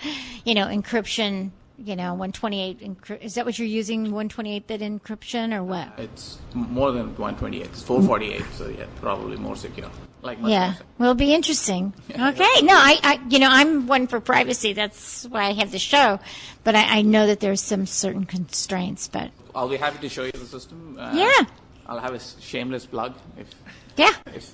you 0.43 0.53
know, 0.53 0.65
encryption. 0.65 1.51
You 1.79 1.95
know, 1.95 2.13
128. 2.13 2.81
Encry- 2.81 3.21
is 3.21 3.33
that 3.33 3.45
what 3.45 3.57
you're 3.57 3.67
using? 3.67 4.03
128 4.03 4.67
bit 4.67 4.81
encryption 4.81 5.57
or 5.57 5.63
what? 5.63 5.91
It's 5.97 6.37
more 6.53 6.91
than 6.91 7.07
128. 7.17 7.65
It's 7.65 7.81
448, 7.81 8.45
so 8.53 8.67
yeah, 8.67 8.85
probably 9.01 9.37
more 9.37 9.55
secure. 9.55 9.89
Like 10.23 10.39
Yeah, 10.41 10.75
it'll 10.99 11.13
be 11.13 11.33
interesting. 11.33 11.93
Okay, 12.13 12.61
no, 12.61 12.73
I, 12.75 12.99
I, 13.03 13.19
you 13.29 13.39
know, 13.39 13.49
I'm 13.49 13.87
one 13.87 14.07
for 14.07 14.19
privacy. 14.19 14.73
That's 14.73 15.25
why 15.25 15.45
I 15.45 15.53
have 15.53 15.71
the 15.71 15.79
show, 15.79 16.19
but 16.63 16.75
I, 16.75 16.99
I 16.99 17.01
know 17.01 17.27
that 17.27 17.39
there's 17.41 17.61
some 17.61 17.85
certain 17.85 18.25
constraints. 18.25 19.07
But 19.07 19.31
I'll 19.53 19.67
be 19.67 19.77
happy 19.77 19.99
to 19.99 20.09
show 20.09 20.23
you 20.23 20.31
the 20.31 20.45
system. 20.45 20.97
Uh, 20.99 21.11
Yeah. 21.13 21.45
I'll 21.85 21.99
have 21.99 22.13
a 22.13 22.19
shameless 22.19 22.85
plug 22.85 23.13
if 23.37 23.47
yeah, 23.97 24.13
if 24.33 24.53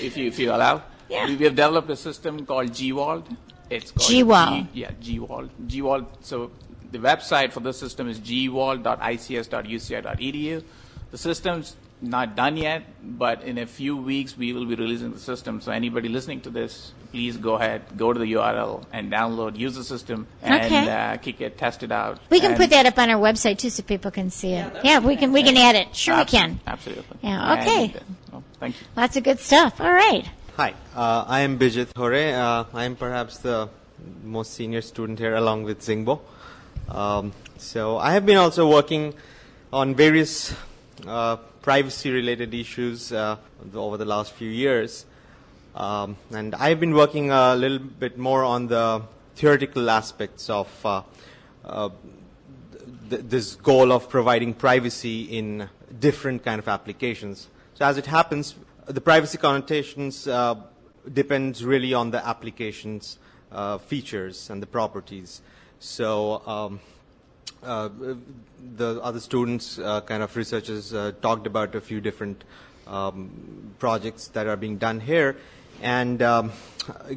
if 0.00 0.16
you 0.18 0.26
if 0.28 0.38
you 0.38 0.52
allow. 0.52 0.82
Yeah. 1.08 1.24
We, 1.26 1.36
we 1.36 1.44
have 1.46 1.54
developed 1.54 1.88
a 1.88 1.96
system 1.96 2.44
called 2.44 2.68
GWALD. 2.72 3.24
It's 3.70 3.90
called 3.90 4.10
GWALD. 4.10 4.72
G, 4.74 4.80
yeah, 4.80 4.90
GWALD. 5.00 5.48
GWALD. 5.66 6.06
So 6.20 6.50
the 6.92 6.98
website 6.98 7.52
for 7.52 7.60
this 7.60 7.78
system 7.78 8.06
is 8.08 8.20
gwald.ics.uci.edu. 8.20 10.62
The 11.10 11.18
system's 11.18 11.76
not 12.00 12.36
done 12.36 12.56
yet, 12.56 12.82
but 13.02 13.42
in 13.42 13.58
a 13.58 13.66
few 13.66 13.96
weeks 13.96 14.36
we 14.36 14.52
will 14.52 14.64
be 14.66 14.74
releasing 14.74 15.12
the 15.12 15.18
system. 15.18 15.60
So 15.60 15.72
anybody 15.72 16.08
listening 16.08 16.40
to 16.42 16.50
this, 16.50 16.92
please 17.10 17.36
go 17.36 17.54
ahead, 17.54 17.82
go 17.96 18.12
to 18.12 18.18
the 18.18 18.32
URL 18.34 18.84
and 18.92 19.10
download, 19.10 19.56
use 19.56 19.74
the 19.74 19.82
system, 19.84 20.26
and 20.42 20.64
Okay. 20.64 20.88
uh, 20.88 21.16
kick 21.16 21.40
it, 21.40 21.58
test 21.58 21.82
it 21.82 21.90
out. 21.90 22.20
we 22.30 22.38
can 22.40 22.52
And- 22.52 22.60
put 22.60 22.70
that 22.70 22.86
up 22.86 22.98
on 22.98 23.10
our 23.10 23.20
website 23.20 23.58
too, 23.58 23.70
so 23.70 23.82
people 23.82 24.10
can 24.10 24.30
see 24.30 24.52
it. 24.52 24.72
Yeah, 24.84 25.00
we 25.00 25.16
can 25.16 25.32
we 25.32 25.42
can 25.42 25.56
add 25.56 25.74
it. 25.74 25.94
Sure, 25.96 26.16
we 26.18 26.24
can. 26.24 26.60
Absolutely. 26.66 27.16
Yeah, 27.22 27.54
okay. 27.54 27.84
And, 27.84 27.96
uh, 27.96 28.00
well, 28.32 28.44
thank 28.60 28.80
you. 28.80 28.86
Lots 28.96 29.16
of 29.16 29.24
good 29.24 29.40
stuff. 29.40 29.80
All 29.80 29.92
right. 29.92 30.24
Hi, 30.56 30.74
uh, 30.94 31.24
I 31.26 31.40
am 31.40 31.58
Bijit 31.58 31.96
Hore. 31.96 32.14
Uh, 32.14 32.64
I 32.74 32.84
am 32.84 32.94
perhaps 32.96 33.38
the 33.38 33.68
most 34.24 34.54
senior 34.54 34.82
student 34.82 35.18
here 35.18 35.34
along 35.34 35.64
with 35.64 35.80
Xingbo. 35.80 36.20
Um, 36.88 37.32
so 37.58 37.98
I 37.98 38.12
have 38.12 38.24
been 38.26 38.36
also 38.38 38.68
working 38.68 39.14
on 39.72 39.94
various 39.94 40.54
uh, 41.06 41.36
privacy 41.68 42.10
related 42.10 42.54
issues 42.54 43.12
uh, 43.12 43.36
over 43.74 43.98
the 43.98 44.04
last 44.06 44.32
few 44.32 44.48
years. 44.48 45.04
Um, 45.74 46.16
and 46.32 46.54
I've 46.54 46.80
been 46.80 46.94
working 46.94 47.30
a 47.30 47.54
little 47.54 47.78
bit 47.78 48.16
more 48.16 48.42
on 48.42 48.68
the 48.68 49.02
theoretical 49.36 49.90
aspects 49.90 50.48
of 50.48 50.66
uh, 50.86 51.02
uh, 51.66 51.90
th- 53.10 53.20
this 53.28 53.56
goal 53.56 53.92
of 53.92 54.08
providing 54.08 54.54
privacy 54.54 55.24
in 55.24 55.68
different 56.00 56.42
kind 56.42 56.58
of 56.58 56.68
applications. 56.68 57.48
So 57.74 57.84
as 57.84 57.98
it 57.98 58.06
happens, 58.06 58.54
the 58.86 59.02
privacy 59.02 59.36
connotations 59.36 60.26
uh, 60.26 60.54
depends 61.12 61.62
really 61.62 61.92
on 61.92 62.12
the 62.12 62.26
application's 62.26 63.18
uh, 63.52 63.76
features 63.76 64.48
and 64.48 64.62
the 64.62 64.66
properties. 64.66 65.42
So 65.80 66.40
um, 66.46 66.80
the 67.62 69.00
other 69.02 69.20
students, 69.20 69.78
uh, 69.78 70.00
kind 70.02 70.22
of 70.22 70.34
researchers, 70.36 70.94
uh, 70.94 71.12
talked 71.22 71.46
about 71.46 71.74
a 71.74 71.80
few 71.80 72.00
different 72.00 72.44
um, 72.86 73.74
projects 73.78 74.28
that 74.28 74.46
are 74.46 74.56
being 74.56 74.78
done 74.78 75.00
here, 75.00 75.36
and 75.82 76.22
um, 76.22 76.52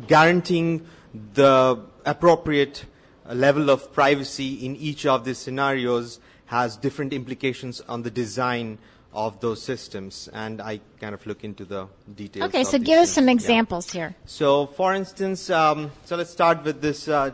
guaranteeing 0.07 0.85
the 1.33 1.79
appropriate 2.05 2.85
level 3.29 3.69
of 3.69 3.93
privacy 3.93 4.65
in 4.65 4.75
each 4.75 5.05
of 5.05 5.23
these 5.25 5.37
scenarios 5.37 6.19
has 6.47 6.75
different 6.75 7.13
implications 7.13 7.81
on 7.87 8.03
the 8.03 8.11
design 8.11 8.77
of 9.13 9.39
those 9.41 9.61
systems, 9.61 10.29
and 10.33 10.61
I 10.61 10.79
kind 10.99 11.13
of 11.13 11.25
look 11.25 11.43
into 11.43 11.65
the 11.65 11.87
details. 12.15 12.47
Okay, 12.49 12.63
so 12.63 12.77
give 12.79 12.99
us 12.99 13.07
things. 13.07 13.15
some 13.15 13.25
Yeah. 13.27 13.33
examples 13.33 13.91
here. 13.91 14.15
So, 14.25 14.67
for 14.67 14.93
instance, 14.93 15.49
um, 15.49 15.91
so 16.05 16.15
let's 16.15 16.31
start 16.31 16.63
with 16.63 16.81
this 16.81 17.07
uh, 17.07 17.31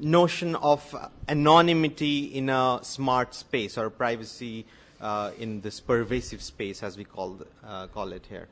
notion 0.00 0.54
of 0.56 0.94
anonymity 1.28 2.24
in 2.24 2.48
a 2.48 2.80
smart 2.82 3.34
space 3.34 3.76
or 3.76 3.90
privacy 3.90 4.64
uh, 5.00 5.30
in 5.38 5.60
this 5.60 5.80
pervasive 5.80 6.42
space, 6.42 6.82
as 6.82 6.96
we 6.96 7.04
call 7.04 7.38
uh, 7.64 7.86
call 7.88 8.12
it 8.12 8.26
here. 8.28 8.48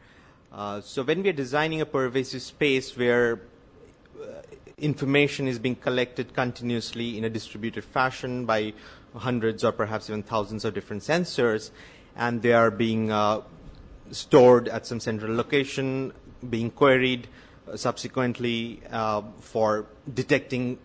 Uh, 0.53 0.81
so, 0.81 1.03
when 1.03 1.23
we 1.23 1.29
are 1.29 1.35
designing 1.35 1.81
a 1.81 1.87
pervasive 1.87 2.43
space 2.43 2.97
where 2.97 3.41
uh, 4.21 4.27
information 4.79 5.49
is 5.49 5.59
being 5.59 5.77
collected 5.77 6.35
continuously 6.35 7.19
in 7.19 7.25
a 7.25 7.31
distributed 7.31 7.85
fashion 7.85 8.45
by 8.47 8.73
hundreds 9.15 9.65
or 9.65 9.73
perhaps 9.73 10.09
even 10.09 10.23
thousands 10.23 10.65
of 10.65 10.75
different 10.75 11.03
sensors, 11.03 11.71
and 12.17 12.43
they 12.43 12.53
are 12.53 12.71
being 12.71 13.11
uh, 13.11 13.41
stored 14.11 14.69
at 14.69 14.87
some 14.87 15.01
central 15.01 15.35
location, 15.35 16.13
being 16.49 16.71
queried 16.71 17.27
uh, 17.67 17.77
subsequently 17.77 18.81
for 19.41 19.87
detecting 20.15 20.79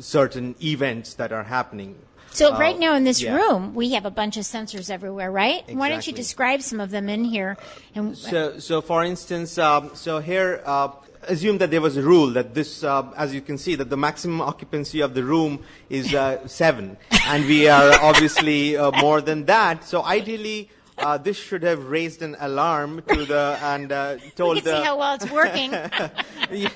certain 0.00 0.54
events 0.62 1.14
that 1.14 1.32
are 1.32 1.44
happening. 1.44 1.96
So 2.30 2.54
Uh, 2.54 2.58
right 2.58 2.78
now 2.78 2.94
in 2.94 3.04
this 3.04 3.22
yeah. 3.22 3.34
room, 3.34 3.74
we 3.74 3.92
have 3.92 4.04
a 4.04 4.10
bunch 4.10 4.36
of 4.36 4.44
sensors 4.44 4.90
everywhere, 4.90 5.30
right? 5.30 5.64
Why 5.74 5.88
don't 5.88 6.06
you 6.06 6.12
describe 6.12 6.62
some 6.62 6.78
of 6.78 6.90
them 6.90 7.08
in 7.08 7.24
here? 7.24 7.56
And 7.94 8.16
So, 8.16 8.58
so 8.58 8.80
for 8.80 9.02
instance, 9.02 9.58
um, 9.58 9.90
so 9.94 10.20
here, 10.20 10.62
uh, 10.66 10.88
assume 11.22 11.58
that 11.58 11.70
there 11.70 11.80
was 11.80 11.96
a 11.96 12.02
rule 12.02 12.30
that 12.32 12.54
this, 12.54 12.84
uh, 12.84 13.10
as 13.16 13.34
you 13.34 13.40
can 13.40 13.58
see, 13.58 13.74
that 13.74 13.90
the 13.90 13.96
maximum 13.96 14.40
occupancy 14.40 15.00
of 15.00 15.14
the 15.14 15.24
room 15.24 15.60
is 15.90 16.14
uh, 16.14 16.46
seven, 16.46 16.96
and 17.26 17.44
we 17.46 17.68
are 17.68 17.92
obviously 18.00 18.76
uh, 18.76 18.90
more 19.00 19.20
than 19.20 19.44
that. 19.46 19.84
So 19.84 20.02
ideally, 20.04 20.70
uh, 20.98 21.18
this 21.18 21.36
should 21.36 21.62
have 21.62 21.88
raised 21.88 22.22
an 22.22 22.36
alarm 22.40 23.02
to 23.08 23.24
the 23.24 23.58
and 23.62 23.92
uh, 23.92 24.16
told 24.36 24.56
we 24.56 24.60
can 24.60 24.70
the 24.72 24.78
see 24.78 24.84
how 24.84 24.98
well 24.98 25.14
it's 25.14 25.30
working. 25.30 25.70
yeah, 26.50 26.68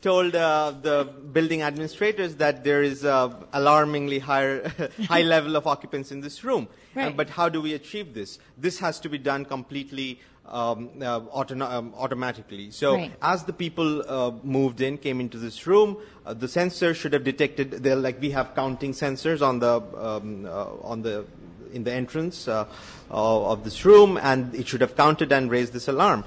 told 0.00 0.34
uh, 0.34 0.72
the 0.82 1.04
building 1.32 1.62
administrators 1.62 2.36
that 2.36 2.64
there 2.64 2.82
is 2.82 3.04
a 3.04 3.36
alarmingly 3.52 4.18
higher 4.18 4.72
high 5.08 5.22
level 5.34 5.56
of 5.56 5.66
occupants 5.66 6.10
in 6.10 6.20
this 6.20 6.42
room. 6.44 6.68
Right. 6.94 7.08
Uh, 7.08 7.10
but 7.10 7.30
how 7.30 7.48
do 7.48 7.60
we 7.60 7.74
achieve 7.74 8.14
this? 8.14 8.38
This 8.56 8.78
has 8.80 8.98
to 9.00 9.08
be 9.08 9.18
done 9.18 9.44
completely 9.44 10.20
um, 10.46 10.90
uh, 11.00 11.20
um, 11.36 11.94
automatically. 11.96 12.70
So 12.70 12.94
Right. 12.94 13.12
as 13.22 13.44
the 13.44 13.52
people 13.52 14.02
uh, 14.10 14.32
moved 14.42 14.80
in, 14.80 14.98
came 14.98 15.20
into 15.20 15.38
this 15.38 15.66
room, 15.66 15.96
uh, 16.26 16.34
the 16.34 16.48
sensor 16.48 16.92
should 16.94 17.12
have 17.12 17.24
detected. 17.24 17.70
They're 17.70 17.96
like 17.96 18.20
we 18.20 18.30
have 18.30 18.54
counting 18.54 18.92
sensors 18.92 19.42
on 19.42 19.60
the 19.60 19.80
um, 19.96 20.46
uh, 20.46 20.66
on 20.82 21.02
the 21.02 21.24
in 21.72 21.84
the 21.84 21.92
entrance 21.92 22.48
uh, 22.48 22.64
uh, 23.10 23.50
of 23.52 23.62
this 23.62 23.84
room, 23.84 24.18
and 24.20 24.54
it 24.54 24.66
should 24.66 24.80
have 24.80 24.96
counted 24.96 25.30
and 25.30 25.50
raised 25.50 25.72
this 25.72 25.86
alarm. 25.86 26.24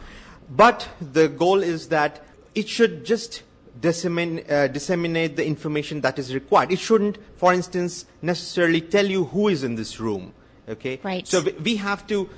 But 0.49 0.87
the 1.01 1.27
goal 1.27 1.61
is 1.61 1.89
that 1.89 2.23
it 2.55 2.69
should 2.69 3.03
just 3.05 3.43
dissemin- 3.83 4.49
uh, 4.49 4.67
disseminate 4.67 5.35
the 5.35 5.45
information 5.45 6.01
that 6.01 6.17
is 6.17 6.33
required. 6.33 6.71
It 6.71 6.79
shouldn't, 6.79 7.17
for 7.37 7.53
instance, 7.53 8.05
necessarily 8.21 8.81
tell 8.81 9.05
you 9.05 9.25
who 9.25 9.49
is 9.49 9.63
in 9.63 9.75
this 9.75 9.99
room. 9.99 10.33
Okay. 10.67 10.99
Right. 11.03 11.27
So 11.27 11.41
we, 11.41 11.51
we 11.51 11.75
have 11.75 12.07
to. 12.07 12.29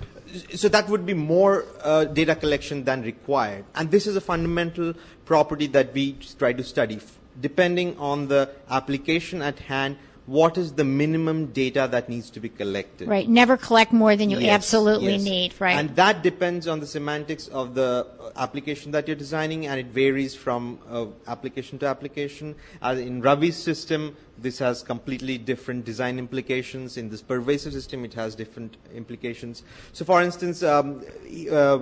So 0.54 0.68
that 0.70 0.90
would 0.90 1.06
be 1.06 1.14
more 1.14 1.66
uh, 1.82 2.06
data 2.06 2.36
collection 2.36 2.84
than 2.84 3.04
required, 3.04 3.64
and 3.76 3.92
this 3.92 4.08
is 4.08 4.16
a 4.18 4.22
fundamental 4.22 4.94
property 5.24 5.68
that 5.68 5.94
we 5.94 6.18
try 6.38 6.52
to 6.52 6.64
study. 6.64 7.00
Depending 7.40 7.98
on 7.98 8.28
the 8.28 8.50
application 8.70 9.42
at 9.42 9.60
hand, 9.60 9.98
what 10.28 10.58
is 10.58 10.74
the 10.74 10.84
minimum 10.84 11.48
data 11.48 11.88
that 11.92 12.10
needs 12.10 12.32
to 12.32 12.40
be 12.40 12.50
collected? 12.50 13.08
Right. 13.08 13.30
Never 13.30 13.58
collect 13.58 13.94
more 13.94 14.16
than 14.16 14.32
you 14.32 14.40
Yes, 14.40 14.56
absolutely 14.56 15.14
yes. 15.14 15.24
need. 15.24 15.54
Right. 15.60 15.78
And 15.78 15.96
that 15.96 16.24
depends 16.24 16.68
on 16.68 16.80
the 16.80 16.88
semantics 16.88 17.48
of 17.50 17.76
the 17.76 18.08
uh, 18.20 18.32
application 18.36 18.92
that 18.92 19.08
you're 19.08 19.16
designing, 19.16 19.68
and 19.68 19.80
it 19.80 19.88
varies 19.88 20.34
from 20.34 20.80
uh, 20.90 21.06
application 21.28 21.78
to 21.80 21.86
application. 21.86 22.56
As 22.82 23.00
in 23.00 23.22
Ravi's 23.22 23.56
system, 23.56 24.18
this 24.38 24.58
has 24.60 24.82
completely 24.82 25.38
different 25.38 25.86
design 25.86 26.18
implications. 26.18 26.98
In 26.98 27.10
this 27.10 27.22
pervasive 27.22 27.74
system, 27.74 28.04
it 28.04 28.16
has 28.16 28.34
different 28.34 28.78
implications. 28.96 29.62
So, 29.94 30.06
for 30.06 30.24
instance, 30.24 30.64
um, 30.64 31.04
uh, 31.52 31.80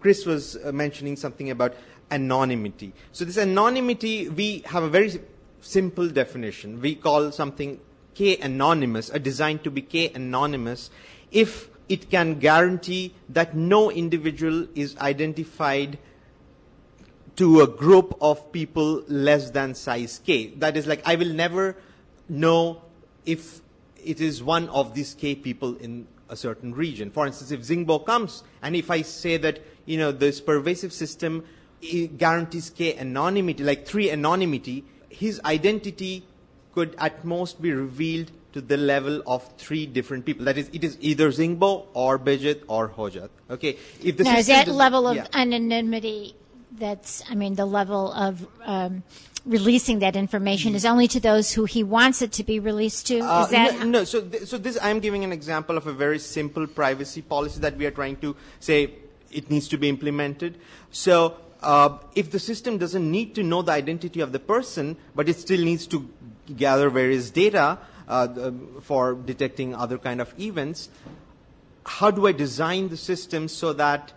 Chris 0.00 0.24
was 0.24 0.56
uh, 0.56 0.72
mentioning 0.72 1.16
something 1.16 1.50
about 1.50 1.74
anonymity. 2.10 2.94
So, 3.12 3.26
this 3.26 3.36
anonymity, 3.36 4.30
we 4.30 4.62
have 4.66 4.82
a 4.82 4.88
very 4.88 5.20
simple 5.62 6.08
definition. 6.08 6.80
We 6.80 6.94
call 6.94 7.32
something 7.32 7.80
K 8.14 8.36
anonymous, 8.36 9.08
a 9.08 9.18
design 9.18 9.60
to 9.60 9.70
be 9.70 9.80
K 9.80 10.12
anonymous, 10.14 10.90
if 11.30 11.70
it 11.88 12.10
can 12.10 12.38
guarantee 12.38 13.14
that 13.28 13.56
no 13.56 13.90
individual 13.90 14.66
is 14.74 14.96
identified 14.98 15.98
to 17.36 17.62
a 17.62 17.66
group 17.66 18.16
of 18.20 18.52
people 18.52 19.02
less 19.08 19.50
than 19.50 19.74
size 19.74 20.20
K. 20.24 20.48
That 20.56 20.76
is 20.76 20.86
like, 20.86 21.02
I 21.06 21.16
will 21.16 21.32
never 21.32 21.76
know 22.28 22.82
if 23.24 23.60
it 24.04 24.20
is 24.20 24.42
one 24.42 24.68
of 24.68 24.94
these 24.94 25.14
K 25.14 25.34
people 25.34 25.76
in 25.76 26.06
a 26.28 26.36
certain 26.36 26.74
region. 26.74 27.10
For 27.10 27.26
instance, 27.26 27.50
if 27.50 27.60
Xingbo 27.60 28.04
comes, 28.04 28.42
and 28.62 28.76
if 28.76 28.90
I 28.90 29.02
say 29.02 29.36
that, 29.38 29.60
you 29.86 29.98
know, 29.98 30.12
this 30.12 30.40
pervasive 30.40 30.92
system 30.92 31.44
guarantees 32.16 32.70
K 32.70 32.96
anonymity, 32.96 33.64
like 33.64 33.86
three 33.86 34.10
anonymity, 34.10 34.84
his 35.12 35.40
identity 35.44 36.24
could 36.74 36.94
at 36.98 37.24
most 37.24 37.60
be 37.60 37.72
revealed 37.72 38.30
to 38.52 38.60
the 38.60 38.76
level 38.76 39.22
of 39.26 39.48
three 39.56 39.86
different 39.86 40.24
people. 40.24 40.44
That 40.44 40.58
is, 40.58 40.70
it 40.72 40.84
is 40.84 40.98
either 41.00 41.30
Xingbo 41.30 41.86
or 41.94 42.18
Bijit 42.18 42.62
or 42.68 42.88
Hojjat. 42.88 43.30
Okay. 43.50 43.76
If 44.02 44.16
the 44.16 44.24
now, 44.24 44.36
is 44.38 44.46
that 44.46 44.66
does- 44.66 44.74
level 44.74 45.06
of 45.06 45.16
yeah. 45.16 45.26
anonymity? 45.32 46.34
That's, 46.78 47.22
I 47.30 47.34
mean, 47.34 47.54
the 47.54 47.66
level 47.66 48.12
of 48.12 48.46
um, 48.64 49.02
releasing 49.44 49.98
that 49.98 50.16
information 50.16 50.74
is 50.74 50.86
only 50.86 51.06
to 51.08 51.20
those 51.20 51.52
who 51.52 51.64
he 51.66 51.84
wants 51.84 52.22
it 52.22 52.32
to 52.32 52.44
be 52.44 52.60
released 52.60 53.06
to. 53.08 53.20
Uh, 53.20 53.46
that 53.46 53.78
no, 53.80 53.84
no, 53.84 54.04
so 54.04 54.22
th- 54.22 54.44
so 54.44 54.56
this 54.56 54.78
I 54.78 54.88
am 54.88 55.00
giving 55.00 55.22
an 55.22 55.32
example 55.32 55.76
of 55.76 55.86
a 55.86 55.92
very 55.92 56.18
simple 56.18 56.66
privacy 56.66 57.20
policy 57.20 57.60
that 57.60 57.76
we 57.76 57.84
are 57.84 57.90
trying 57.90 58.16
to 58.16 58.34
say 58.58 58.94
it 59.30 59.50
needs 59.50 59.68
to 59.68 59.76
be 59.76 59.88
implemented. 59.88 60.58
So 60.90 61.36
uh, 61.62 61.98
if 62.14 62.30
the 62.30 62.38
system 62.38 62.78
doesn't 62.78 63.10
need 63.10 63.34
to 63.34 63.42
know 63.42 63.62
the 63.62 63.72
identity 63.72 64.20
of 64.20 64.32
the 64.32 64.38
person, 64.38 64.96
but 65.14 65.28
it 65.28 65.36
still 65.36 65.60
needs 65.60 65.86
to 65.88 66.08
gather 66.56 66.90
various 66.90 67.30
data 67.30 67.78
uh, 68.08 68.50
for 68.82 69.14
detecting 69.14 69.74
other 69.74 69.98
kind 69.98 70.20
of 70.20 70.38
events, 70.40 70.88
how 71.84 72.10
do 72.10 72.26
I 72.26 72.32
design 72.32 72.88
the 72.88 72.96
system 72.96 73.48
so 73.48 73.72
that 73.72 74.12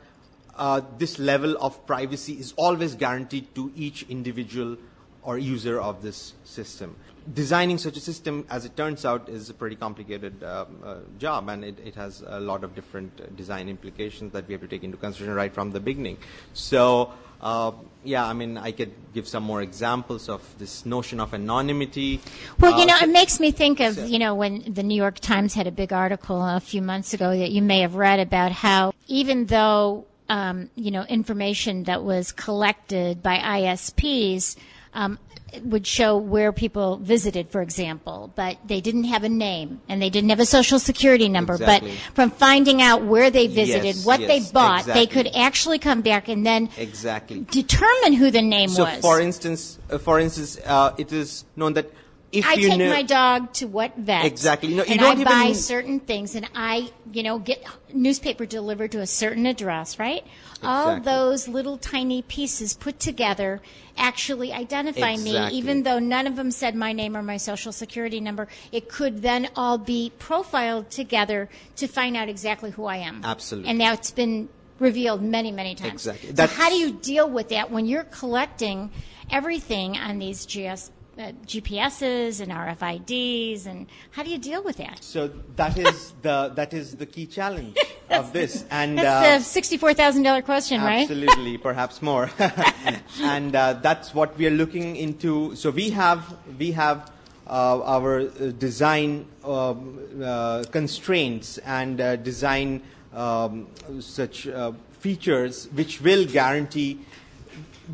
uh, 0.56 0.82
this 0.98 1.20
level 1.20 1.58
of 1.60 1.86
privacy 1.86 2.34
is 2.34 2.54
always 2.58 2.96
guaranteed 2.96 3.54
to 3.56 3.72
each 3.76 4.04
individual 4.10 4.78
or 5.26 5.38
user 5.38 5.80
of 5.82 6.02
this 6.02 6.34
system? 6.44 6.96
Designing 7.34 7.80
such 7.80 7.98
a 7.98 8.00
system, 8.00 8.46
as 8.52 8.66
it 8.66 8.78
turns 8.78 9.04
out, 9.04 9.28
is 9.30 9.50
a 9.50 9.54
pretty 9.54 9.76
complicated 9.76 10.44
um, 10.44 10.68
uh, 10.86 10.96
job, 11.18 11.50
and 11.50 11.66
it, 11.66 11.80
it 11.84 11.96
has 11.96 12.24
a 12.28 12.40
lot 12.40 12.64
of 12.64 12.76
different 12.76 13.20
uh, 13.20 13.26
design 13.36 13.68
implications 13.68 14.32
that 14.34 14.48
we 14.48 14.54
have 14.54 14.62
to 14.62 14.68
take 14.68 14.84
into 14.84 14.96
consideration 14.96 15.34
right 15.36 15.52
from 15.52 15.72
the 15.72 15.80
beginning. 15.80 16.18
So, 16.54 17.12
uh, 17.42 17.72
yeah, 18.04 18.28
I 18.28 18.34
mean, 18.34 18.60
I 18.60 18.72
could 18.72 18.92
give 19.16 19.28
some 19.28 19.42
more 19.42 19.64
examples 19.64 20.30
of 20.30 20.42
this 20.60 20.86
notion 20.86 21.20
of 21.20 21.34
anonymity. 21.34 22.22
Well, 22.60 22.78
you 22.78 22.84
Uh, 22.84 22.86
know, 22.86 22.98
so- 23.00 23.06
it 23.06 23.10
makes 23.12 23.40
me 23.40 23.50
think 23.52 23.80
of, 23.80 23.96
so- 23.96 24.06
you 24.06 24.20
know, 24.20 24.36
when 24.36 24.72
the 24.72 24.84
New 24.84 24.96
York 24.96 25.20
Times 25.20 25.56
had 25.56 25.66
a 25.66 25.72
big 25.72 25.92
article 25.92 26.46
a 26.46 26.60
few 26.60 26.84
months 26.84 27.12
ago 27.16 27.36
that 27.36 27.50
you 27.50 27.64
may 27.64 27.80
have 27.80 27.96
read 27.96 28.20
about 28.20 28.52
how 28.52 28.94
even 29.08 29.48
though, 29.48 30.06
um, 30.30 30.70
you 30.76 30.92
know, 30.92 31.04
information 31.06 31.86
that 31.86 32.04
was 32.04 32.32
collected 32.32 33.24
by 33.24 33.38
ISPs 33.40 34.56
um, 34.96 35.20
would 35.64 35.86
show 35.86 36.18
where 36.18 36.52
people 36.52 36.98
visited, 36.98 37.50
for 37.50 37.62
example, 37.62 38.32
but 38.36 38.58
they 38.66 38.82
didn't 38.82 39.06
have 39.06 39.24
a 39.24 39.30
name 39.30 39.82
and 39.88 40.02
they 40.02 40.10
didn't 40.10 40.30
have 40.30 40.39
a 40.39 40.46
social 40.46 40.80
security 40.80 41.30
number. 41.30 41.54
Exactly. 41.54 41.91
But 41.91 42.16
from 42.16 42.32
finding 42.32 42.82
out 42.82 43.04
where 43.06 43.30
they 43.30 43.48
visited, 43.48 43.96
Yes, 43.96 44.06
what 44.06 44.20
yes, 44.20 44.28
they 44.28 44.52
bought, 44.52 44.86
they 44.86 45.06
could 45.06 45.28
actually 45.36 45.80
come 45.80 46.02
back 46.02 46.28
and 46.28 46.46
then 46.46 46.70
Exactly. 46.78 47.46
determine 47.52 48.14
who 48.14 48.32
the 48.32 48.41
name 48.41 48.70
So, 48.70 48.84
was. 48.84 49.00
for 49.02 49.20
instance, 49.22 49.80
uh, 49.89 49.98
for 49.98 50.20
instance, 50.20 50.58
uh, 50.66 50.93
it 50.98 51.14
is 51.14 51.46
known 51.56 51.74
that 51.74 51.91
if 52.32 52.46
I 52.46 52.54
you 52.54 52.70
take 52.70 52.80
know 52.80 52.89
my 52.89 53.04
dog 53.04 53.54
to 53.54 53.66
what 53.66 53.96
vet? 53.96 54.26
Exactly. 54.26 54.74
No, 54.74 54.84
you 54.84 54.91
and 54.91 55.00
don't 55.00 55.22
I 55.22 55.24
buy 55.24 55.54
certain 55.54 56.00
things, 56.02 56.36
and 56.36 56.50
I, 56.54 56.91
you 57.14 57.24
know, 57.24 57.39
get 57.39 57.64
newspaper 57.93 58.46
delivered 58.46 58.91
to 58.91 59.00
a 59.00 59.08
certain 59.08 59.46
address, 59.46 60.00
right? 60.00 60.26
All 60.64 60.99
those 60.99 61.47
little 61.47 61.78
tiny 61.78 62.22
pieces 62.22 62.74
put 62.74 62.99
together 62.99 63.62
actually 63.97 64.51
identify 64.51 65.16
me, 65.16 65.49
even 65.49 65.84
though 65.84 65.99
none 65.99 66.28
of 66.28 66.36
them 66.36 66.51
said 66.51 66.76
my 66.76 66.91
name 66.91 67.16
or 67.16 67.24
my 67.24 67.38
social 67.38 67.72
security 67.72 68.20
number. 68.20 68.47
It 68.72 68.89
could 68.89 69.22
then 69.22 69.49
all 69.56 69.78
be 69.78 70.12
profiled 70.20 70.89
together 70.89 71.49
to 71.78 71.88
find 71.88 72.18
out 72.18 72.30
exactly 72.30 72.72
who 72.72 72.86
I 72.86 72.97
am. 72.97 73.22
Absolutely. 73.24 73.70
And 73.70 73.80
that's 73.80 74.12
been 74.12 74.49
revealed 74.80 75.22
many, 75.22 75.51
many 75.51 75.76
times. 75.76 76.08
Exactly. 76.08 76.36
So 76.36 76.47
how 76.47 76.70
do 76.70 76.76
you 76.76 76.93
deal 76.93 77.30
with 77.30 77.49
that 77.49 77.72
when 77.72 77.86
you're 77.86 78.03
collecting 78.03 78.91
everything 79.32 79.97
on 79.97 80.20
these 80.20 80.45
GS, 80.45 80.91
uh, 81.18 81.32
GPSs 81.45 82.41
and 82.41 82.51
RFIDs, 82.51 83.66
and 83.66 83.88
how 84.11 84.24
do 84.24 84.30
you 84.30 84.38
deal 84.38 84.63
with 84.63 84.78
that? 84.78 85.03
So 85.03 85.32
that 85.55 85.78
is 85.78 86.13
the 86.22 86.51
that 86.55 86.74
is 86.74 86.95
the 86.95 87.05
key 87.05 87.26
challenge 87.26 87.78
of 88.09 88.34
this, 88.34 88.66
and 88.70 88.97
That's 88.97 89.28
uh, 89.28 89.38
the 89.38 89.43
sixty-four 89.43 89.93
thousand 89.93 90.24
dollar 90.24 90.41
question, 90.41 90.82
right? 90.82 91.01
Absolutely, 91.01 91.57
perhaps 91.57 92.01
more. 92.01 92.30
and 93.22 93.55
uh, 93.55 93.74
that's 93.74 94.13
what 94.13 94.38
we 94.38 94.47
are 94.47 94.57
looking 94.57 94.95
into. 94.95 95.55
So 95.55 95.70
we 95.70 95.89
have 95.91 96.38
we 96.59 96.72
have 96.72 97.11
uh, 97.47 97.82
our 97.84 98.22
uh, 98.22 98.51
design 98.57 99.26
um, 99.43 99.99
uh, 100.22 100.63
constraints 100.72 101.57
and 101.59 102.01
uh, 102.01 102.16
design 102.18 102.82
um, 103.13 103.68
such 103.99 104.47
uh, 104.47 104.72
features 104.99 105.70
which 105.74 106.01
will 106.01 106.26
guarantee 106.26 106.99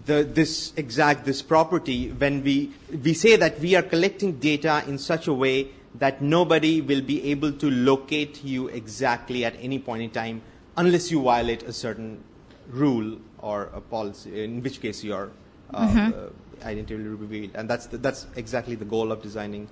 the, 0.05 0.23
this 0.23 0.73
exact 0.77 1.25
this 1.25 1.41
property 1.41 2.09
when 2.11 2.43
we 2.43 2.71
we 3.03 3.13
say 3.13 3.35
that 3.35 3.59
we 3.59 3.75
are 3.75 3.81
collecting 3.81 4.33
data 4.39 4.83
in 4.87 4.97
such 4.97 5.27
a 5.27 5.33
way 5.33 5.67
that 5.95 6.21
nobody 6.21 6.79
will 6.81 7.01
be 7.01 7.23
able 7.31 7.51
to 7.51 7.69
locate 7.69 8.43
you 8.43 8.67
exactly 8.69 9.43
at 9.43 9.53
any 9.61 9.77
point 9.79 10.01
in 10.01 10.09
time 10.09 10.41
unless 10.77 11.11
you 11.11 11.21
violate 11.21 11.63
a 11.63 11.73
certain 11.73 12.23
rule 12.69 13.17
or 13.39 13.63
a 13.73 13.81
policy 13.81 14.43
in 14.43 14.61
which 14.63 14.79
case 14.81 15.03
your 15.03 15.31
uh, 15.73 15.87
Mhm. 15.87 16.13
uh, 16.13 16.65
identity 16.65 16.95
will 16.95 17.03
be 17.03 17.25
revealed 17.27 17.51
and 17.55 17.69
that's 17.69 17.87
the, 17.87 17.97
that's 17.97 18.27
exactly 18.35 18.75
the 18.75 18.85
goal 18.85 19.11
of 19.11 19.21
designing 19.21 19.67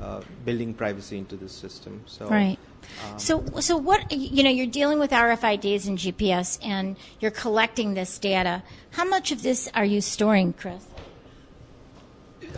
uh, 0.00 0.20
building 0.44 0.74
privacy 0.74 1.16
into 1.18 1.36
this 1.36 1.52
system 1.52 2.00
so 2.06 2.28
Right. 2.28 2.58
Um, 3.10 3.18
So, 3.18 3.44
so 3.60 3.76
what 3.76 4.10
you 4.12 4.42
know, 4.42 4.50
you're 4.50 4.66
dealing 4.66 4.98
with 4.98 5.10
RFIDs 5.10 5.86
and 5.86 5.98
GPS, 5.98 6.58
and 6.62 6.96
you're 7.20 7.30
collecting 7.30 7.94
this 7.94 8.18
data. 8.18 8.62
How 8.92 9.04
much 9.04 9.32
of 9.32 9.42
this 9.42 9.68
are 9.74 9.84
you 9.84 10.00
storing, 10.00 10.52
Chris? 10.52 10.84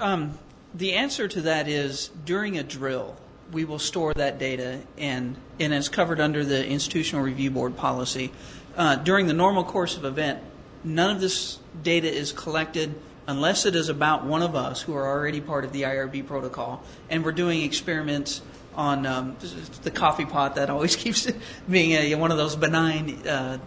Um, 0.01 0.39
the 0.75 0.95
answer 0.95 1.27
to 1.29 1.41
that 1.43 1.69
is 1.69 2.11
during 2.25 2.59
a 2.59 2.63
drill, 2.63 3.17
we 3.53 3.65
will 3.65 3.79
store 3.79 4.13
that 4.15 4.39
data, 4.39 4.81
and, 4.99 5.37
and 5.59 5.73
it's 5.73 5.89
covered 5.89 6.21
under 6.21 6.45
the 6.45 6.67
Institutional 6.67 7.25
Review 7.25 7.51
Board 7.51 7.77
policy. 7.77 8.33
Uh, 8.77 8.97
during 8.97 9.27
the 9.27 9.33
normal 9.33 9.65
course 9.65 9.97
of 9.97 10.05
event, 10.05 10.41
none 10.85 11.15
of 11.15 11.21
this 11.21 11.59
data 11.83 12.13
is 12.13 12.33
collected 12.33 12.95
unless 13.27 13.67
it 13.67 13.75
is 13.75 13.89
about 13.89 14.25
one 14.25 14.43
of 14.43 14.55
us 14.55 14.83
who 14.83 14.95
are 14.95 15.07
already 15.07 15.41
part 15.41 15.65
of 15.65 15.73
the 15.73 15.83
IRB 15.83 16.27
protocol, 16.27 16.83
and 17.11 17.25
we're 17.25 17.33
doing 17.33 17.63
experiments 17.63 18.41
on 18.77 19.07
um, 19.07 19.37
the 19.83 19.91
coffee 19.91 20.25
pot 20.25 20.57
that 20.57 20.71
always 20.71 20.97
keeps 21.05 21.31
being 21.69 21.93
a, 21.93 22.15
one 22.15 22.31
of 22.31 22.37
those 22.37 22.57
benign 22.57 23.27
uh, 23.27 23.59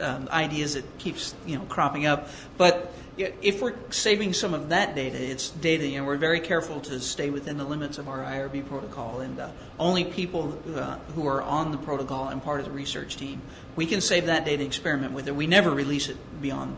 um, 0.00 0.28
ideas 0.30 0.74
that 0.74 0.98
keeps 0.98 1.34
you 1.46 1.56
know 1.56 1.64
cropping 1.64 2.06
up. 2.06 2.28
But 2.56 2.92
if 3.18 3.60
we're 3.60 3.74
saving 3.90 4.32
some 4.32 4.54
of 4.54 4.70
that 4.70 4.94
data, 4.94 5.22
it's 5.22 5.50
data. 5.50 5.86
You 5.86 5.98
know, 5.98 6.04
we're 6.04 6.16
very 6.16 6.40
careful 6.40 6.80
to 6.80 6.98
stay 7.00 7.30
within 7.30 7.58
the 7.58 7.64
limits 7.64 7.98
of 7.98 8.08
our 8.08 8.18
IRB 8.20 8.66
protocol, 8.66 9.20
and 9.20 9.38
uh, 9.38 9.50
only 9.78 10.04
people 10.04 10.58
uh, 10.74 10.96
who 11.14 11.26
are 11.26 11.42
on 11.42 11.72
the 11.72 11.78
protocol 11.78 12.28
and 12.28 12.42
part 12.42 12.60
of 12.60 12.66
the 12.66 12.72
research 12.72 13.16
team, 13.16 13.42
we 13.76 13.86
can 13.86 14.00
save 14.00 14.26
that 14.26 14.44
data, 14.44 14.62
and 14.62 14.66
experiment 14.66 15.12
with 15.12 15.28
it. 15.28 15.34
We 15.34 15.46
never 15.46 15.70
release 15.70 16.08
it 16.08 16.16
beyond 16.40 16.76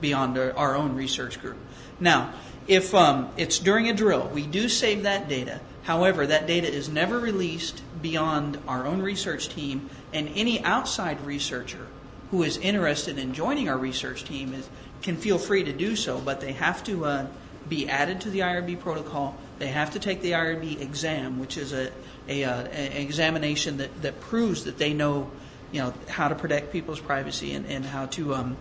beyond 0.00 0.36
our, 0.36 0.74
own 0.74 0.94
research 0.94 1.40
group. 1.40 1.56
Now, 1.98 2.34
if 2.66 2.94
um, 2.94 3.30
it's 3.38 3.58
during 3.58 3.88
a 3.88 3.94
drill, 3.94 4.28
we 4.28 4.46
do 4.46 4.68
save 4.68 5.04
that 5.04 5.28
data. 5.28 5.60
However, 5.84 6.26
that 6.26 6.46
data 6.46 6.70
is 6.70 6.88
never 6.88 7.18
released 7.18 7.82
beyond 8.00 8.58
our 8.66 8.86
own 8.86 9.02
research 9.02 9.48
team, 9.48 9.90
and 10.12 10.30
any 10.34 10.62
outside 10.64 11.20
researcher 11.24 11.86
who 12.30 12.42
is 12.42 12.56
interested 12.56 13.18
in 13.18 13.34
joining 13.34 13.68
our 13.68 13.76
research 13.76 14.24
team 14.24 14.54
is, 14.54 14.68
can 15.02 15.16
feel 15.16 15.38
free 15.38 15.62
to 15.62 15.72
do 15.72 15.94
so, 15.94 16.18
but 16.18 16.40
they 16.40 16.52
have 16.52 16.82
to 16.84 17.04
uh, 17.04 17.26
be 17.68 17.88
added 17.88 18.20
to 18.22 18.30
the 18.30 18.40
IRB 18.40 18.80
protocol. 18.80 19.36
They 19.58 19.68
have 19.68 19.92
to 19.92 19.98
take 19.98 20.22
the 20.22 20.32
IRB 20.32 20.80
exam, 20.80 21.38
which 21.38 21.56
is 21.56 21.72
a, 21.72 21.92
a, 22.28 22.44
uh, 22.44 22.62
an 22.62 22.92
examination 22.92 23.76
that, 23.76 24.02
that 24.02 24.20
proves 24.20 24.64
that 24.64 24.78
they 24.78 24.94
know, 24.94 25.30
you 25.70 25.80
know, 25.82 25.94
how 26.08 26.28
to 26.28 26.34
protect 26.34 26.72
people's 26.72 27.00
privacy 27.00 27.52
and, 27.52 27.66
and 27.66 27.84
how 27.84 28.06
to 28.06 28.34
um, 28.34 28.56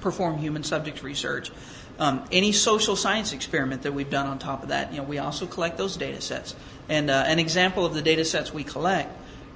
perform 0.00 0.38
human 0.38 0.64
subject 0.64 1.02
research. 1.02 1.50
Um, 1.98 2.24
any 2.32 2.52
social 2.52 2.96
science 2.96 3.32
experiment 3.32 3.82
that 3.82 3.92
we've 3.92 4.10
done 4.10 4.26
on 4.26 4.38
top 4.38 4.62
of 4.62 4.70
that, 4.70 4.92
you 4.92 4.98
know, 4.98 5.04
we 5.04 5.18
also 5.18 5.46
collect 5.46 5.78
those 5.78 5.96
data 5.96 6.20
sets. 6.20 6.54
And 6.88 7.08
uh, 7.08 7.24
an 7.26 7.38
example 7.38 7.86
of 7.86 7.94
the 7.94 8.02
data 8.02 8.24
sets 8.24 8.52
we 8.52 8.64
collect 8.64 9.10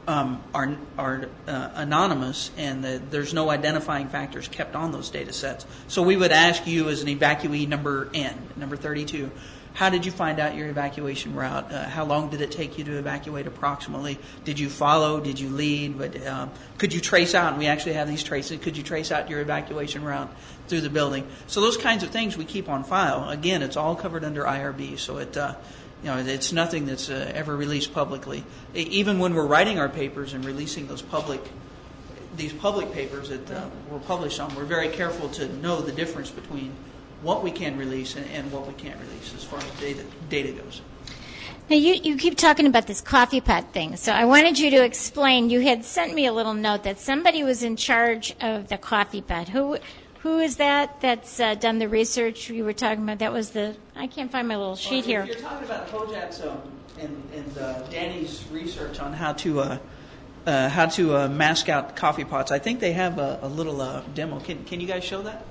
um, 0.07 0.43
are, 0.55 0.77
are 0.97 1.29
uh, 1.47 1.71
anonymous 1.75 2.51
and 2.57 2.83
the, 2.83 3.03
there's 3.11 3.35
no 3.35 3.51
identifying 3.51 4.09
factors 4.09 4.49
kept 4.49 4.75
on 4.75 4.91
those 4.91 5.11
data 5.11 5.33
sets. 5.33 5.67
So 5.89 6.03
we 6.03 6.17
would 6.17 6.33
ask 6.33 6.67
you 6.67 6.89
as 6.89 7.03
an 7.03 7.09
evacuee 7.09 7.69
number 7.69 8.09
N, 8.15 8.35
number 8.57 8.77
32, 8.77 9.31
how 9.75 9.91
did 9.91 10.05
you 10.05 10.11
find 10.11 10.41
out 10.41 10.57
your 10.57 10.69
evacuation 10.69 11.37
route? 11.37 11.71
Uh, 11.71 11.85
how 11.85 12.05
long 12.05 12.31
did 12.31 12.41
it 12.41 12.51
take 12.51 12.79
you 12.79 12.85
to 12.85 12.99
evacuate 12.99 13.47
approximately? 13.47 14.19
Did 14.45 14.59
you 14.59 14.69
follow? 14.69 15.21
Did 15.21 15.39
you 15.39 15.51
lead? 15.51 15.97
But 15.99 16.27
um, 16.27 16.51
could 16.79 16.93
you 16.93 17.01
trace 17.01 17.33
out? 17.33 17.51
And 17.51 17.59
we 17.59 17.67
actually 17.67 17.93
have 17.93 18.09
these 18.09 18.25
traces. 18.25 18.59
Could 18.59 18.77
you 18.77 18.83
trace 18.83 19.13
out 19.13 19.31
your 19.31 19.41
evacuation 19.41 20.03
route 20.03 20.35
through 20.69 20.83
the 20.83 20.91
building? 20.91 21.27
So 21.47 21.61
those 21.61 21.77
kinds 21.77 22.03
of 22.03 22.11
things 22.11 22.37
we 22.37 22.45
keep 22.45 22.69
on 22.69 22.85
file. 22.85 23.29
Again, 23.29 23.63
it's 23.63 23.77
all 23.77 23.97
covered 23.97 24.25
under 24.25 24.45
IRB, 24.45 24.99
so 24.99 25.19
it. 25.19 25.37
Uh, 25.37 25.55
you 26.03 26.11
know, 26.11 26.19
it's 26.19 26.53
nothing 26.53 26.87
that's 26.87 27.11
uh, 27.11 27.33
ever 27.35 27.57
released 27.57 27.93
publicly. 27.93 28.45
Even 28.75 29.19
when 29.19 29.35
we're 29.35 29.47
writing 29.47 29.81
our 29.81 29.89
papers 29.89 30.33
and 30.33 30.45
releasing 30.45 30.87
those 30.87 31.03
public, 31.03 31.41
these 32.37 32.53
public 32.53 32.93
papers 32.93 33.31
that 33.31 33.51
uh, 33.51 33.69
we're 33.91 33.99
published 33.99 34.39
on, 34.39 34.55
we're 34.55 34.65
very 34.65 34.91
careful 34.91 35.29
to 35.31 35.49
know 35.57 35.81
the 35.81 35.91
difference 35.91 36.31
between 36.31 36.73
what 37.23 37.43
we 37.43 37.51
can 37.51 37.77
release 37.77 38.15
and, 38.15 38.27
and 38.31 38.53
what 38.53 38.67
we 38.67 38.75
can't 38.75 38.99
release 39.01 39.35
as 39.35 39.43
far 39.43 39.59
as 39.59 39.71
data, 39.81 40.05
data 40.29 40.53
goes. 40.53 40.83
Now, 41.69 41.77
you, 41.77 41.95
you 41.95 42.17
keep 42.17 42.37
talking 42.37 42.67
about 42.67 42.87
this 42.87 43.01
coffee 43.01 43.43
pot 43.43 43.75
thing. 43.75 43.97
So 43.97 44.13
I 44.13 44.25
wanted 44.25 44.59
you 44.59 44.71
to 44.71 44.85
explain. 44.85 45.51
You 45.51 45.61
had 45.61 45.85
sent 45.85 46.15
me 46.15 46.25
a 46.27 46.33
little 46.33 46.55
note 46.55 46.85
that 46.85 46.99
somebody 46.99 47.43
was 47.43 47.63
in 47.63 47.77
charge 47.77 48.35
of 48.41 48.69
the 48.69 48.79
coffee 48.79 49.21
pot. 49.21 49.49
Who, 49.51 49.77
who 50.19 50.39
is 50.39 50.57
that 50.57 51.01
that's 51.01 51.41
uh, 51.41 51.55
done 51.55 51.79
the 51.79 51.89
research 51.89 52.51
you 52.51 52.65
were 52.65 52.73
talking 52.73 53.05
about? 53.05 53.19
That 53.19 53.33
was 53.33 53.51
the, 53.51 53.77
I 53.95 54.07
can't 54.07 54.31
find 54.31 54.49
my 54.49 54.57
little 54.57 54.77
sheet 54.77 55.07
well, 55.07 55.25
here. 55.25 55.25
You're 55.27 55.37
talking 55.37 55.67
about 55.67 55.89
Hojjat's 55.89 56.43
um, 56.43 56.61
and, 56.99 57.23
and 57.35 57.59
uh, 57.59 57.83
Danny's 57.89 58.45
research 58.51 59.01
on 59.01 59.13
how 59.13 59.33
to. 59.35 59.61
Uh, 59.61 59.79
uh, 60.47 60.67
how 60.71 60.87
to 60.87 61.15
uh, 61.15 61.29
mask 61.29 61.69
out 61.69 61.95
coffee 61.95 62.25
pots. 62.25 62.51
I 62.51 62.59
think 62.59 62.81
they 62.81 62.93
have 62.93 63.19
a, 63.19 63.39
a 63.43 63.49
little 63.49 63.83
uh, 63.83 64.01
demo. 64.15 64.41
Can, 64.41 64.65
can 64.65 64.81
you 64.81 64.87
guys 64.87 65.05
show 65.05 65.21
that? 65.23 65.45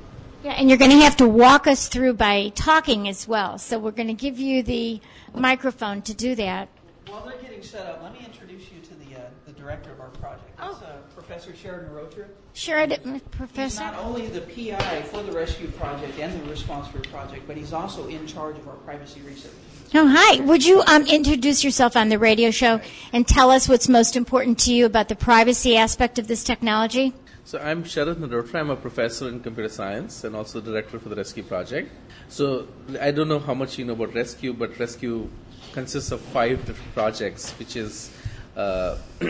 Yeah, 0.43 0.53
and 0.53 0.70
you're 0.70 0.80
going 0.80 0.89
to 0.91 0.97
have 0.97 1.18
to 1.18 1.28
walk 1.28 1.68
us 1.68 1.88
through 1.88 2.13
by 2.13 2.49
talking 2.55 3.07
as 3.07 3.28
well. 3.28 3.59
So 3.59 3.78
we're 3.78 3.91
going 3.91 4.07
to 4.07 4.15
give 4.15 4.39
you 4.39 4.63
the 4.63 4.99
microphone 5.36 6.01
to 6.03 6.15
do 6.15 6.34
that. 6.36 6.70
While 7.07 7.26
they're 7.26 7.38
getting 7.38 7.61
set 7.61 7.86
up, 7.86 8.01
let 8.01 8.13
me 8.13 8.26
introduce 8.26 8.72
you 8.72 8.80
to 8.82 8.95
the, 8.95 9.20
uh, 9.20 9.26
the 9.45 9.51
director 9.53 9.91
of 9.91 9.99
our 9.99 10.09
project. 10.09 10.49
Oh. 10.59 10.82
It's 11.05 11.06
Professor 11.28 11.51
Sharad 11.51 11.89
Mehrotra. 11.89 12.25
Sharad, 12.55 13.03
He's 13.03 13.21
Professor? 13.32 13.82
not 13.82 13.95
only 13.95 14.28
the 14.28 14.39
PI 14.41 15.01
for 15.03 15.21
the 15.23 15.34
rescue 15.34 15.67
project 15.71 16.17
and 16.19 16.41
the 16.41 16.53
ResponSphere 16.53 17.05
project, 17.11 17.45
but 17.45 17.57
he's 17.57 17.73
also 17.73 18.07
in 18.07 18.25
charge 18.25 18.57
of 18.57 18.65
our 18.67 18.75
privacy 18.75 19.19
research. 19.21 19.51
Oh, 19.93 20.07
hi. 20.07 20.39
Would 20.39 20.65
you 20.65 20.82
um, 20.88 21.05
introduce 21.05 21.65
yourself 21.65 21.97
on 21.97 22.07
the 22.07 22.17
radio 22.17 22.49
show 22.49 22.80
and 23.11 23.28
tell 23.28 23.51
us 23.51 23.67
what's 23.67 23.89
most 23.89 24.15
important 24.15 24.57
to 24.59 24.73
you 24.73 24.86
about 24.86 25.09
the 25.09 25.17
privacy 25.17 25.75
aspect 25.75 26.17
of 26.17 26.28
this 26.30 26.45
technology? 26.45 27.13
So 27.43 27.59
I'm 27.59 27.84
Sharad 27.84 28.15
Mehrotra. 28.15 28.61
I'm 28.61 28.69
a 28.69 28.78
professor 28.78 29.28
in 29.28 29.41
computer 29.41 29.69
science 29.69 30.23
and 30.23 30.34
also 30.34 30.61
director 30.61 30.97
for 30.97 31.09
the 31.09 31.15
Rescue 31.17 31.43
Project. 31.43 31.91
So 32.30 32.69
I 33.01 33.11
don't 33.11 33.28
know 33.28 33.39
how 33.39 33.53
much 33.53 33.78
you 33.78 33.84
know 33.84 33.93
about 33.93 34.15
Rescue, 34.15 34.53
but 34.53 34.80
Rescue 34.80 35.30
consists 35.73 36.11
of 36.11 36.21
five 36.21 36.65
different 36.65 36.93
projects, 36.93 37.51
which 37.59 37.75
is 37.75 38.11
uh, 38.55 38.97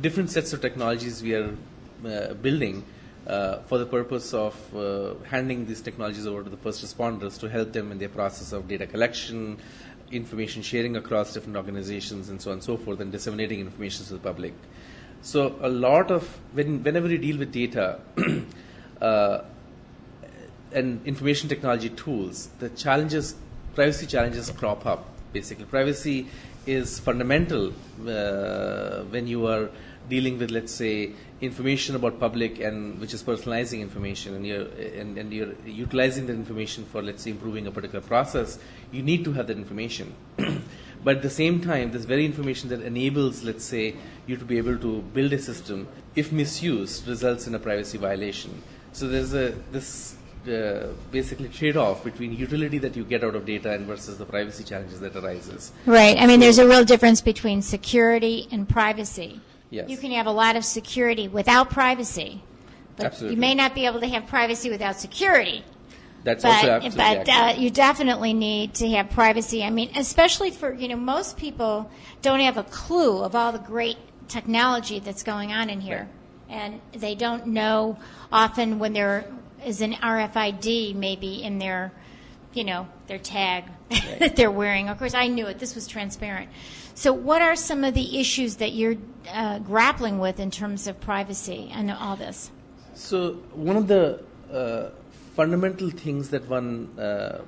different 0.00 0.30
sets 0.30 0.52
of 0.52 0.60
technologies 0.60 1.22
we 1.22 1.34
are 1.34 1.54
uh, 2.04 2.34
building 2.34 2.84
uh, 3.26 3.58
for 3.62 3.78
the 3.78 3.86
purpose 3.86 4.32
of 4.32 4.54
uh, 4.74 5.14
handing 5.24 5.66
these 5.66 5.80
technologies 5.80 6.26
over 6.26 6.42
to 6.42 6.50
the 6.50 6.56
first 6.56 6.84
responders 6.84 7.38
to 7.38 7.48
help 7.48 7.72
them 7.72 7.92
in 7.92 7.98
their 7.98 8.08
process 8.08 8.52
of 8.52 8.66
data 8.66 8.86
collection, 8.86 9.58
information 10.10 10.62
sharing 10.62 10.96
across 10.96 11.32
different 11.34 11.56
organizations, 11.56 12.28
and 12.30 12.40
so 12.40 12.50
on 12.50 12.54
and 12.54 12.62
so 12.62 12.76
forth, 12.76 13.00
and 13.00 13.12
disseminating 13.12 13.60
information 13.60 14.04
to 14.06 14.14
the 14.14 14.18
public. 14.18 14.54
So 15.22 15.56
a 15.60 15.68
lot 15.68 16.10
of 16.10 16.26
when, 16.52 16.82
whenever 16.82 17.08
you 17.08 17.18
deal 17.18 17.36
with 17.38 17.52
data 17.52 18.00
uh, 19.02 19.42
and 20.72 21.06
information 21.06 21.48
technology 21.48 21.90
tools, 21.90 22.48
the 22.58 22.70
challenges, 22.70 23.34
privacy 23.74 24.06
challenges 24.06 24.50
crop 24.50 24.86
up. 24.86 25.06
Basically, 25.32 25.66
privacy 25.66 26.26
is 26.66 26.98
fundamental 26.98 27.72
uh, 28.08 29.02
when 29.10 29.26
you 29.26 29.46
are 29.46 29.70
dealing 30.08 30.38
with, 30.38 30.50
let's 30.50 30.72
say, 30.72 31.12
information 31.40 31.94
about 31.94 32.18
public 32.18 32.60
and 32.60 33.00
which 33.00 33.14
is 33.14 33.22
personalizing 33.22 33.80
information, 33.80 34.34
and 34.34 34.46
you're 34.46 34.66
and, 35.00 35.18
and 35.18 35.32
you're 35.32 35.54
utilizing 35.64 36.26
that 36.26 36.34
information 36.34 36.84
for, 36.84 37.02
let's 37.02 37.22
say, 37.22 37.30
improving 37.30 37.66
a 37.66 37.70
particular 37.70 38.00
process. 38.00 38.58
You 38.92 39.02
need 39.02 39.24
to 39.24 39.32
have 39.32 39.46
that 39.46 39.56
information. 39.56 40.14
But 41.02 41.16
at 41.16 41.22
the 41.22 41.30
same 41.30 41.60
time, 41.60 41.92
this 41.92 42.04
very 42.04 42.26
information 42.26 42.68
that 42.68 42.82
enables, 42.82 43.42
let's 43.42 43.64
say, 43.64 43.96
you 44.26 44.36
to 44.36 44.44
be 44.44 44.58
able 44.58 44.76
to 44.78 45.00
build 45.14 45.32
a 45.32 45.38
system, 45.38 45.88
if 46.14 46.30
misused, 46.30 47.08
results 47.08 47.46
in 47.46 47.54
a 47.54 47.58
privacy 47.58 47.96
violation. 47.96 48.62
So 48.92 49.08
there's 49.08 49.32
a 49.32 49.54
this 49.72 50.16
uh, 50.46 50.88
basically 51.10 51.48
trade-off 51.48 52.04
between 52.04 52.32
utility 52.32 52.78
that 52.78 52.96
you 52.96 53.04
get 53.04 53.22
out 53.24 53.34
of 53.34 53.46
data 53.46 53.72
and 53.72 53.86
versus 53.86 54.18
the 54.18 54.24
privacy 54.26 54.64
challenges 54.64 55.00
that 55.00 55.16
arises. 55.16 55.72
Right. 55.86 56.16
I 56.18 56.26
mean, 56.26 56.40
there's 56.40 56.58
a 56.58 56.66
real 56.66 56.84
difference 56.84 57.20
between 57.20 57.62
security 57.62 58.48
and 58.50 58.68
privacy. 58.68 59.40
Yes. 59.70 59.88
You 59.88 59.96
can 59.96 60.10
have 60.12 60.26
a 60.26 60.32
lot 60.32 60.56
of 60.56 60.64
security 60.64 61.28
without 61.28 61.70
privacy, 61.70 62.42
but 62.96 63.06
Absolutely. 63.06 63.36
you 63.36 63.40
may 63.40 63.54
not 63.54 63.74
be 63.74 63.86
able 63.86 64.00
to 64.00 64.08
have 64.08 64.26
privacy 64.26 64.68
without 64.68 64.98
security. 64.98 65.64
That's 66.22 66.42
but 66.42 66.52
also 66.52 66.70
absolutely 66.70 67.24
but 67.24 67.28
uh, 67.28 67.54
you 67.56 67.70
definitely 67.70 68.34
need 68.34 68.74
to 68.74 68.88
have 68.90 69.10
privacy. 69.10 69.64
I 69.64 69.70
mean, 69.70 69.90
especially 69.96 70.50
for 70.50 70.74
you 70.74 70.88
know 70.88 70.96
most 70.96 71.36
people 71.36 71.90
don't 72.20 72.40
have 72.40 72.58
a 72.58 72.64
clue 72.64 73.22
of 73.22 73.34
all 73.34 73.52
the 73.52 73.58
great 73.58 73.96
technology 74.28 74.98
that's 74.98 75.22
going 75.22 75.52
on 75.52 75.70
in 75.70 75.80
here, 75.80 76.08
and 76.48 76.80
they 76.92 77.14
don't 77.14 77.46
know 77.46 77.96
often 78.30 78.78
when 78.78 78.92
there 78.92 79.24
is 79.64 79.80
an 79.80 79.94
RFID 79.94 80.94
maybe 80.94 81.42
in 81.42 81.58
their 81.58 81.92
you 82.52 82.64
know 82.64 82.86
their 83.06 83.18
tag 83.18 83.64
that 84.18 84.36
they're 84.36 84.50
wearing. 84.50 84.88
Of 84.88 84.98
course, 84.98 85.14
I 85.14 85.28
knew 85.28 85.46
it. 85.46 85.58
This 85.58 85.74
was 85.74 85.86
transparent. 85.86 86.50
So, 86.94 87.14
what 87.14 87.40
are 87.40 87.56
some 87.56 87.82
of 87.84 87.94
the 87.94 88.20
issues 88.20 88.56
that 88.56 88.72
you're 88.72 88.96
uh, 89.32 89.58
grappling 89.60 90.18
with 90.18 90.40
in 90.40 90.50
terms 90.50 90.86
of 90.86 91.00
privacy 91.00 91.70
and 91.72 91.90
all 91.90 92.16
this? 92.16 92.50
So 92.94 93.34
one 93.54 93.76
of 93.76 93.88
the 93.88 94.22
uh, 94.52 94.90
fundamental 95.34 95.90
things 95.90 96.30
that 96.30 96.48
one 96.48 96.88
uh, 96.98 97.42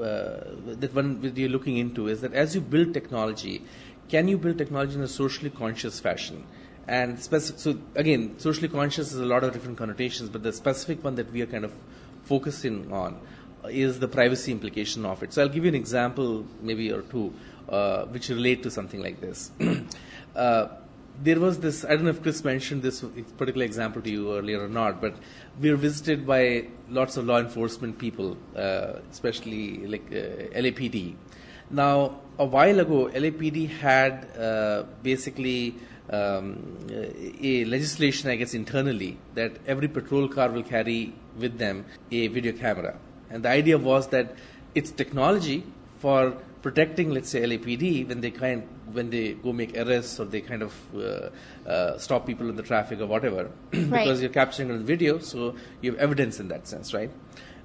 uh, 0.00 0.44
that 0.82 0.94
one 0.94 1.32
you're 1.34 1.48
looking 1.48 1.76
into 1.76 2.08
is 2.08 2.20
that 2.20 2.32
as 2.32 2.54
you 2.54 2.60
build 2.60 2.94
technology, 2.94 3.62
can 4.08 4.28
you 4.28 4.38
build 4.38 4.58
technology 4.58 4.94
in 4.94 5.02
a 5.02 5.08
socially 5.08 5.50
conscious 5.50 6.00
fashion? 6.00 6.46
And 6.86 7.20
specific, 7.20 7.60
so 7.60 7.78
again, 7.96 8.38
socially 8.38 8.68
conscious 8.68 9.12
is 9.12 9.20
a 9.20 9.26
lot 9.26 9.44
of 9.44 9.52
different 9.52 9.76
connotations, 9.76 10.30
but 10.30 10.42
the 10.42 10.52
specific 10.52 11.04
one 11.04 11.16
that 11.16 11.30
we 11.32 11.42
are 11.42 11.46
kind 11.46 11.64
of 11.64 11.72
focusing 12.24 12.90
on 12.92 13.20
is 13.68 13.98
the 13.98 14.08
privacy 14.08 14.52
implication 14.52 15.04
of 15.04 15.22
it. 15.22 15.32
So 15.32 15.42
I'll 15.42 15.48
give 15.48 15.64
you 15.64 15.68
an 15.68 15.74
example, 15.74 16.46
maybe 16.62 16.90
or 16.92 17.02
two, 17.02 17.34
uh, 17.68 18.06
which 18.06 18.28
relate 18.28 18.62
to 18.62 18.70
something 18.70 19.02
like 19.02 19.20
this. 19.20 19.50
uh, 20.36 20.68
there 21.22 21.40
was 21.40 21.58
this, 21.58 21.84
I 21.84 21.90
don't 21.90 22.04
know 22.04 22.10
if 22.10 22.22
Chris 22.22 22.44
mentioned 22.44 22.82
this 22.82 23.04
particular 23.36 23.64
example 23.64 24.00
to 24.02 24.10
you 24.10 24.36
earlier 24.36 24.64
or 24.64 24.68
not, 24.68 25.00
but 25.00 25.16
we 25.60 25.70
were 25.70 25.76
visited 25.76 26.26
by 26.26 26.66
lots 26.88 27.16
of 27.16 27.26
law 27.26 27.38
enforcement 27.38 27.98
people, 27.98 28.36
uh, 28.54 29.00
especially 29.10 29.86
like 29.86 30.06
uh, 30.12 30.54
LAPD. 30.56 31.16
Now, 31.70 32.20
a 32.38 32.44
while 32.44 32.80
ago, 32.80 33.10
LAPD 33.12 33.68
had 33.68 34.28
uh, 34.38 34.84
basically 35.02 35.74
um, 36.08 36.86
a 37.40 37.64
legislation, 37.64 38.30
I 38.30 38.36
guess, 38.36 38.54
internally 38.54 39.18
that 39.34 39.52
every 39.66 39.88
patrol 39.88 40.28
car 40.28 40.50
will 40.50 40.62
carry 40.62 41.14
with 41.36 41.58
them 41.58 41.84
a 42.10 42.28
video 42.28 42.52
camera. 42.52 42.96
And 43.28 43.44
the 43.44 43.50
idea 43.50 43.76
was 43.76 44.08
that 44.08 44.34
it's 44.74 44.90
technology 44.90 45.64
for 45.98 46.38
protecting, 46.62 47.10
let's 47.10 47.28
say, 47.28 47.42
LAPD 47.42 48.08
when 48.08 48.20
they 48.20 48.30
kind 48.30 48.62
when 48.92 49.10
they 49.10 49.32
go 49.34 49.52
make 49.52 49.76
arrests 49.76 50.18
or 50.20 50.24
they 50.24 50.40
kind 50.40 50.62
of 50.62 50.72
uh, 50.94 51.68
uh, 51.68 51.98
stop 51.98 52.26
people 52.26 52.48
in 52.48 52.56
the 52.56 52.62
traffic 52.62 53.00
or 53.00 53.06
whatever, 53.06 53.50
because 53.70 53.90
Right. 53.90 54.18
you're 54.18 54.30
capturing 54.30 54.70
on 54.70 54.84
video, 54.84 55.18
so 55.18 55.54
you 55.80 55.92
have 55.92 56.00
evidence 56.00 56.40
in 56.40 56.48
that 56.48 56.66
sense, 56.66 56.94
right? 56.94 57.10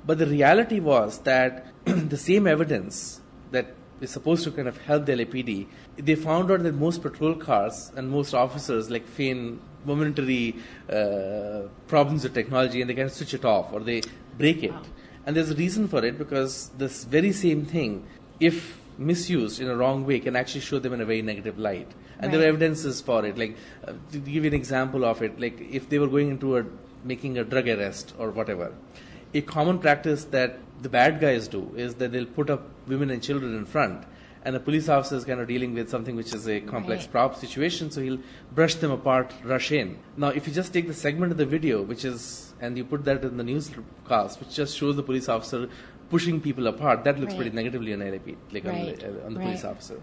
But 0.05 0.17
the 0.17 0.27
reality 0.27 0.79
was 0.79 1.19
that 1.19 1.67
the 1.85 2.17
same 2.17 2.45
evidence 2.47 3.21
that 3.51 3.73
is 4.01 4.09
supposed 4.11 4.43
to 4.43 4.51
kind 4.51 4.67
of 4.67 4.77
help 4.81 5.05
the 5.05 5.13
LAPD, 5.13 5.67
they 5.97 6.15
found 6.15 6.51
out 6.51 6.63
that 6.63 6.73
most 6.75 7.01
patrol 7.01 7.35
cars 7.35 7.91
and 7.95 8.09
most 8.09 8.33
officers 8.33 8.89
like 8.89 9.07
feign 9.07 9.61
momentary 9.85 10.55
uh, 10.89 11.67
problems 11.87 12.23
with 12.23 12.33
technology 12.33 12.81
and 12.81 12.89
they 12.89 12.95
kind 12.95 13.05
of 13.07 13.13
switch 13.13 13.33
it 13.33 13.45
off 13.45 13.71
or 13.71 13.79
they 13.79 14.01
break 14.37 14.63
it. 14.63 14.71
Wow. 14.71 14.83
And 15.25 15.35
there's 15.37 15.51
a 15.51 15.55
reason 15.55 15.87
for 15.87 16.03
it 16.03 16.17
because 16.17 16.69
this 16.77 17.05
very 17.05 17.31
same 17.31 17.65
thing, 17.65 18.05
if 18.41 18.77
misused 18.97 19.59
in 19.59 19.69
a 19.69 19.75
wrong 19.75 20.05
way, 20.05 20.19
can 20.19 20.35
actually 20.35 20.61
show 20.61 20.79
them 20.79 20.93
in 20.93 21.01
a 21.01 21.05
very 21.05 21.21
negative 21.21 21.59
light. 21.59 21.91
And 22.19 22.31
right. 22.31 22.37
there 22.37 22.41
are 22.41 22.49
evidences 22.49 23.01
for 23.01 23.25
it. 23.25 23.37
Like, 23.37 23.57
uh, 23.87 23.93
to 24.11 24.17
give 24.19 24.43
you 24.43 24.49
an 24.49 24.53
example 24.53 25.05
of 25.05 25.21
it, 25.21 25.39
like 25.39 25.59
if 25.59 25.89
they 25.89 25.99
were 25.99 26.07
going 26.07 26.29
into 26.29 26.57
a 26.57 26.65
making 27.03 27.37
a 27.37 27.43
drug 27.43 27.67
arrest 27.67 28.13
or 28.17 28.31
whatever, 28.31 28.73
a 29.33 29.41
common 29.41 29.79
practice 29.79 30.25
that 30.25 30.59
the 30.81 30.89
bad 30.89 31.19
guys 31.19 31.47
do 31.47 31.73
is 31.75 31.95
that 31.95 32.11
they'll 32.11 32.25
put 32.25 32.49
up 32.49 32.69
women 32.87 33.09
and 33.09 33.21
children 33.21 33.55
in 33.55 33.65
front 33.65 34.05
and 34.45 34.55
the 34.55 34.59
police 34.59 34.89
officer 34.89 35.15
is 35.15 35.23
kind 35.23 35.39
of 35.39 35.47
dealing 35.47 35.73
with 35.73 35.89
something 35.89 36.15
which 36.15 36.33
is 36.33 36.47
a 36.47 36.59
complex 36.59 37.03
right. 37.03 37.11
prop 37.11 37.35
situation, 37.35 37.89
so 37.89 38.01
he'll 38.01 38.19
brush 38.51 38.75
them 38.75 38.91
apart, 38.91 39.33
rush 39.43 39.71
in. 39.71 39.97
Now, 40.17 40.29
if 40.29 40.47
you 40.47 40.53
just 40.53 40.73
take 40.73 40.87
the 40.87 40.93
segment 40.93 41.31
of 41.31 41.37
the 41.37 41.45
video, 41.45 41.81
which 41.81 42.03
is, 42.03 42.53
and 42.59 42.77
you 42.77 42.83
put 42.83 43.05
that 43.05 43.23
in 43.23 43.37
the 43.37 43.43
newscast, 43.43 44.41
which 44.41 44.53
just 44.53 44.77
shows 44.77 44.97
the 44.97 45.03
police 45.03 45.29
officer 45.29 45.69
pushing 46.13 46.39
people 46.47 46.67
apart, 46.67 47.03
that 47.05 47.19
looks 47.19 47.33
right. 47.33 47.41
pretty 47.41 47.55
negatively 47.55 47.93
on 47.93 47.99
LAP, 47.99 48.27
like 48.51 48.65
right. 48.65 48.75
on 48.75 48.85
the, 48.85 49.21
uh, 49.21 49.25
on 49.25 49.33
the 49.33 49.39
police 49.39 49.63
officer. 49.63 49.99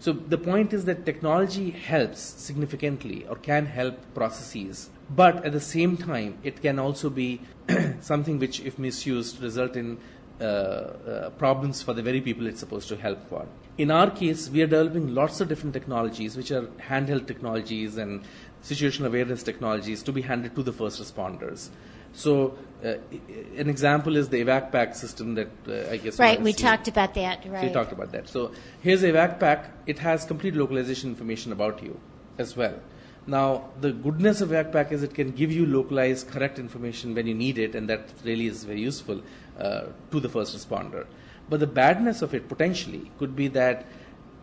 So 0.00 0.12
the 0.12 0.38
point 0.38 0.72
is 0.72 0.84
that 0.84 1.04
technology 1.04 1.70
helps 1.70 2.20
significantly 2.20 3.26
or 3.28 3.34
can 3.34 3.66
help 3.66 3.96
processes, 4.14 4.90
but 5.10 5.44
at 5.44 5.52
the 5.52 5.60
same 5.60 5.96
time, 5.96 6.38
it 6.44 6.62
can 6.62 6.78
also 6.78 7.10
be 7.10 7.40
something 8.00 8.38
which, 8.38 8.60
if 8.60 8.78
misused, 8.78 9.42
result 9.42 9.74
in 9.74 9.98
uh, 10.40 10.44
uh, 10.44 11.30
problems 11.30 11.82
for 11.82 11.94
the 11.94 12.02
very 12.02 12.20
people 12.20 12.46
it's 12.46 12.60
supposed 12.60 12.88
to 12.88 12.96
help 12.96 13.28
for. 13.28 13.46
In 13.78 13.92
our 13.92 14.10
case, 14.10 14.50
we 14.50 14.60
are 14.62 14.66
developing 14.66 15.14
lots 15.14 15.40
of 15.40 15.48
different 15.48 15.72
technologies, 15.72 16.36
which 16.36 16.50
are 16.50 16.62
handheld 16.90 17.28
technologies 17.28 17.96
and 17.96 18.22
situational 18.62 19.06
awareness 19.06 19.44
technologies 19.44 20.02
to 20.02 20.12
be 20.12 20.20
handed 20.20 20.56
to 20.56 20.64
the 20.64 20.72
first 20.72 21.00
responders. 21.00 21.68
So, 22.12 22.58
uh, 22.84 22.94
an 23.56 23.68
example 23.68 24.16
is 24.16 24.28
the 24.30 24.44
evac 24.44 24.72
pack 24.72 24.96
system 24.96 25.36
that 25.36 25.50
uh, 25.68 25.92
I 25.92 25.98
guess. 25.98 26.18
Right, 26.18 26.42
we 26.42 26.52
talked 26.52 26.88
about 26.88 27.14
that. 27.14 27.46
Right. 27.46 27.68
We 27.68 27.72
talked 27.72 27.92
about 27.92 28.10
that. 28.12 28.28
So, 28.28 28.50
here's 28.82 29.04
evac 29.04 29.38
pack. 29.38 29.70
It 29.86 30.00
has 30.00 30.24
complete 30.24 30.56
localization 30.56 31.10
information 31.10 31.52
about 31.52 31.80
you 31.80 32.00
as 32.36 32.56
well. 32.56 32.74
Now, 33.28 33.68
the 33.80 33.92
goodness 33.92 34.40
of 34.40 34.48
evac 34.48 34.72
pack 34.72 34.90
is 34.90 35.04
it 35.04 35.14
can 35.14 35.30
give 35.30 35.52
you 35.52 35.66
localized, 35.66 36.28
correct 36.28 36.58
information 36.58 37.14
when 37.14 37.28
you 37.28 37.34
need 37.34 37.58
it, 37.58 37.76
and 37.76 37.88
that 37.88 38.08
really 38.24 38.46
is 38.46 38.64
very 38.64 38.80
useful 38.80 39.22
uh, 39.56 39.82
to 40.10 40.18
the 40.18 40.28
first 40.28 40.56
responder. 40.56 41.06
But 41.48 41.60
the 41.60 41.66
badness 41.66 42.22
of 42.22 42.34
it 42.34 42.48
potentially 42.48 43.10
could 43.18 43.34
be 43.34 43.48
that 43.48 43.86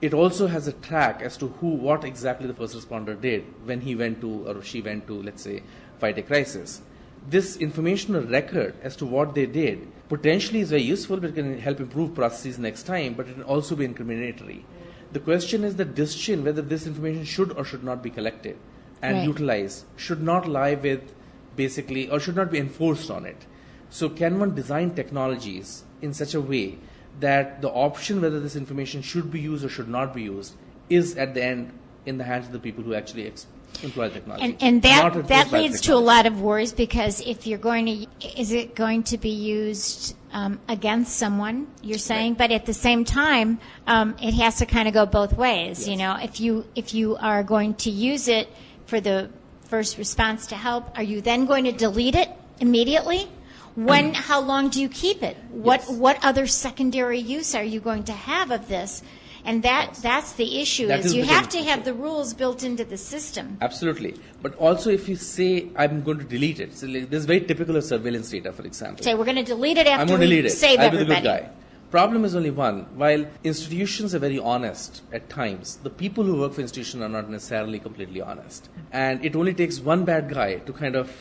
it 0.01 0.13
also 0.13 0.47
has 0.47 0.67
a 0.67 0.73
track 0.73 1.21
as 1.21 1.37
to 1.37 1.47
who, 1.47 1.69
what 1.69 2.03
exactly 2.03 2.47
the 2.47 2.53
first 2.53 2.75
responder 2.75 3.19
did 3.19 3.43
when 3.63 3.81
he 3.81 3.95
went 3.95 4.21
to 4.21 4.47
or 4.47 4.61
she 4.61 4.81
went 4.81 5.07
to, 5.07 5.21
let's 5.21 5.43
say, 5.43 5.63
fight 5.99 6.17
a 6.17 6.21
crisis. 6.21 6.81
This 7.27 7.57
informational 7.57 8.23
record 8.23 8.75
as 8.83 8.95
to 8.97 9.05
what 9.05 9.33
they 9.33 9.45
did 9.45 9.87
potentially 10.09 10.59
is 10.59 10.69
very 10.69 10.83
useful, 10.83 11.17
but 11.17 11.31
it 11.31 11.35
can 11.35 11.59
help 11.59 11.79
improve 11.79 12.13
processes 12.13 12.59
next 12.59 12.83
time, 12.83 13.13
but 13.13 13.27
it 13.27 13.33
can 13.33 13.43
also 13.43 13.75
be 13.75 13.87
incriminatory. 13.87 14.63
The 15.11 15.19
question 15.19 15.63
is 15.63 15.75
the 15.75 15.85
decision 15.85 16.43
whether 16.43 16.61
this 16.61 16.85
information 16.85 17.23
should 17.23 17.51
or 17.53 17.63
should 17.63 17.83
not 17.83 18.03
be 18.03 18.09
collected 18.09 18.57
and 19.01 19.17
right. 19.17 19.25
utilized 19.25 19.85
should 19.95 20.21
not 20.21 20.47
lie 20.47 20.75
with 20.75 21.13
basically 21.55 22.09
or 22.09 22.19
should 22.19 22.35
not 22.35 22.51
be 22.51 22.59
enforced 22.59 23.09
on 23.09 23.25
it. 23.25 23.45
So, 23.89 24.09
can 24.09 24.39
one 24.39 24.53
design 24.55 24.93
technologies 24.93 25.83
in 26.01 26.13
such 26.13 26.33
a 26.33 26.41
way 26.41 26.79
that 27.19 27.61
the 27.61 27.69
option 27.69 28.21
whether 28.21 28.39
this 28.39 28.55
information 28.55 29.01
should 29.01 29.31
be 29.31 29.39
used 29.39 29.63
or 29.63 29.69
should 29.69 29.87
not 29.87 30.13
be 30.13 30.23
used 30.23 30.53
is 30.89 31.15
at 31.17 31.33
the 31.33 31.43
end 31.43 31.71
in 32.05 32.17
the 32.17 32.23
hands 32.23 32.45
of 32.45 32.51
the 32.51 32.59
people 32.59 32.83
who 32.83 32.93
actually 32.93 33.27
ex- 33.27 33.47
employ 33.83 34.09
technology. 34.09 34.43
And, 34.43 34.57
and 34.61 34.81
that 34.83 35.27
that 35.27 35.51
leads 35.51 35.81
to 35.81 35.93
a 35.93 35.97
lot 35.97 36.25
of 36.25 36.41
worries 36.41 36.73
because 36.73 37.21
if 37.21 37.47
you're 37.47 37.57
going 37.57 37.85
to, 37.85 38.39
is 38.39 38.51
it 38.51 38.75
going 38.75 39.03
to 39.03 39.17
be 39.17 39.29
used 39.29 40.15
um, 40.31 40.59
against 40.67 41.17
someone? 41.17 41.67
You're 41.81 41.97
saying, 41.97 42.33
right. 42.33 42.37
but 42.37 42.51
at 42.51 42.65
the 42.65 42.73
same 42.73 43.05
time, 43.05 43.59
um, 43.87 44.15
it 44.21 44.33
has 44.35 44.57
to 44.57 44.65
kind 44.65 44.87
of 44.87 44.93
go 44.93 45.05
both 45.05 45.33
ways. 45.33 45.79
Yes. 45.79 45.87
You 45.87 45.97
know, 45.97 46.17
if 46.21 46.39
you 46.39 46.65
if 46.75 46.93
you 46.93 47.15
are 47.17 47.43
going 47.43 47.75
to 47.75 47.89
use 47.89 48.27
it 48.27 48.49
for 48.85 48.99
the 48.99 49.29
first 49.61 49.97
response 49.97 50.47
to 50.47 50.55
help, 50.55 50.97
are 50.97 51.03
you 51.03 51.21
then 51.21 51.45
going 51.45 51.65
to 51.65 51.71
delete 51.71 52.15
it 52.15 52.29
immediately? 52.59 53.27
When, 53.75 54.13
how 54.13 54.39
long 54.39 54.69
do 54.69 54.81
you 54.81 54.89
keep 54.89 55.21
it? 55.21 55.37
What, 55.51 55.81
yes. 55.81 55.91
what 55.91 56.23
other 56.23 56.47
secondary 56.47 57.19
use 57.19 57.53
are 57.55 57.63
you 57.63 57.79
going 57.79 58.05
to 58.05 58.13
have 58.13 58.51
of 58.51 58.67
this? 58.67 59.03
And 59.43 59.61
that, 59.63 59.89
yes. 59.89 60.01
that's 60.01 60.31
the 60.33 60.59
issue 60.61 60.87
that 60.87 60.99
is, 60.99 61.07
is 61.07 61.15
you 61.15 61.23
have 61.23 61.49
to 61.49 61.63
have 61.63 61.85
the 61.85 61.93
rules 61.93 62.33
built 62.33 62.63
into 62.63 62.83
the 62.83 62.97
system. 62.97 63.57
Absolutely. 63.61 64.15
But 64.41 64.55
also 64.55 64.89
if 64.89 65.07
you 65.07 65.15
say, 65.15 65.69
I'm 65.75 66.01
going 66.03 66.17
to 66.17 66.23
delete 66.23 66.59
it. 66.59 66.73
So 66.73 66.87
like, 66.87 67.09
this 67.09 67.19
is 67.19 67.25
very 67.25 67.41
typical 67.41 67.75
of 67.75 67.83
surveillance 67.83 68.29
data, 68.29 68.51
for 68.51 68.63
example. 68.63 69.03
Say, 69.03 69.13
we're 69.13 69.25
going 69.25 69.35
to 69.35 69.43
delete 69.43 69.77
it 69.77 69.87
after 69.87 70.01
I'm 70.01 70.07
going 70.07 70.21
to 70.21 70.27
delete 70.27 70.45
it. 70.45 70.49
save 70.51 70.79
I'll 70.79 70.87
everybody. 70.87 71.05
Be 71.07 71.15
the 71.15 71.21
good 71.21 71.43
guy. 71.43 71.49
Problem 71.91 72.25
is 72.25 72.35
only 72.35 72.49
one. 72.49 72.87
While 72.97 73.25
institutions 73.43 74.15
are 74.15 74.19
very 74.19 74.39
honest 74.39 75.03
at 75.13 75.29
times, 75.29 75.77
the 75.77 75.91
people 75.91 76.23
who 76.23 76.39
work 76.39 76.53
for 76.53 76.61
institutions 76.61 77.03
are 77.03 77.09
not 77.09 77.29
necessarily 77.29 77.79
completely 77.79 78.21
honest. 78.21 78.69
And 78.91 79.23
it 79.23 79.35
only 79.35 79.53
takes 79.53 79.79
one 79.79 80.05
bad 80.05 80.27
guy 80.27 80.55
to 80.55 80.73
kind 80.73 80.95
of 80.95 81.11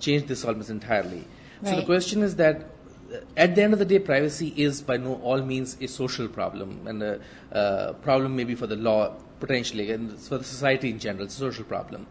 change 0.00 0.26
this 0.26 0.44
almost 0.44 0.70
entirely. 0.70 1.24
So 1.64 1.76
the 1.76 1.84
question 1.84 2.22
is 2.22 2.36
that 2.36 2.66
uh, 3.12 3.18
at 3.36 3.54
the 3.54 3.62
end 3.62 3.72
of 3.72 3.78
the 3.78 3.84
day, 3.84 3.98
privacy 3.98 4.52
is 4.56 4.82
by 4.82 4.96
no 4.96 5.14
all 5.16 5.42
means 5.42 5.76
a 5.80 5.88
social 5.88 6.28
problem 6.28 6.86
and 6.86 7.02
a, 7.02 7.20
a 7.50 7.94
problem 7.94 8.36
maybe 8.36 8.54
for 8.54 8.66
the 8.66 8.76
law 8.76 9.14
potentially 9.40 9.90
and 9.90 10.18
for 10.18 10.38
the 10.38 10.44
society 10.44 10.90
in 10.90 10.98
general, 10.98 11.24
it's 11.24 11.36
a 11.36 11.38
social 11.38 11.64
problem. 11.64 12.06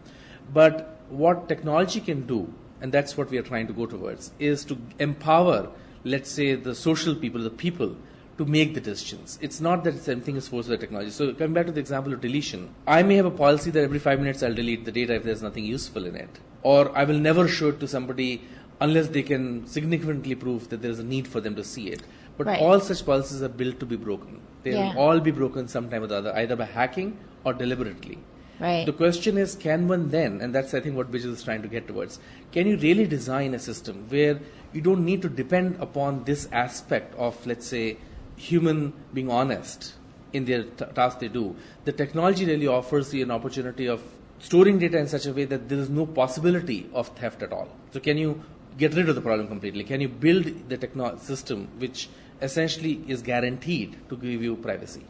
But 0.52 1.00
what 1.08 1.48
technology 1.48 2.00
can 2.00 2.26
do, 2.26 2.52
and 2.80 2.92
that's 2.92 3.16
what 3.16 3.30
we 3.30 3.38
are 3.38 3.42
trying 3.42 3.66
to 3.66 3.72
go 3.72 3.86
towards, 3.86 4.32
is 4.38 4.64
to 4.66 4.78
empower, 4.98 5.70
let's 6.04 6.30
say, 6.30 6.54
the 6.54 6.74
social 6.74 7.14
people, 7.14 7.42
the 7.42 7.50
people, 7.50 7.96
to 8.38 8.44
make 8.44 8.72
the 8.74 8.80
decisions. 8.80 9.36
It's 9.42 9.60
not 9.60 9.82
that 9.84 9.98
something 10.00 10.36
is 10.36 10.46
forced 10.46 10.68
by 10.68 10.76
technology. 10.76 11.10
So 11.10 11.34
coming 11.34 11.54
back 11.54 11.66
to 11.66 11.72
the 11.72 11.80
example 11.80 12.12
of 12.12 12.20
deletion, 12.20 12.72
I 12.86 13.02
may 13.02 13.16
have 13.16 13.26
a 13.26 13.32
policy 13.32 13.70
that 13.72 13.82
every 13.82 13.98
five 13.98 14.20
minutes 14.20 14.42
I'll 14.42 14.54
delete 14.54 14.84
the 14.84 14.92
data 14.92 15.14
if 15.14 15.24
there's 15.24 15.42
nothing 15.42 15.64
useful 15.64 16.06
in 16.06 16.14
it. 16.14 16.38
Or 16.62 16.96
I 16.96 17.04
will 17.04 17.18
never 17.18 17.48
show 17.48 17.70
it 17.70 17.80
to 17.80 17.88
somebody 17.88 18.42
unless 18.80 19.08
they 19.08 19.22
can 19.22 19.66
significantly 19.66 20.34
prove 20.34 20.68
that 20.68 20.82
there 20.82 20.90
is 20.90 20.98
a 20.98 21.04
need 21.04 21.26
for 21.26 21.40
them 21.40 21.56
to 21.56 21.64
see 21.64 21.88
it. 21.88 22.02
But 22.36 22.46
right. 22.46 22.60
all 22.60 22.78
such 22.80 23.04
policies 23.04 23.42
are 23.42 23.48
built 23.48 23.80
to 23.80 23.86
be 23.86 23.96
broken. 23.96 24.40
They 24.62 24.72
yeah. 24.72 24.94
will 24.94 25.00
all 25.00 25.20
be 25.20 25.32
broken 25.32 25.66
sometime 25.68 26.04
or 26.04 26.06
the 26.06 26.16
other, 26.16 26.36
either 26.36 26.56
by 26.56 26.66
hacking 26.66 27.18
or 27.44 27.52
deliberately. 27.52 28.18
Right. 28.60 28.86
The 28.86 28.92
question 28.92 29.38
is, 29.38 29.54
can 29.54 29.86
one 29.86 30.10
then, 30.10 30.40
and 30.40 30.54
that's 30.54 30.74
I 30.74 30.80
think 30.80 30.96
what 30.96 31.12
Bijit 31.12 31.26
is 31.26 31.42
trying 31.44 31.62
to 31.62 31.68
get 31.68 31.86
towards, 31.86 32.18
can 32.52 32.66
you 32.66 32.76
really 32.76 33.06
design 33.06 33.54
a 33.54 33.58
system 33.58 34.06
where 34.08 34.40
you 34.72 34.80
don't 34.80 35.04
need 35.04 35.22
to 35.22 35.28
depend 35.28 35.76
upon 35.80 36.24
this 36.24 36.48
aspect 36.52 37.14
of, 37.16 37.44
let's 37.46 37.66
say, 37.66 37.98
human 38.36 38.92
being 39.14 39.30
honest 39.30 39.94
in 40.32 40.44
their 40.44 40.64
t- 40.64 40.84
task 40.94 41.20
they 41.20 41.28
do? 41.28 41.54
The 41.84 41.92
technology 41.92 42.46
really 42.46 42.66
offers 42.66 43.14
you 43.14 43.22
an 43.22 43.30
opportunity 43.30 43.86
of 43.86 44.02
storing 44.40 44.78
data 44.78 44.98
in 44.98 45.06
such 45.06 45.26
a 45.26 45.32
way 45.32 45.44
that 45.44 45.68
there 45.68 45.78
is 45.78 45.88
no 45.88 46.06
possibility 46.06 46.90
of 46.92 47.08
theft 47.08 47.42
at 47.42 47.52
all. 47.52 47.68
So, 47.92 48.00
can 48.00 48.18
you 48.18 48.42
get 48.78 48.94
rid 48.94 49.08
of 49.08 49.14
the 49.14 49.20
problem 49.20 49.48
completely? 49.48 49.84
Can 49.84 50.00
you 50.00 50.08
build 50.08 50.68
the 50.68 50.76
techno- 50.76 51.18
system 51.18 51.68
which 51.78 52.08
essentially 52.40 53.02
is 53.08 53.20
guaranteed 53.20 53.96
to 54.08 54.16
give 54.16 54.42
you 54.42 54.56
privacy? 54.56 55.04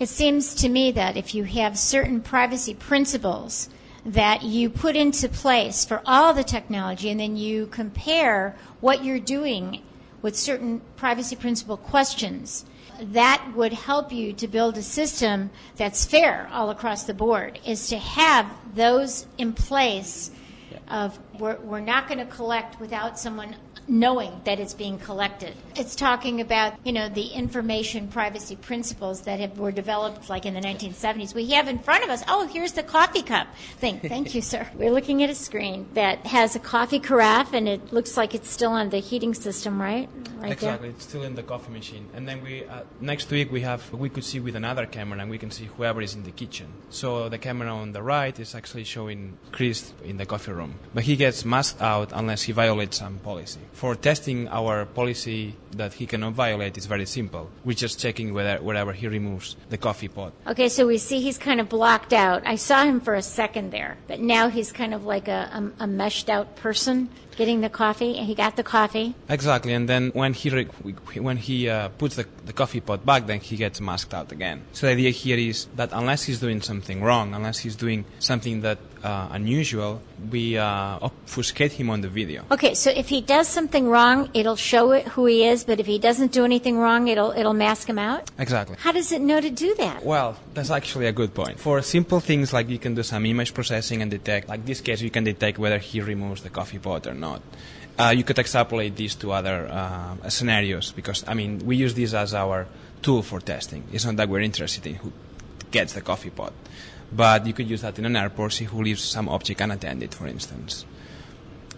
It 0.00 0.08
seems 0.08 0.54
to 0.56 0.68
me 0.68 0.90
that 0.92 1.16
if 1.16 1.34
you 1.34 1.44
have 1.44 1.78
certain 1.78 2.20
privacy 2.20 2.74
principles 2.74 3.68
that 4.04 4.42
you 4.42 4.68
put 4.68 4.96
into 4.96 5.28
place 5.28 5.84
for 5.84 6.02
all 6.04 6.34
the 6.34 6.42
technology 6.42 7.08
and 7.08 7.20
then 7.20 7.36
you 7.36 7.66
compare 7.66 8.56
what 8.80 9.04
you're 9.04 9.20
doing 9.20 9.80
with 10.22 10.36
certain 10.36 10.80
privacy 10.96 11.36
principle 11.36 11.76
questions 11.76 12.64
that 13.00 13.52
would 13.56 13.72
help 13.72 14.12
you 14.12 14.32
to 14.32 14.46
build 14.46 14.76
a 14.76 14.82
system 14.82 15.50
that's 15.76 16.04
fair 16.04 16.48
all 16.52 16.70
across 16.70 17.04
the 17.04 17.14
board 17.14 17.58
is 17.66 17.88
to 17.88 17.98
have 17.98 18.46
those 18.74 19.26
in 19.38 19.52
place 19.52 20.30
of 20.92 21.18
we're, 21.38 21.56
we're 21.62 21.80
not 21.80 22.06
going 22.06 22.18
to 22.18 22.26
collect 22.26 22.78
without 22.78 23.18
someone 23.18 23.56
knowing 23.88 24.40
that 24.44 24.60
it's 24.60 24.74
being 24.74 24.98
collected. 24.98 25.54
It's 25.76 25.94
talking 25.94 26.40
about, 26.40 26.74
you 26.84 26.92
know, 26.92 27.08
the 27.08 27.28
information 27.28 28.08
privacy 28.08 28.56
principles 28.56 29.22
that 29.22 29.40
have, 29.40 29.58
were 29.58 29.72
developed 29.72 30.28
like 30.28 30.46
in 30.46 30.54
the 30.54 30.60
1970s. 30.60 31.34
We 31.34 31.50
have 31.50 31.68
in 31.68 31.78
front 31.78 32.04
of 32.04 32.10
us, 32.10 32.22
oh, 32.28 32.46
here's 32.46 32.72
the 32.72 32.82
coffee 32.82 33.22
cup 33.22 33.48
thing. 33.78 34.00
Thank 34.02 34.34
you, 34.34 34.42
sir. 34.42 34.68
We're 34.74 34.92
looking 34.92 35.22
at 35.22 35.30
a 35.30 35.34
screen 35.34 35.86
that 35.94 36.26
has 36.26 36.56
a 36.56 36.60
coffee 36.60 37.00
carafe 37.00 37.52
and 37.52 37.68
it 37.68 37.92
looks 37.92 38.16
like 38.16 38.34
it's 38.34 38.50
still 38.50 38.72
on 38.72 38.90
the 38.90 38.98
heating 38.98 39.34
system, 39.34 39.80
right? 39.80 40.08
right 40.42 40.52
exactly. 40.52 40.88
there. 40.88 40.96
It's 40.96 41.04
still 41.04 41.22
in 41.22 41.34
the 41.34 41.42
coffee 41.42 41.72
machine, 41.72 42.08
and 42.14 42.28
then 42.28 42.42
we 42.42 42.64
uh, 42.64 42.82
next 43.00 43.30
week 43.30 43.50
we 43.50 43.60
have 43.62 43.92
we 43.92 44.08
could 44.08 44.24
see 44.24 44.40
with 44.40 44.56
another 44.56 44.86
camera, 44.86 45.18
and 45.20 45.30
we 45.30 45.38
can 45.38 45.50
see 45.50 45.66
whoever 45.76 46.02
is 46.02 46.14
in 46.14 46.24
the 46.24 46.30
kitchen. 46.30 46.66
So 46.90 47.28
the 47.28 47.38
camera 47.38 47.68
on 47.68 47.92
the 47.92 48.02
right 48.02 48.38
is 48.38 48.54
actually 48.54 48.84
showing 48.84 49.38
Chris 49.52 49.92
in 50.04 50.16
the 50.16 50.26
coffee 50.26 50.52
room, 50.52 50.74
but 50.94 51.04
he 51.04 51.16
gets 51.16 51.44
masked 51.44 51.80
out 51.80 52.10
unless 52.12 52.42
he 52.42 52.52
violates 52.52 52.98
some 52.98 53.18
policy. 53.18 53.60
For 53.72 53.94
testing 53.96 54.48
our 54.48 54.84
policy 54.84 55.56
that 55.72 55.94
he 55.94 56.06
cannot 56.06 56.34
violate 56.34 56.78
is 56.78 56.86
very 56.86 57.06
simple. 57.06 57.50
We're 57.64 57.74
just 57.74 57.98
checking 57.98 58.32
whether 58.34 58.62
wherever 58.62 58.92
he 58.92 59.08
removes 59.08 59.56
the 59.70 59.78
coffee 59.78 60.08
pot. 60.08 60.32
Okay, 60.46 60.68
so 60.68 60.86
we 60.86 60.98
see 60.98 61.20
he's 61.20 61.38
kind 61.38 61.60
of 61.60 61.68
blocked 61.68 62.12
out. 62.12 62.42
I 62.46 62.56
saw 62.56 62.84
him 62.84 63.00
for 63.00 63.14
a 63.14 63.22
second 63.22 63.70
there, 63.72 63.96
but 64.06 64.20
now 64.20 64.48
he's 64.48 64.72
kind 64.72 64.94
of 64.94 65.04
like 65.04 65.26
a, 65.28 65.72
a, 65.78 65.84
a 65.84 65.86
meshed 65.86 66.28
out 66.28 66.56
person 66.56 67.08
getting 67.36 67.60
the 67.60 67.68
coffee. 67.68 68.16
And 68.16 68.26
he 68.26 68.34
got 68.34 68.56
the 68.56 68.62
coffee. 68.62 69.14
Exactly, 69.28 69.72
and 69.72 69.88
then 69.88 70.10
when 70.14 70.32
he 70.34 70.50
re- 70.50 70.64
when 71.18 71.36
he 71.36 71.68
uh, 71.68 71.88
puts 71.88 72.16
the, 72.16 72.26
the 72.46 72.52
coffee 72.52 72.80
pot 72.80 73.04
back, 73.04 73.26
then 73.26 73.40
he 73.40 73.56
gets 73.56 73.80
masked 73.80 74.14
out 74.14 74.32
again. 74.32 74.62
So 74.72 74.86
the 74.86 74.92
idea 74.92 75.10
here 75.10 75.38
is 75.38 75.66
that 75.76 75.90
unless 75.92 76.24
he's 76.24 76.40
doing 76.40 76.60
something 76.62 77.02
wrong, 77.02 77.34
unless 77.34 77.58
he's 77.58 77.76
doing 77.76 78.04
something 78.18 78.60
that 78.62 78.78
uh, 79.02 79.28
unusual, 79.32 80.00
we 80.30 80.56
uh, 80.56 80.98
obfuscate 81.02 81.72
him 81.72 81.90
on 81.90 82.00
the 82.02 82.08
video. 82.08 82.44
Okay, 82.50 82.74
so 82.74 82.90
if 82.90 83.08
he 83.08 83.20
does 83.20 83.48
something 83.48 83.88
wrong, 83.88 84.30
it'll 84.34 84.56
show 84.56 84.92
it 84.92 85.08
who 85.08 85.26
he 85.26 85.44
is, 85.44 85.64
but 85.64 85.80
if 85.80 85.86
he 85.86 85.98
doesn't 85.98 86.32
do 86.32 86.44
anything 86.44 86.78
wrong, 86.78 87.08
it'll 87.08 87.32
it'll 87.32 87.54
mask 87.54 87.88
him 87.88 87.98
out. 87.98 88.30
Exactly. 88.38 88.76
How 88.78 88.92
does 88.92 89.12
it 89.12 89.20
know 89.20 89.40
to 89.40 89.50
do 89.50 89.74
that? 89.76 90.04
Well, 90.04 90.36
that's 90.54 90.70
actually 90.70 91.06
a 91.06 91.12
good 91.12 91.34
point. 91.34 91.58
For 91.58 91.80
simple 91.82 92.20
things 92.20 92.52
like 92.52 92.68
you 92.68 92.78
can 92.78 92.94
do 92.94 93.02
some 93.02 93.24
image 93.26 93.54
processing 93.54 94.02
and 94.02 94.10
detect, 94.10 94.48
like 94.48 94.64
this 94.64 94.80
case, 94.80 95.00
you 95.00 95.10
can 95.10 95.24
detect 95.24 95.58
whether 95.58 95.78
he 95.78 96.00
removes 96.00 96.42
the 96.42 96.50
coffee 96.50 96.78
pot 96.78 97.06
or 97.06 97.14
not. 97.14 97.42
Uh, 97.98 98.12
you 98.16 98.24
could 98.24 98.38
extrapolate 98.38 98.96
this 98.96 99.14
to 99.16 99.32
other 99.32 99.68
uh, 99.70 100.28
scenarios 100.28 100.92
because, 100.92 101.24
I 101.26 101.34
mean, 101.34 101.58
we 101.60 101.76
use 101.76 101.94
this 101.94 102.14
as 102.14 102.34
our 102.34 102.66
tool 103.02 103.22
for 103.22 103.40
testing. 103.40 103.84
It's 103.92 104.04
not 104.04 104.16
that 104.16 104.28
we're 104.28 104.40
interested 104.40 104.86
in 104.86 104.94
who 104.96 105.12
gets 105.70 105.92
the 105.92 106.00
coffee 106.00 106.30
pot, 106.30 106.52
but 107.12 107.46
you 107.46 107.52
could 107.52 107.68
use 107.68 107.82
that 107.82 107.98
in 107.98 108.06
an 108.06 108.16
airport, 108.16 108.54
see 108.54 108.64
who 108.64 108.82
leaves 108.82 109.02
some 109.02 109.28
object 109.28 109.60
unattended, 109.60 110.14
for 110.14 110.26
instance. 110.26 110.86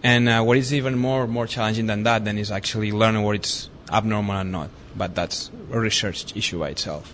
And 0.03 0.29
uh, 0.29 0.43
what 0.43 0.57
is 0.57 0.73
even 0.73 0.97
more 0.97 1.27
more 1.27 1.47
challenging 1.47 1.87
than 1.87 2.03
that, 2.03 2.23
then, 2.23 2.37
is 2.37 2.51
actually 2.51 2.91
learning 2.91 3.23
what 3.23 3.35
it's 3.35 3.69
abnormal 3.91 4.35
and 4.35 4.51
not. 4.51 4.69
But 4.95 5.15
that's 5.15 5.49
a 5.71 5.79
research 5.79 6.35
issue 6.35 6.59
by 6.59 6.69
itself. 6.69 7.13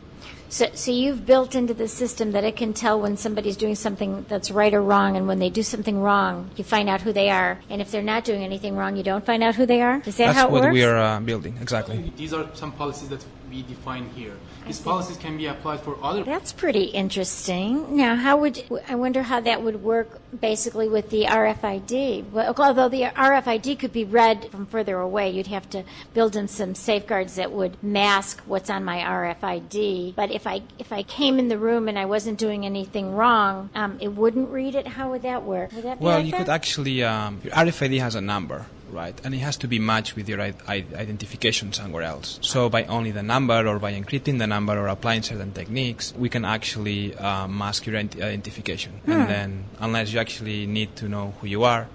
So, 0.51 0.67
so 0.73 0.91
you've 0.91 1.25
built 1.25 1.55
into 1.55 1.73
the 1.73 1.87
system 1.87 2.33
that 2.33 2.43
it 2.43 2.57
can 2.57 2.73
tell 2.73 2.99
when 2.99 3.15
somebody's 3.15 3.55
doing 3.55 3.75
something 3.75 4.25
that's 4.27 4.51
right 4.51 4.73
or 4.73 4.81
wrong, 4.81 5.15
and 5.15 5.25
when 5.25 5.39
they 5.39 5.49
do 5.49 5.63
something 5.63 5.97
wrong, 6.01 6.51
you 6.57 6.65
find 6.65 6.89
out 6.89 6.99
who 6.99 7.13
they 7.13 7.29
are. 7.29 7.61
And 7.69 7.81
if 7.81 7.89
they're 7.89 8.03
not 8.03 8.25
doing 8.25 8.43
anything 8.43 8.75
wrong, 8.75 8.97
you 8.97 9.03
don't 9.03 9.25
find 9.25 9.43
out 9.43 9.55
who 9.55 9.65
they 9.65 9.81
are. 9.81 10.01
Is 10.05 10.17
that 10.17 10.25
That's 10.25 10.37
how 10.37 10.49
it 10.49 10.51
works? 10.51 10.63
That's 10.63 10.71
what 10.71 10.73
we 10.73 10.83
are 10.83 10.97
uh, 10.97 11.21
building, 11.21 11.57
exactly. 11.61 12.11
These 12.17 12.33
are 12.33 12.49
some 12.53 12.73
policies 12.73 13.07
that 13.07 13.23
we 13.49 13.61
define 13.63 14.09
here. 14.09 14.35
These 14.65 14.79
policies 14.79 15.17
can 15.17 15.37
be 15.37 15.47
applied 15.47 15.81
for 15.81 15.97
other. 16.03 16.23
That's 16.23 16.53
pretty 16.53 16.83
interesting. 16.85 17.95
Now, 17.97 18.15
how 18.15 18.37
would 18.37 18.63
I 18.87 18.95
wonder 18.95 19.21
how 19.23 19.41
that 19.41 19.61
would 19.63 19.83
work 19.83 20.21
basically 20.39 20.87
with 20.87 21.09
the 21.09 21.25
RFID? 21.25 22.31
Well, 22.31 22.53
although 22.57 22.87
the 22.87 23.03
RFID 23.03 23.79
could 23.79 23.91
be 23.91 24.05
read 24.05 24.49
from 24.51 24.65
further 24.67 24.97
away, 24.97 25.29
you'd 25.31 25.47
have 25.47 25.69
to 25.71 25.83
build 26.13 26.35
in 26.35 26.47
some 26.47 26.75
safeguards 26.75 27.35
that 27.35 27.51
would 27.51 27.81
mask 27.83 28.41
what's 28.45 28.69
on 28.69 28.85
my 28.85 28.99
RFID. 28.99 30.15
But 30.15 30.31
if 30.31 30.47
I 30.47 30.61
if 30.79 30.93
I 30.93 31.03
came 31.03 31.39
in 31.39 31.47
the 31.47 31.57
room 31.57 31.87
and 31.87 31.97
I 31.97 32.05
wasn't 32.05 32.37
doing 32.37 32.65
anything 32.65 33.13
wrong, 33.15 33.69
um, 33.75 33.97
it 33.99 34.09
wouldn't 34.09 34.49
read 34.49 34.75
it. 34.75 34.87
How 34.87 35.11
would 35.11 35.23
that 35.23 35.43
work? 35.43 35.71
Would 35.73 35.83
that 35.83 35.99
be 35.99 36.05
Well, 36.05 36.17
like 36.17 36.25
you 36.25 36.31
that? 36.31 36.37
could 36.37 36.49
actually, 36.49 37.03
um, 37.03 37.41
your 37.43 37.53
RFID 37.53 37.99
has 37.99 38.15
a 38.15 38.21
number, 38.21 38.65
right? 38.91 39.19
And 39.23 39.33
it 39.33 39.39
has 39.39 39.57
to 39.57 39.67
be 39.67 39.79
matched 39.79 40.15
with 40.15 40.27
your 40.29 40.41
I- 40.41 40.53
I- 40.67 40.85
identification 40.95 41.73
somewhere 41.73 42.03
else. 42.03 42.39
So 42.41 42.69
by 42.69 42.83
only 42.85 43.11
the 43.11 43.23
number 43.23 43.67
or 43.67 43.79
by 43.79 43.93
encrypting 43.93 44.39
the 44.39 44.47
number 44.47 44.77
or 44.77 44.87
applying 44.87 45.23
certain 45.23 45.51
techniques, 45.51 46.13
we 46.17 46.29
can 46.29 46.45
actually 46.45 47.15
uh, 47.15 47.47
mask 47.47 47.85
your 47.85 47.95
ident- 47.95 48.21
identification. 48.21 48.93
Hmm. 49.05 49.11
And 49.11 49.29
then, 49.29 49.63
unless 49.79 50.13
you 50.13 50.19
actually 50.19 50.65
need 50.65 50.95
to 50.97 51.07
know 51.07 51.33
who 51.39 51.47
you 51.47 51.63
are, 51.63 51.87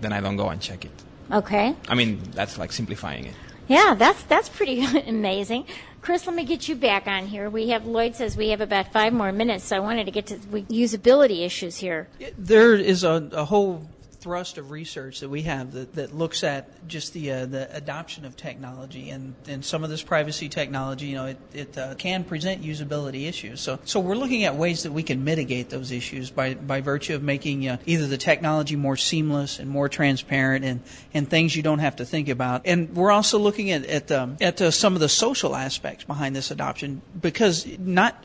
then 0.00 0.12
I 0.12 0.20
don't 0.20 0.36
go 0.36 0.48
and 0.48 0.60
check 0.60 0.84
it. 0.84 0.92
Okay. 1.30 1.74
I 1.88 1.94
mean, 1.94 2.20
that's 2.32 2.58
like 2.58 2.72
simplifying 2.72 3.26
it. 3.26 3.34
Yeah, 3.68 3.94
that's 3.98 4.22
that's 4.24 4.48
pretty 4.48 4.84
amazing. 5.06 5.66
Chris, 6.00 6.24
let 6.24 6.36
me 6.36 6.44
get 6.44 6.68
you 6.68 6.76
back 6.76 7.08
on 7.08 7.26
here. 7.26 7.50
We 7.50 7.70
have 7.70 7.84
Lloyd 7.84 8.14
says 8.14 8.36
we 8.36 8.50
have 8.50 8.60
about 8.60 8.92
five 8.92 9.12
more 9.12 9.32
minutes, 9.32 9.64
so 9.64 9.76
I 9.76 9.80
wanted 9.80 10.04
to 10.04 10.12
get 10.12 10.26
to 10.26 10.38
we, 10.52 10.62
usability 10.64 11.44
issues 11.44 11.78
here. 11.78 12.06
There 12.38 12.74
is 12.74 13.02
a, 13.02 13.28
a 13.32 13.44
whole 13.44 13.88
thrust 14.26 14.58
of 14.58 14.72
research 14.72 15.20
that 15.20 15.28
we 15.28 15.42
have 15.42 15.70
that, 15.70 15.94
that 15.94 16.12
looks 16.12 16.42
at 16.42 16.88
just 16.88 17.12
the 17.12 17.30
uh, 17.30 17.46
the 17.46 17.72
adoption 17.76 18.24
of 18.24 18.36
technology 18.36 19.10
and, 19.10 19.36
and 19.46 19.64
some 19.64 19.84
of 19.84 19.88
this 19.88 20.02
privacy 20.02 20.48
technology. 20.48 21.06
You 21.06 21.14
know, 21.14 21.26
it, 21.26 21.38
it 21.54 21.78
uh, 21.78 21.94
can 21.94 22.24
present 22.24 22.60
usability 22.60 23.28
issues. 23.28 23.60
So 23.60 23.78
so 23.84 24.00
we're 24.00 24.16
looking 24.16 24.42
at 24.42 24.56
ways 24.56 24.82
that 24.82 24.90
we 24.90 25.04
can 25.04 25.22
mitigate 25.22 25.70
those 25.70 25.92
issues 25.92 26.28
by 26.28 26.54
by 26.54 26.80
virtue 26.80 27.14
of 27.14 27.22
making 27.22 27.68
uh, 27.68 27.76
either 27.86 28.08
the 28.08 28.18
technology 28.18 28.74
more 28.74 28.96
seamless 28.96 29.60
and 29.60 29.70
more 29.70 29.88
transparent 29.88 30.64
and 30.64 30.80
and 31.14 31.30
things 31.30 31.54
you 31.54 31.62
don't 31.62 31.78
have 31.78 31.94
to 31.96 32.04
think 32.04 32.28
about. 32.28 32.62
And 32.64 32.96
we're 32.96 33.12
also 33.12 33.38
looking 33.38 33.70
at 33.70 33.86
at 33.86 34.10
um, 34.10 34.38
at 34.40 34.60
uh, 34.60 34.72
some 34.72 34.94
of 34.94 35.00
the 35.00 35.08
social 35.08 35.54
aspects 35.54 36.02
behind 36.02 36.34
this 36.34 36.50
adoption 36.50 37.00
because 37.20 37.64
not 37.78 38.20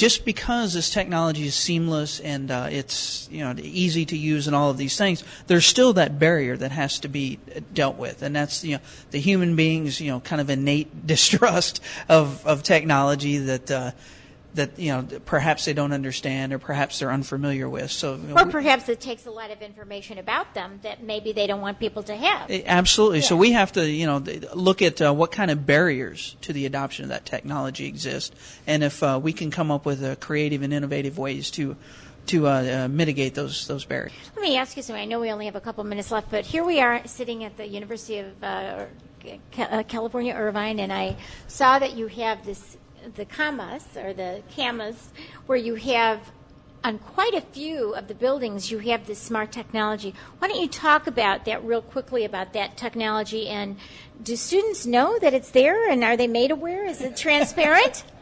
just 0.00 0.24
because 0.24 0.72
this 0.72 0.88
technology 0.88 1.46
is 1.46 1.54
seamless 1.54 2.20
and 2.20 2.50
uh, 2.50 2.68
it's 2.70 3.28
you 3.30 3.40
know 3.40 3.54
easy 3.58 4.06
to 4.06 4.16
use 4.16 4.46
and 4.46 4.56
all 4.56 4.70
of 4.70 4.78
these 4.78 4.96
things, 4.96 5.22
there's 5.46 5.66
still 5.66 5.92
that 5.92 6.18
barrier 6.18 6.56
that 6.56 6.72
has 6.72 6.98
to 7.00 7.08
be 7.08 7.38
dealt 7.74 7.96
with, 7.96 8.22
and 8.22 8.34
that's 8.34 8.64
you 8.64 8.76
know 8.76 8.82
the 9.10 9.18
human 9.18 9.56
beings 9.56 10.00
you 10.00 10.10
know 10.10 10.18
kind 10.20 10.40
of 10.40 10.48
innate 10.48 11.06
distrust 11.06 11.82
of 12.08 12.46
of 12.46 12.62
technology 12.62 13.36
that. 13.36 13.70
Uh, 13.70 13.90
that 14.54 14.78
you 14.78 14.92
know 14.92 15.06
perhaps 15.24 15.64
they 15.64 15.72
don't 15.72 15.92
understand 15.92 16.52
or 16.52 16.58
perhaps 16.58 16.98
they're 16.98 17.12
unfamiliar 17.12 17.68
with. 17.68 17.90
So 17.90 18.16
you 18.16 18.34
know, 18.34 18.42
Or 18.42 18.46
perhaps 18.46 18.88
it 18.88 19.00
takes 19.00 19.26
a 19.26 19.30
lot 19.30 19.50
of 19.50 19.62
information 19.62 20.18
about 20.18 20.54
them 20.54 20.80
that 20.82 21.02
maybe 21.02 21.32
they 21.32 21.46
don't 21.46 21.60
want 21.60 21.78
people 21.78 22.02
to 22.04 22.16
have. 22.16 22.50
Eh, 22.50 22.62
Absolutely. 22.66 23.20
So 23.20 23.36
we 23.36 23.52
have 23.52 23.72
to, 23.72 23.88
you 23.88 24.06
know, 24.06 24.18
look 24.54 24.82
at 24.82 25.00
uh, 25.00 25.12
what 25.12 25.32
kind 25.32 25.50
of 25.50 25.66
barriers 25.66 26.36
to 26.42 26.52
the 26.52 26.66
adoption 26.66 27.04
of 27.04 27.08
that 27.10 27.24
technology 27.24 27.86
exist, 27.86 28.34
and 28.66 28.82
if 28.82 29.02
uh, 29.02 29.20
we 29.22 29.32
can 29.32 29.50
come 29.50 29.70
up 29.70 29.86
with 29.86 30.02
uh, 30.02 30.16
creative 30.16 30.62
and 30.62 30.72
innovative 30.72 31.18
ways 31.18 31.50
to 31.52 31.76
to 32.26 32.46
uh, 32.46 32.84
uh, 32.84 32.88
mitigate 32.88 33.34
those 33.34 33.66
those 33.66 33.84
barriers. 33.84 34.12
Let 34.36 34.42
me 34.42 34.56
ask 34.56 34.76
you 34.76 34.82
something. 34.82 35.02
I 35.02 35.06
know 35.06 35.20
we 35.20 35.30
only 35.30 35.46
have 35.46 35.56
a 35.56 35.60
couple 35.60 35.82
minutes 35.84 36.10
left, 36.10 36.30
but 36.30 36.44
here 36.44 36.64
we 36.64 36.80
are 36.80 37.06
sitting 37.06 37.44
at 37.44 37.56
the 37.56 37.66
University 37.66 38.18
of 38.18 38.44
uh, 38.44 38.84
California, 39.88 40.34
Irvine, 40.34 40.80
and 40.80 40.92
I 40.92 41.16
saw 41.48 41.78
that 41.78 41.94
you 41.94 42.06
have 42.08 42.44
this 42.44 42.76
the 43.14 43.24
camas 43.24 43.84
or 43.96 44.12
the 44.12 44.42
camas 44.54 45.10
where 45.46 45.58
you 45.58 45.74
have 45.76 46.32
on 46.82 46.98
quite 46.98 47.34
a 47.34 47.40
few 47.40 47.94
of 47.94 48.08
the 48.08 48.14
buildings 48.14 48.70
you 48.70 48.78
have 48.78 49.06
this 49.06 49.18
smart 49.18 49.52
technology. 49.52 50.14
Why 50.38 50.48
don't 50.48 50.60
you 50.60 50.68
talk 50.68 51.06
about 51.06 51.44
that 51.44 51.62
real 51.64 51.82
quickly 51.82 52.24
about 52.24 52.52
that 52.54 52.76
technology 52.76 53.48
and 53.48 53.76
do 54.22 54.36
students 54.36 54.86
know 54.86 55.18
that 55.18 55.34
it's 55.34 55.50
there 55.50 55.90
and 55.90 56.02
are 56.02 56.16
they 56.16 56.26
made 56.26 56.50
aware? 56.50 56.86
Is 56.86 57.00
it 57.00 57.16
transparent? 57.16 58.04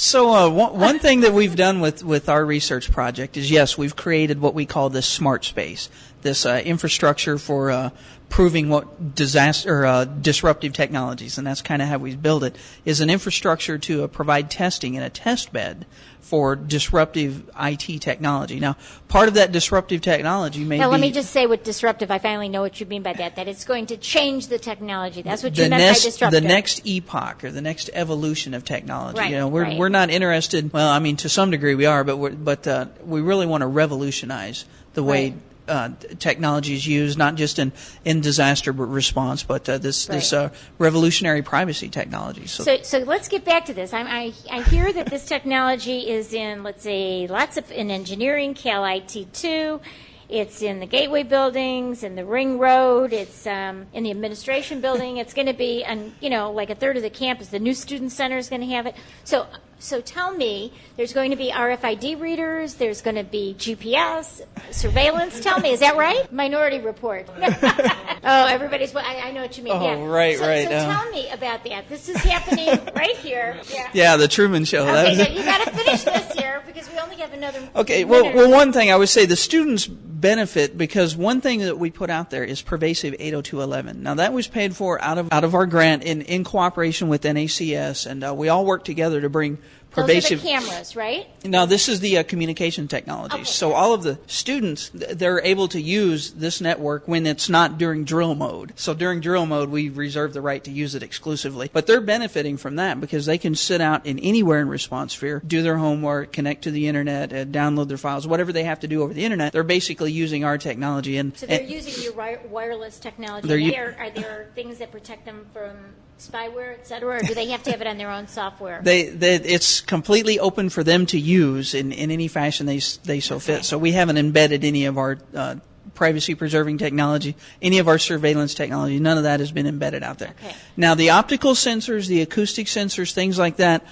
So 0.00 0.32
uh, 0.32 0.48
one, 0.48 0.78
one 0.78 0.98
thing 1.00 1.22
that 1.22 1.32
we've 1.32 1.56
done 1.56 1.80
with, 1.80 2.04
with 2.04 2.28
our 2.28 2.44
research 2.44 2.92
project 2.92 3.36
is 3.36 3.50
yes, 3.50 3.76
we've 3.76 3.96
created 3.96 4.40
what 4.40 4.54
we 4.54 4.64
call 4.64 4.90
this 4.90 5.06
smart 5.06 5.44
space, 5.44 5.90
this 6.22 6.46
uh, 6.46 6.62
infrastructure 6.64 7.36
for 7.36 7.72
uh, 7.72 7.90
proving 8.28 8.68
what 8.68 9.14
disaster 9.14 9.86
uh, 9.86 10.04
disruptive 10.04 10.72
technologies, 10.72 11.38
and 11.38 11.46
that's 11.46 11.62
kind 11.62 11.82
of 11.82 11.88
how 11.88 11.98
we 11.98 12.14
build 12.14 12.44
it. 12.44 12.56
Is 12.84 13.00
an 13.00 13.10
infrastructure 13.10 13.78
to 13.78 14.04
uh, 14.04 14.06
provide 14.06 14.50
testing 14.50 14.96
and 14.96 15.04
a 15.04 15.10
test 15.10 15.52
bed 15.52 15.86
for 16.28 16.54
disruptive 16.54 17.48
IT 17.58 18.02
technology. 18.02 18.60
Now, 18.60 18.76
part 19.08 19.28
of 19.28 19.34
that 19.34 19.50
disruptive 19.50 20.02
technology 20.02 20.62
may 20.62 20.76
now, 20.76 20.88
be 20.88 20.92
let 20.92 21.00
me 21.00 21.10
just 21.10 21.30
say 21.30 21.46
with 21.46 21.64
disruptive, 21.64 22.10
I 22.10 22.18
finally 22.18 22.50
know 22.50 22.60
what 22.60 22.78
you 22.80 22.86
mean 22.86 23.02
by 23.02 23.14
that, 23.14 23.36
that 23.36 23.48
it's 23.48 23.64
going 23.64 23.86
to 23.86 23.96
change 23.96 24.48
the 24.48 24.58
technology. 24.58 25.22
That's 25.22 25.42
what 25.42 25.56
you 25.56 25.70
meant 25.70 25.80
next, 25.80 26.04
by 26.04 26.10
disruptive. 26.10 26.42
The 26.42 26.46
next 26.46 26.86
epoch 26.86 27.44
or 27.44 27.50
the 27.50 27.62
next 27.62 27.88
evolution 27.94 28.52
of 28.52 28.64
technology. 28.64 29.18
Right, 29.18 29.30
you 29.30 29.38
know, 29.38 29.48
we're 29.48 29.62
right. 29.62 29.78
we're 29.78 29.88
not 29.88 30.10
interested. 30.10 30.70
Well, 30.70 30.90
I 30.90 30.98
mean, 30.98 31.16
to 31.18 31.30
some 31.30 31.50
degree 31.50 31.74
we 31.74 31.86
are, 31.86 32.04
but 32.04 32.18
we're, 32.18 32.32
but 32.32 32.66
uh, 32.66 32.86
we 33.04 33.22
really 33.22 33.46
want 33.46 33.62
to 33.62 33.66
revolutionize 33.66 34.66
the 34.92 35.02
way. 35.02 35.30
Right. 35.30 35.38
Uh, 35.68 35.90
technology 36.18 36.74
is 36.74 36.86
used 36.86 37.18
not 37.18 37.34
just 37.34 37.58
in, 37.58 37.72
in 38.04 38.20
disaster 38.20 38.72
response, 38.72 39.42
but 39.42 39.68
uh, 39.68 39.78
this 39.78 40.06
this 40.06 40.32
uh, 40.32 40.48
revolutionary 40.78 41.42
privacy 41.42 41.88
technology. 41.88 42.46
So, 42.46 42.62
So, 42.64 42.82
so 42.82 42.98
let's 42.98 43.28
get 43.28 43.44
back 43.44 43.66
to 43.66 43.74
this. 43.74 43.92
I'm, 43.92 44.06
I, 44.06 44.32
I 44.50 44.62
hear 44.62 44.92
that 44.92 45.06
this 45.06 45.26
technology 45.26 46.08
is 46.08 46.32
in, 46.32 46.62
let's 46.62 46.82
say, 46.82 47.26
lots 47.26 47.56
of 47.56 47.70
in 47.70 47.90
engineering, 47.90 48.54
Cal 48.54 48.84
IT 48.84 49.32
two, 49.32 49.80
It's 50.28 50.60
in 50.60 50.80
the 50.80 50.86
Gateway 50.86 51.22
buildings, 51.22 52.02
in 52.02 52.14
the 52.14 52.24
Ring 52.24 52.58
Road. 52.58 53.12
It's 53.12 53.46
um, 53.46 53.86
in 53.92 54.04
the 54.04 54.10
administration 54.10 54.80
building. 54.80 55.16
It's 55.16 55.32
going 55.32 55.46
to 55.46 55.54
be, 55.54 55.84
on, 55.86 56.14
you 56.20 56.30
know, 56.30 56.52
like 56.52 56.70
a 56.70 56.74
third 56.74 56.96
of 56.96 57.02
the 57.02 57.10
campus. 57.10 57.48
The 57.48 57.58
new 57.58 57.74
student 57.74 58.12
center 58.12 58.36
is 58.36 58.48
going 58.48 58.60
to 58.60 58.68
have 58.68 58.86
it. 58.86 58.94
So 59.24 59.46
so 59.78 60.00
tell 60.00 60.32
me, 60.32 60.72
there's 60.96 61.12
going 61.12 61.30
to 61.30 61.36
be 61.36 61.50
RFID 61.50 62.20
readers, 62.20 62.74
there's 62.74 63.00
going 63.02 63.16
to 63.16 63.24
be 63.24 63.54
GPS, 63.58 64.42
surveillance. 64.70 65.40
tell 65.40 65.60
me, 65.60 65.70
is 65.70 65.80
that 65.80 65.96
right? 65.96 66.30
Minority 66.38 66.80
Report. 66.80 67.26
oh, 67.38 68.46
everybody's, 68.46 68.94
I, 68.94 69.20
I, 69.24 69.30
know 69.30 69.42
what 69.42 69.56
you 69.56 69.64
mean. 69.64 69.74
Oh, 69.74 69.82
yeah. 69.82 70.04
right, 70.04 70.38
so, 70.38 70.46
right. 70.46 70.68
So 70.68 70.74
uh, 70.74 70.94
tell 70.94 71.10
me 71.10 71.30
about 71.30 71.64
that. 71.64 71.88
This 71.88 72.08
is 72.08 72.16
happening 72.16 72.68
right 72.96 73.16
here. 73.16 73.60
Yeah. 73.72 73.90
yeah, 73.92 74.16
the 74.16 74.28
Truman 74.28 74.64
Show. 74.64 74.82
Okay, 74.88 75.16
now 75.16 75.28
you 75.28 75.44
got 75.44 75.64
to 75.64 75.70
finish 75.70 76.02
this 76.02 76.32
here 76.32 76.62
because 76.66 76.90
we 76.90 76.98
only 76.98 77.16
have 77.16 77.32
another. 77.32 77.68
Okay, 77.76 78.04
well, 78.04 78.24
well, 78.34 78.50
one 78.50 78.72
thing 78.72 78.90
I 78.90 78.96
would 78.96 79.08
say 79.08 79.26
the 79.26 79.36
students 79.36 79.86
benefit 79.86 80.76
because 80.76 81.16
one 81.16 81.40
thing 81.40 81.60
that 81.60 81.78
we 81.78 81.90
put 81.90 82.10
out 82.10 82.30
there 82.30 82.44
is 82.44 82.60
pervasive 82.60 83.14
80211. 83.18 84.02
Now 84.02 84.14
that 84.14 84.32
was 84.32 84.48
paid 84.48 84.74
for 84.74 85.00
out 85.00 85.18
of 85.18 85.32
out 85.32 85.44
of 85.44 85.54
our 85.54 85.66
grant 85.66 86.02
in 86.02 86.22
in 86.22 86.44
cooperation 86.44 87.08
with 87.08 87.22
NACS, 87.22 88.06
and 88.06 88.24
uh, 88.24 88.34
we 88.34 88.48
all 88.48 88.64
work 88.64 88.84
together 88.84 89.20
to 89.20 89.28
bring 89.28 89.58
pervasive. 90.02 90.42
Those 90.42 90.52
are 90.52 90.60
the 90.60 90.66
cameras, 90.66 90.96
right? 90.96 91.44
No, 91.44 91.66
this 91.66 91.88
is 91.88 92.00
the 92.00 92.18
uh, 92.18 92.22
communication 92.22 92.88
technology. 92.88 93.34
Okay. 93.34 93.44
So 93.44 93.72
all 93.72 93.94
of 93.94 94.02
the 94.02 94.18
students, 94.26 94.90
they're 94.92 95.40
able 95.40 95.68
to 95.68 95.80
use 95.80 96.32
this 96.32 96.60
network 96.60 97.06
when 97.06 97.26
it's 97.26 97.48
not 97.48 97.78
during 97.78 98.04
drill 98.04 98.34
mode. 98.34 98.72
So 98.76 98.94
during 98.94 99.20
drill 99.20 99.46
mode, 99.46 99.70
we 99.70 99.88
reserve 99.88 100.32
the 100.32 100.40
right 100.40 100.62
to 100.64 100.70
use 100.70 100.94
it 100.94 101.02
exclusively. 101.02 101.70
But 101.72 101.86
they're 101.86 102.00
benefiting 102.00 102.56
from 102.56 102.76
that 102.76 103.00
because 103.00 103.26
they 103.26 103.38
can 103.38 103.54
sit 103.54 103.80
out 103.80 104.06
in 104.06 104.18
anywhere 104.18 104.60
in 104.60 104.68
ResponSphere, 104.68 105.46
do 105.46 105.62
their 105.62 105.78
homework, 105.78 106.32
connect 106.32 106.62
to 106.64 106.70
the 106.70 106.88
internet, 106.88 107.32
uh, 107.32 107.44
download 107.44 107.88
their 107.88 107.98
files, 107.98 108.26
whatever 108.26 108.52
they 108.52 108.64
have 108.64 108.80
to 108.80 108.88
do 108.88 109.02
over 109.02 109.12
the 109.12 109.24
internet. 109.24 109.52
They're 109.52 109.62
basically 109.62 110.12
using 110.12 110.44
our 110.44 110.58
technology. 110.58 111.16
And 111.16 111.36
so 111.36 111.46
they're 111.46 111.60
and, 111.60 111.70
using 111.70 112.02
your 112.02 112.14
wireless 112.48 112.98
technology. 112.98 113.48
Are 113.48 113.70
there, 113.70 113.96
are 113.98 114.10
there 114.10 114.50
things 114.54 114.78
that 114.78 114.90
protect 114.90 115.24
them 115.24 115.46
from 115.52 115.94
spyware, 116.18 116.74
et 116.74 116.86
cetera, 116.86 117.16
or 117.16 117.20
do 117.20 117.34
they 117.34 117.46
have 117.50 117.62
to 117.62 117.70
have 117.70 117.80
it 117.80 117.86
on 117.86 117.96
their 117.96 118.10
own 118.10 118.26
software? 118.26 118.80
They, 118.82 119.08
they, 119.08 119.36
it's 119.36 119.80
completely 119.80 120.38
open 120.38 120.68
for 120.68 120.82
them 120.82 121.06
to 121.06 121.18
use 121.18 121.74
in, 121.74 121.92
in 121.92 122.10
any 122.10 122.28
fashion 122.28 122.66
they, 122.66 122.80
they 123.04 123.20
so 123.20 123.36
okay. 123.36 123.56
fit. 123.56 123.64
So 123.64 123.78
we 123.78 123.92
haven't 123.92 124.18
embedded 124.18 124.64
any 124.64 124.86
of 124.86 124.98
our 124.98 125.18
uh, 125.34 125.56
privacy 125.94 126.34
preserving 126.34 126.78
technology, 126.78 127.34
any 127.62 127.78
of 127.78 127.88
our 127.88 127.98
surveillance 127.98 128.54
technology. 128.54 128.98
None 129.00 129.16
of 129.16 129.24
that 129.24 129.40
has 129.40 129.52
been 129.52 129.66
embedded 129.66 130.02
out 130.02 130.18
there. 130.18 130.34
Okay. 130.42 130.54
Now, 130.76 130.94
the 130.94 131.10
optical 131.10 131.54
sensors, 131.54 132.06
the 132.06 132.22
acoustic 132.22 132.66
sensors, 132.66 133.12
things 133.12 133.38
like 133.38 133.56
that 133.56 133.84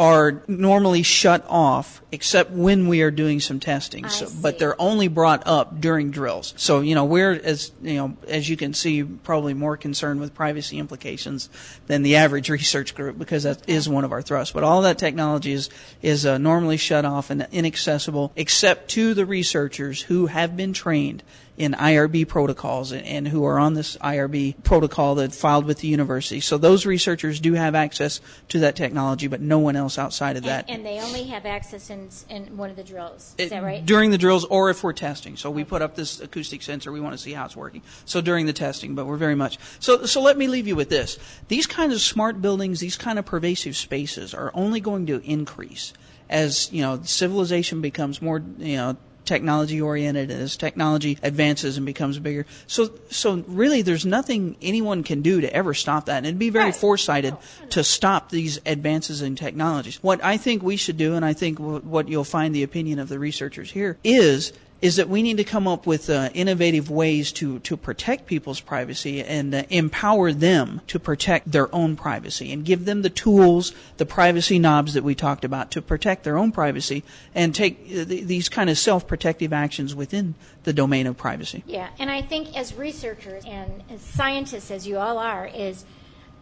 are 0.00 0.42
normally 0.48 1.02
shut 1.02 1.44
off 1.46 2.00
except 2.10 2.50
when 2.52 2.88
we 2.88 3.02
are 3.02 3.10
doing 3.10 3.38
some 3.38 3.60
testing. 3.60 4.08
So, 4.08 4.30
but 4.40 4.58
they're 4.58 4.80
only 4.80 5.08
brought 5.08 5.46
up 5.46 5.78
during 5.78 6.10
drills. 6.10 6.54
So, 6.56 6.80
you 6.80 6.94
know, 6.94 7.04
we're 7.04 7.32
as 7.32 7.70
you 7.82 7.96
know, 7.96 8.16
as 8.26 8.48
you 8.48 8.56
can 8.56 8.72
see, 8.72 9.02
probably 9.02 9.52
more 9.52 9.76
concerned 9.76 10.18
with 10.18 10.32
privacy 10.32 10.78
implications 10.78 11.50
than 11.86 12.02
the 12.02 12.16
average 12.16 12.48
research 12.60 12.94
group 12.94 13.18
because 13.18 13.42
that 13.42 13.68
is 13.68 13.90
one 13.90 14.04
of 14.04 14.12
our 14.12 14.22
thrusts. 14.22 14.54
But 14.54 14.64
all 14.64 14.80
that 14.82 14.96
technology 14.96 15.52
is 15.52 15.68
is 16.00 16.24
uh, 16.24 16.38
normally 16.38 16.78
shut 16.78 17.04
off 17.04 17.28
and 17.28 17.46
inaccessible 17.52 18.32
except 18.36 18.88
to 18.92 19.12
the 19.12 19.26
researchers 19.26 20.00
who 20.00 20.28
have 20.28 20.56
been 20.56 20.72
trained 20.72 21.22
in 21.60 21.72
IRB 21.72 22.26
protocols 22.26 22.90
and, 22.90 23.04
and, 23.04 23.28
who 23.28 23.44
are 23.44 23.58
on 23.58 23.74
this 23.74 23.94
IRB 23.98 24.64
protocol 24.64 25.16
that 25.16 25.34
filed 25.34 25.66
with 25.66 25.80
the 25.80 25.88
university. 25.88 26.40
So 26.40 26.56
those 26.56 26.86
researchers 26.86 27.38
do 27.38 27.52
have 27.52 27.74
access 27.74 28.22
to 28.48 28.60
that 28.60 28.76
technology, 28.76 29.26
but 29.26 29.42
no 29.42 29.58
one 29.58 29.76
else 29.76 29.98
outside 29.98 30.38
of 30.38 30.44
that. 30.44 30.64
And, 30.68 30.78
and 30.78 30.86
they 30.86 30.98
only 31.04 31.24
have 31.24 31.44
access 31.44 31.90
in, 31.90 32.08
in 32.30 32.56
one 32.56 32.70
of 32.70 32.76
the 32.76 32.82
drills. 32.82 33.34
Is 33.36 33.48
it, 33.48 33.50
that 33.50 33.62
right? 33.62 33.84
During 33.84 34.10
the 34.10 34.16
drills, 34.16 34.46
or 34.46 34.70
if 34.70 34.82
we're 34.82 34.94
testing. 34.94 35.36
So 35.36 35.50
we 35.50 35.62
put 35.62 35.82
up 35.82 35.96
this 35.96 36.18
acoustic 36.18 36.62
sensor. 36.62 36.92
We 36.92 37.00
want 37.00 37.12
to 37.12 37.18
see 37.18 37.34
how 37.34 37.44
it's 37.44 37.56
working. 37.56 37.82
So 38.06 38.22
during 38.22 38.46
the 38.46 38.54
testing, 38.54 38.94
but 38.94 39.04
we're 39.04 39.18
very 39.18 39.34
much. 39.34 39.58
So 39.80 40.06
so 40.06 40.22
let 40.22 40.38
me 40.38 40.46
leave 40.46 40.66
you 40.66 40.76
with 40.76 40.88
this. 40.88 41.18
These 41.48 41.66
kinds 41.66 41.92
of 41.92 42.00
smart 42.00 42.40
buildings, 42.40 42.80
these 42.80 42.96
kind 42.96 43.18
of 43.18 43.26
pervasive 43.26 43.76
spaces, 43.76 44.32
are 44.32 44.50
only 44.54 44.80
going 44.80 45.04
to 45.06 45.20
increase 45.30 45.92
as 46.30 46.72
you 46.72 46.80
know 46.80 47.00
civilization 47.02 47.80
becomes 47.80 48.22
more 48.22 48.40
you 48.58 48.76
know 48.76 48.96
technology 49.30 49.80
oriented 49.80 50.28
as 50.28 50.56
technology 50.56 51.16
advances 51.22 51.76
and 51.76 51.86
becomes 51.86 52.18
bigger. 52.18 52.44
So, 52.66 52.90
so 53.10 53.44
really, 53.46 53.80
there's 53.82 54.04
nothing 54.04 54.56
anyone 54.60 55.04
can 55.04 55.22
do 55.22 55.40
to 55.40 55.54
ever 55.54 55.72
stop 55.72 56.06
that. 56.06 56.18
And 56.18 56.26
it'd 56.26 56.38
be 56.38 56.50
very 56.50 56.66
right. 56.66 56.74
foresighted 56.76 57.34
oh, 57.34 57.66
to 57.70 57.84
stop 57.84 58.30
these 58.30 58.60
advances 58.66 59.22
in 59.22 59.36
technologies. 59.36 60.02
What 60.02 60.22
I 60.24 60.36
think 60.36 60.64
we 60.64 60.76
should 60.76 60.96
do, 60.96 61.14
and 61.14 61.24
I 61.24 61.32
think 61.32 61.60
what 61.60 62.08
you'll 62.08 62.24
find 62.24 62.52
the 62.52 62.64
opinion 62.64 62.98
of 62.98 63.08
the 63.08 63.20
researchers 63.20 63.70
here, 63.70 63.98
is 64.02 64.52
is 64.82 64.96
that 64.96 65.08
we 65.08 65.22
need 65.22 65.36
to 65.36 65.44
come 65.44 65.68
up 65.68 65.86
with 65.86 66.08
uh, 66.08 66.30
innovative 66.32 66.90
ways 66.90 67.32
to, 67.32 67.58
to 67.60 67.76
protect 67.76 68.26
people's 68.26 68.60
privacy 68.60 69.22
and 69.22 69.54
uh, 69.54 69.62
empower 69.68 70.32
them 70.32 70.80
to 70.86 70.98
protect 70.98 71.52
their 71.52 71.72
own 71.74 71.96
privacy 71.96 72.52
and 72.52 72.64
give 72.64 72.86
them 72.86 73.02
the 73.02 73.10
tools, 73.10 73.72
the 73.98 74.06
privacy 74.06 74.58
knobs 74.58 74.94
that 74.94 75.04
we 75.04 75.14
talked 75.14 75.44
about 75.44 75.70
to 75.70 75.82
protect 75.82 76.24
their 76.24 76.38
own 76.38 76.50
privacy 76.50 77.02
and 77.34 77.54
take 77.54 77.78
uh, 77.90 78.04
th- 78.04 78.24
these 78.24 78.48
kind 78.48 78.70
of 78.70 78.78
self 78.78 79.06
protective 79.06 79.52
actions 79.52 79.94
within 79.94 80.34
the 80.64 80.72
domain 80.72 81.06
of 81.06 81.16
privacy. 81.16 81.62
Yeah, 81.66 81.90
and 81.98 82.10
I 82.10 82.22
think 82.22 82.56
as 82.56 82.74
researchers 82.74 83.44
and 83.44 83.82
as 83.90 84.00
scientists, 84.00 84.70
as 84.70 84.86
you 84.86 84.98
all 84.98 85.18
are, 85.18 85.46
is 85.46 85.84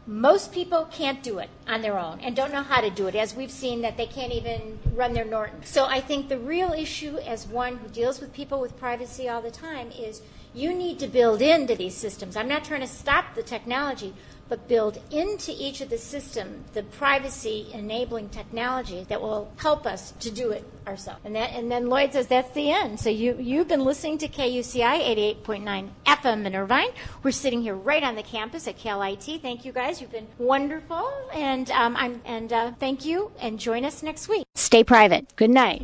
most 0.09 0.53
people 0.53 0.87
can't 0.91 1.23
do 1.23 1.39
it 1.39 1.51
on 1.67 1.83
their 1.83 1.99
own 1.99 2.19
and 2.21 2.35
don't 2.35 2.51
know 2.51 2.63
how 2.63 2.81
to 2.81 2.89
do 2.89 3.07
it, 3.09 3.15
as 3.15 3.37
we've 3.37 3.51
seen 3.51 3.83
that 3.83 3.99
they 3.99 4.07
can't 4.07 4.33
even 4.33 4.79
run 4.95 5.13
their 5.13 5.27
Norton. 5.27 5.63
So 5.65 5.85
I 5.85 6.01
think 6.01 6.31
the 6.31 6.39
real 6.39 6.73
issue, 6.73 7.19
as 7.19 7.47
one 7.47 7.77
who 7.77 7.89
deals 7.89 8.19
with 8.19 8.33
people 8.33 8.59
with 8.59 8.79
privacy 8.79 9.29
all 9.29 9.43
the 9.43 9.51
time, 9.51 9.91
is 9.91 10.23
you 10.55 10.73
need 10.73 10.99
to 11.01 11.07
build 11.07 11.43
into 11.43 11.77
these 11.77 11.95
systems. 11.95 12.37
I'm 12.37 12.49
not 12.49 12.65
trying 12.65 12.81
to 12.81 12.87
stop 12.87 13.35
the 13.35 13.43
technology, 13.43 14.15
but 14.49 14.69
build 14.69 15.01
into 15.11 15.53
each 15.57 15.81
of 15.81 15.91
the 15.91 15.99
system 15.99 16.65
the 16.73 16.83
privacy 16.83 17.69
enabling 17.73 18.29
technology 18.31 19.05
that 19.09 19.21
will 19.21 19.51
help 19.57 19.87
us 19.87 20.13
to 20.21 20.31
do 20.31 20.51
it 20.51 20.65
ourselves. 20.87 21.21
And 21.25 21.35
that 21.37 21.51
and 21.53 21.71
then 21.71 21.89
Lloyd 21.89 22.13
says 22.13 22.27
that's 22.27 22.51
the 22.53 22.71
end. 22.71 23.01
So 23.01 23.11
you 23.11 23.37
you've 23.39 23.69
been 23.69 23.85
listening 23.85 24.19
to 24.19 24.29
KUCI 24.29 25.37
88.9 25.45 25.89
FM 26.07 26.45
in 26.47 26.55
Irvine. 26.55 26.91
We're 27.23 27.31
sitting 27.31 27.63
here 27.63 27.75
right 27.75 28.03
on 28.03 28.15
the 28.15 28.23
campus 28.23 28.67
at 28.69 28.79
Cal 28.79 29.03
IT. 29.03 29.25
Thank 29.43 29.65
you 29.65 29.73
guys. 29.73 30.01
You've 30.01 30.13
been 30.13 30.29
wonderful, 30.39 31.11
and 31.33 31.71
um, 31.71 31.97
I'm 31.97 32.21
and 32.25 32.53
uh, 32.53 32.73
thank 32.79 33.05
you. 33.05 33.31
And 33.41 33.59
join 33.59 33.85
us 33.85 34.03
next 34.03 34.29
week. 34.29 34.47
Stay 34.55 34.85
private. 34.85 35.35
Good 35.37 35.51
night. 35.51 35.83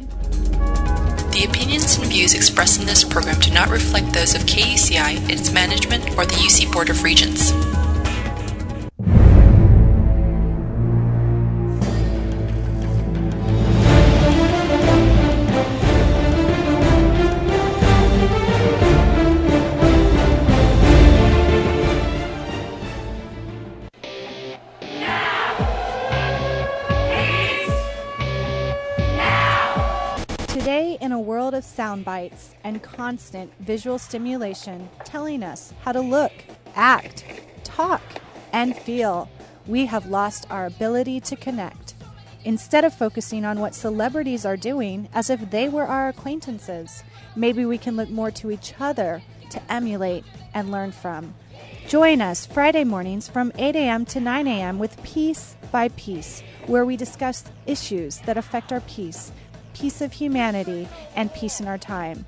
The 1.32 1.46
opinions 1.48 1.96
and 1.96 2.06
views 2.06 2.32
expressed 2.34 2.80
in 2.80 2.86
this 2.86 3.02
program 3.02 3.40
do 3.40 3.50
not 3.52 3.68
reflect 3.68 4.12
those 4.12 4.34
of 4.36 4.42
KUCI, 4.42 5.28
its 5.28 5.52
management, 5.52 6.10
or 6.16 6.24
the 6.24 6.34
UC 6.34 6.72
Board 6.72 6.90
of 6.90 7.02
Regents. 7.02 7.52
Of 31.64 31.70
sound 31.70 32.04
bites 32.04 32.54
and 32.62 32.82
constant 32.82 33.50
visual 33.60 33.98
stimulation 33.98 34.88
telling 35.04 35.42
us 35.42 35.72
how 35.82 35.92
to 35.92 36.00
look, 36.00 36.32
act, 36.74 37.24
talk, 37.64 38.02
and 38.52 38.76
feel, 38.76 39.28
we 39.66 39.86
have 39.86 40.06
lost 40.06 40.46
our 40.50 40.66
ability 40.66 41.20
to 41.20 41.36
connect. 41.36 41.94
Instead 42.44 42.84
of 42.84 42.92
focusing 42.92 43.44
on 43.44 43.60
what 43.60 43.74
celebrities 43.74 44.44
are 44.44 44.56
doing 44.56 45.08
as 45.14 45.30
if 45.30 45.50
they 45.50 45.68
were 45.68 45.86
our 45.86 46.08
acquaintances, 46.08 47.02
maybe 47.34 47.64
we 47.64 47.78
can 47.78 47.96
look 47.96 48.10
more 48.10 48.30
to 48.30 48.50
each 48.50 48.74
other 48.78 49.22
to 49.50 49.72
emulate 49.72 50.24
and 50.52 50.70
learn 50.70 50.92
from. 50.92 51.34
Join 51.88 52.20
us 52.20 52.44
Friday 52.44 52.84
mornings 52.84 53.28
from 53.28 53.52
8 53.56 53.74
a.m. 53.76 54.04
to 54.06 54.20
9 54.20 54.46
a.m. 54.46 54.78
with 54.78 55.02
Peace 55.02 55.56
by 55.72 55.88
Peace, 55.90 56.42
where 56.66 56.84
we 56.84 56.96
discuss 56.96 57.44
issues 57.66 58.18
that 58.20 58.36
affect 58.36 58.72
our 58.72 58.80
peace 58.80 59.32
peace 59.74 60.00
of 60.00 60.12
humanity, 60.12 60.88
and 61.14 61.32
peace 61.34 61.60
in 61.60 61.68
our 61.68 61.78
time. 61.78 62.24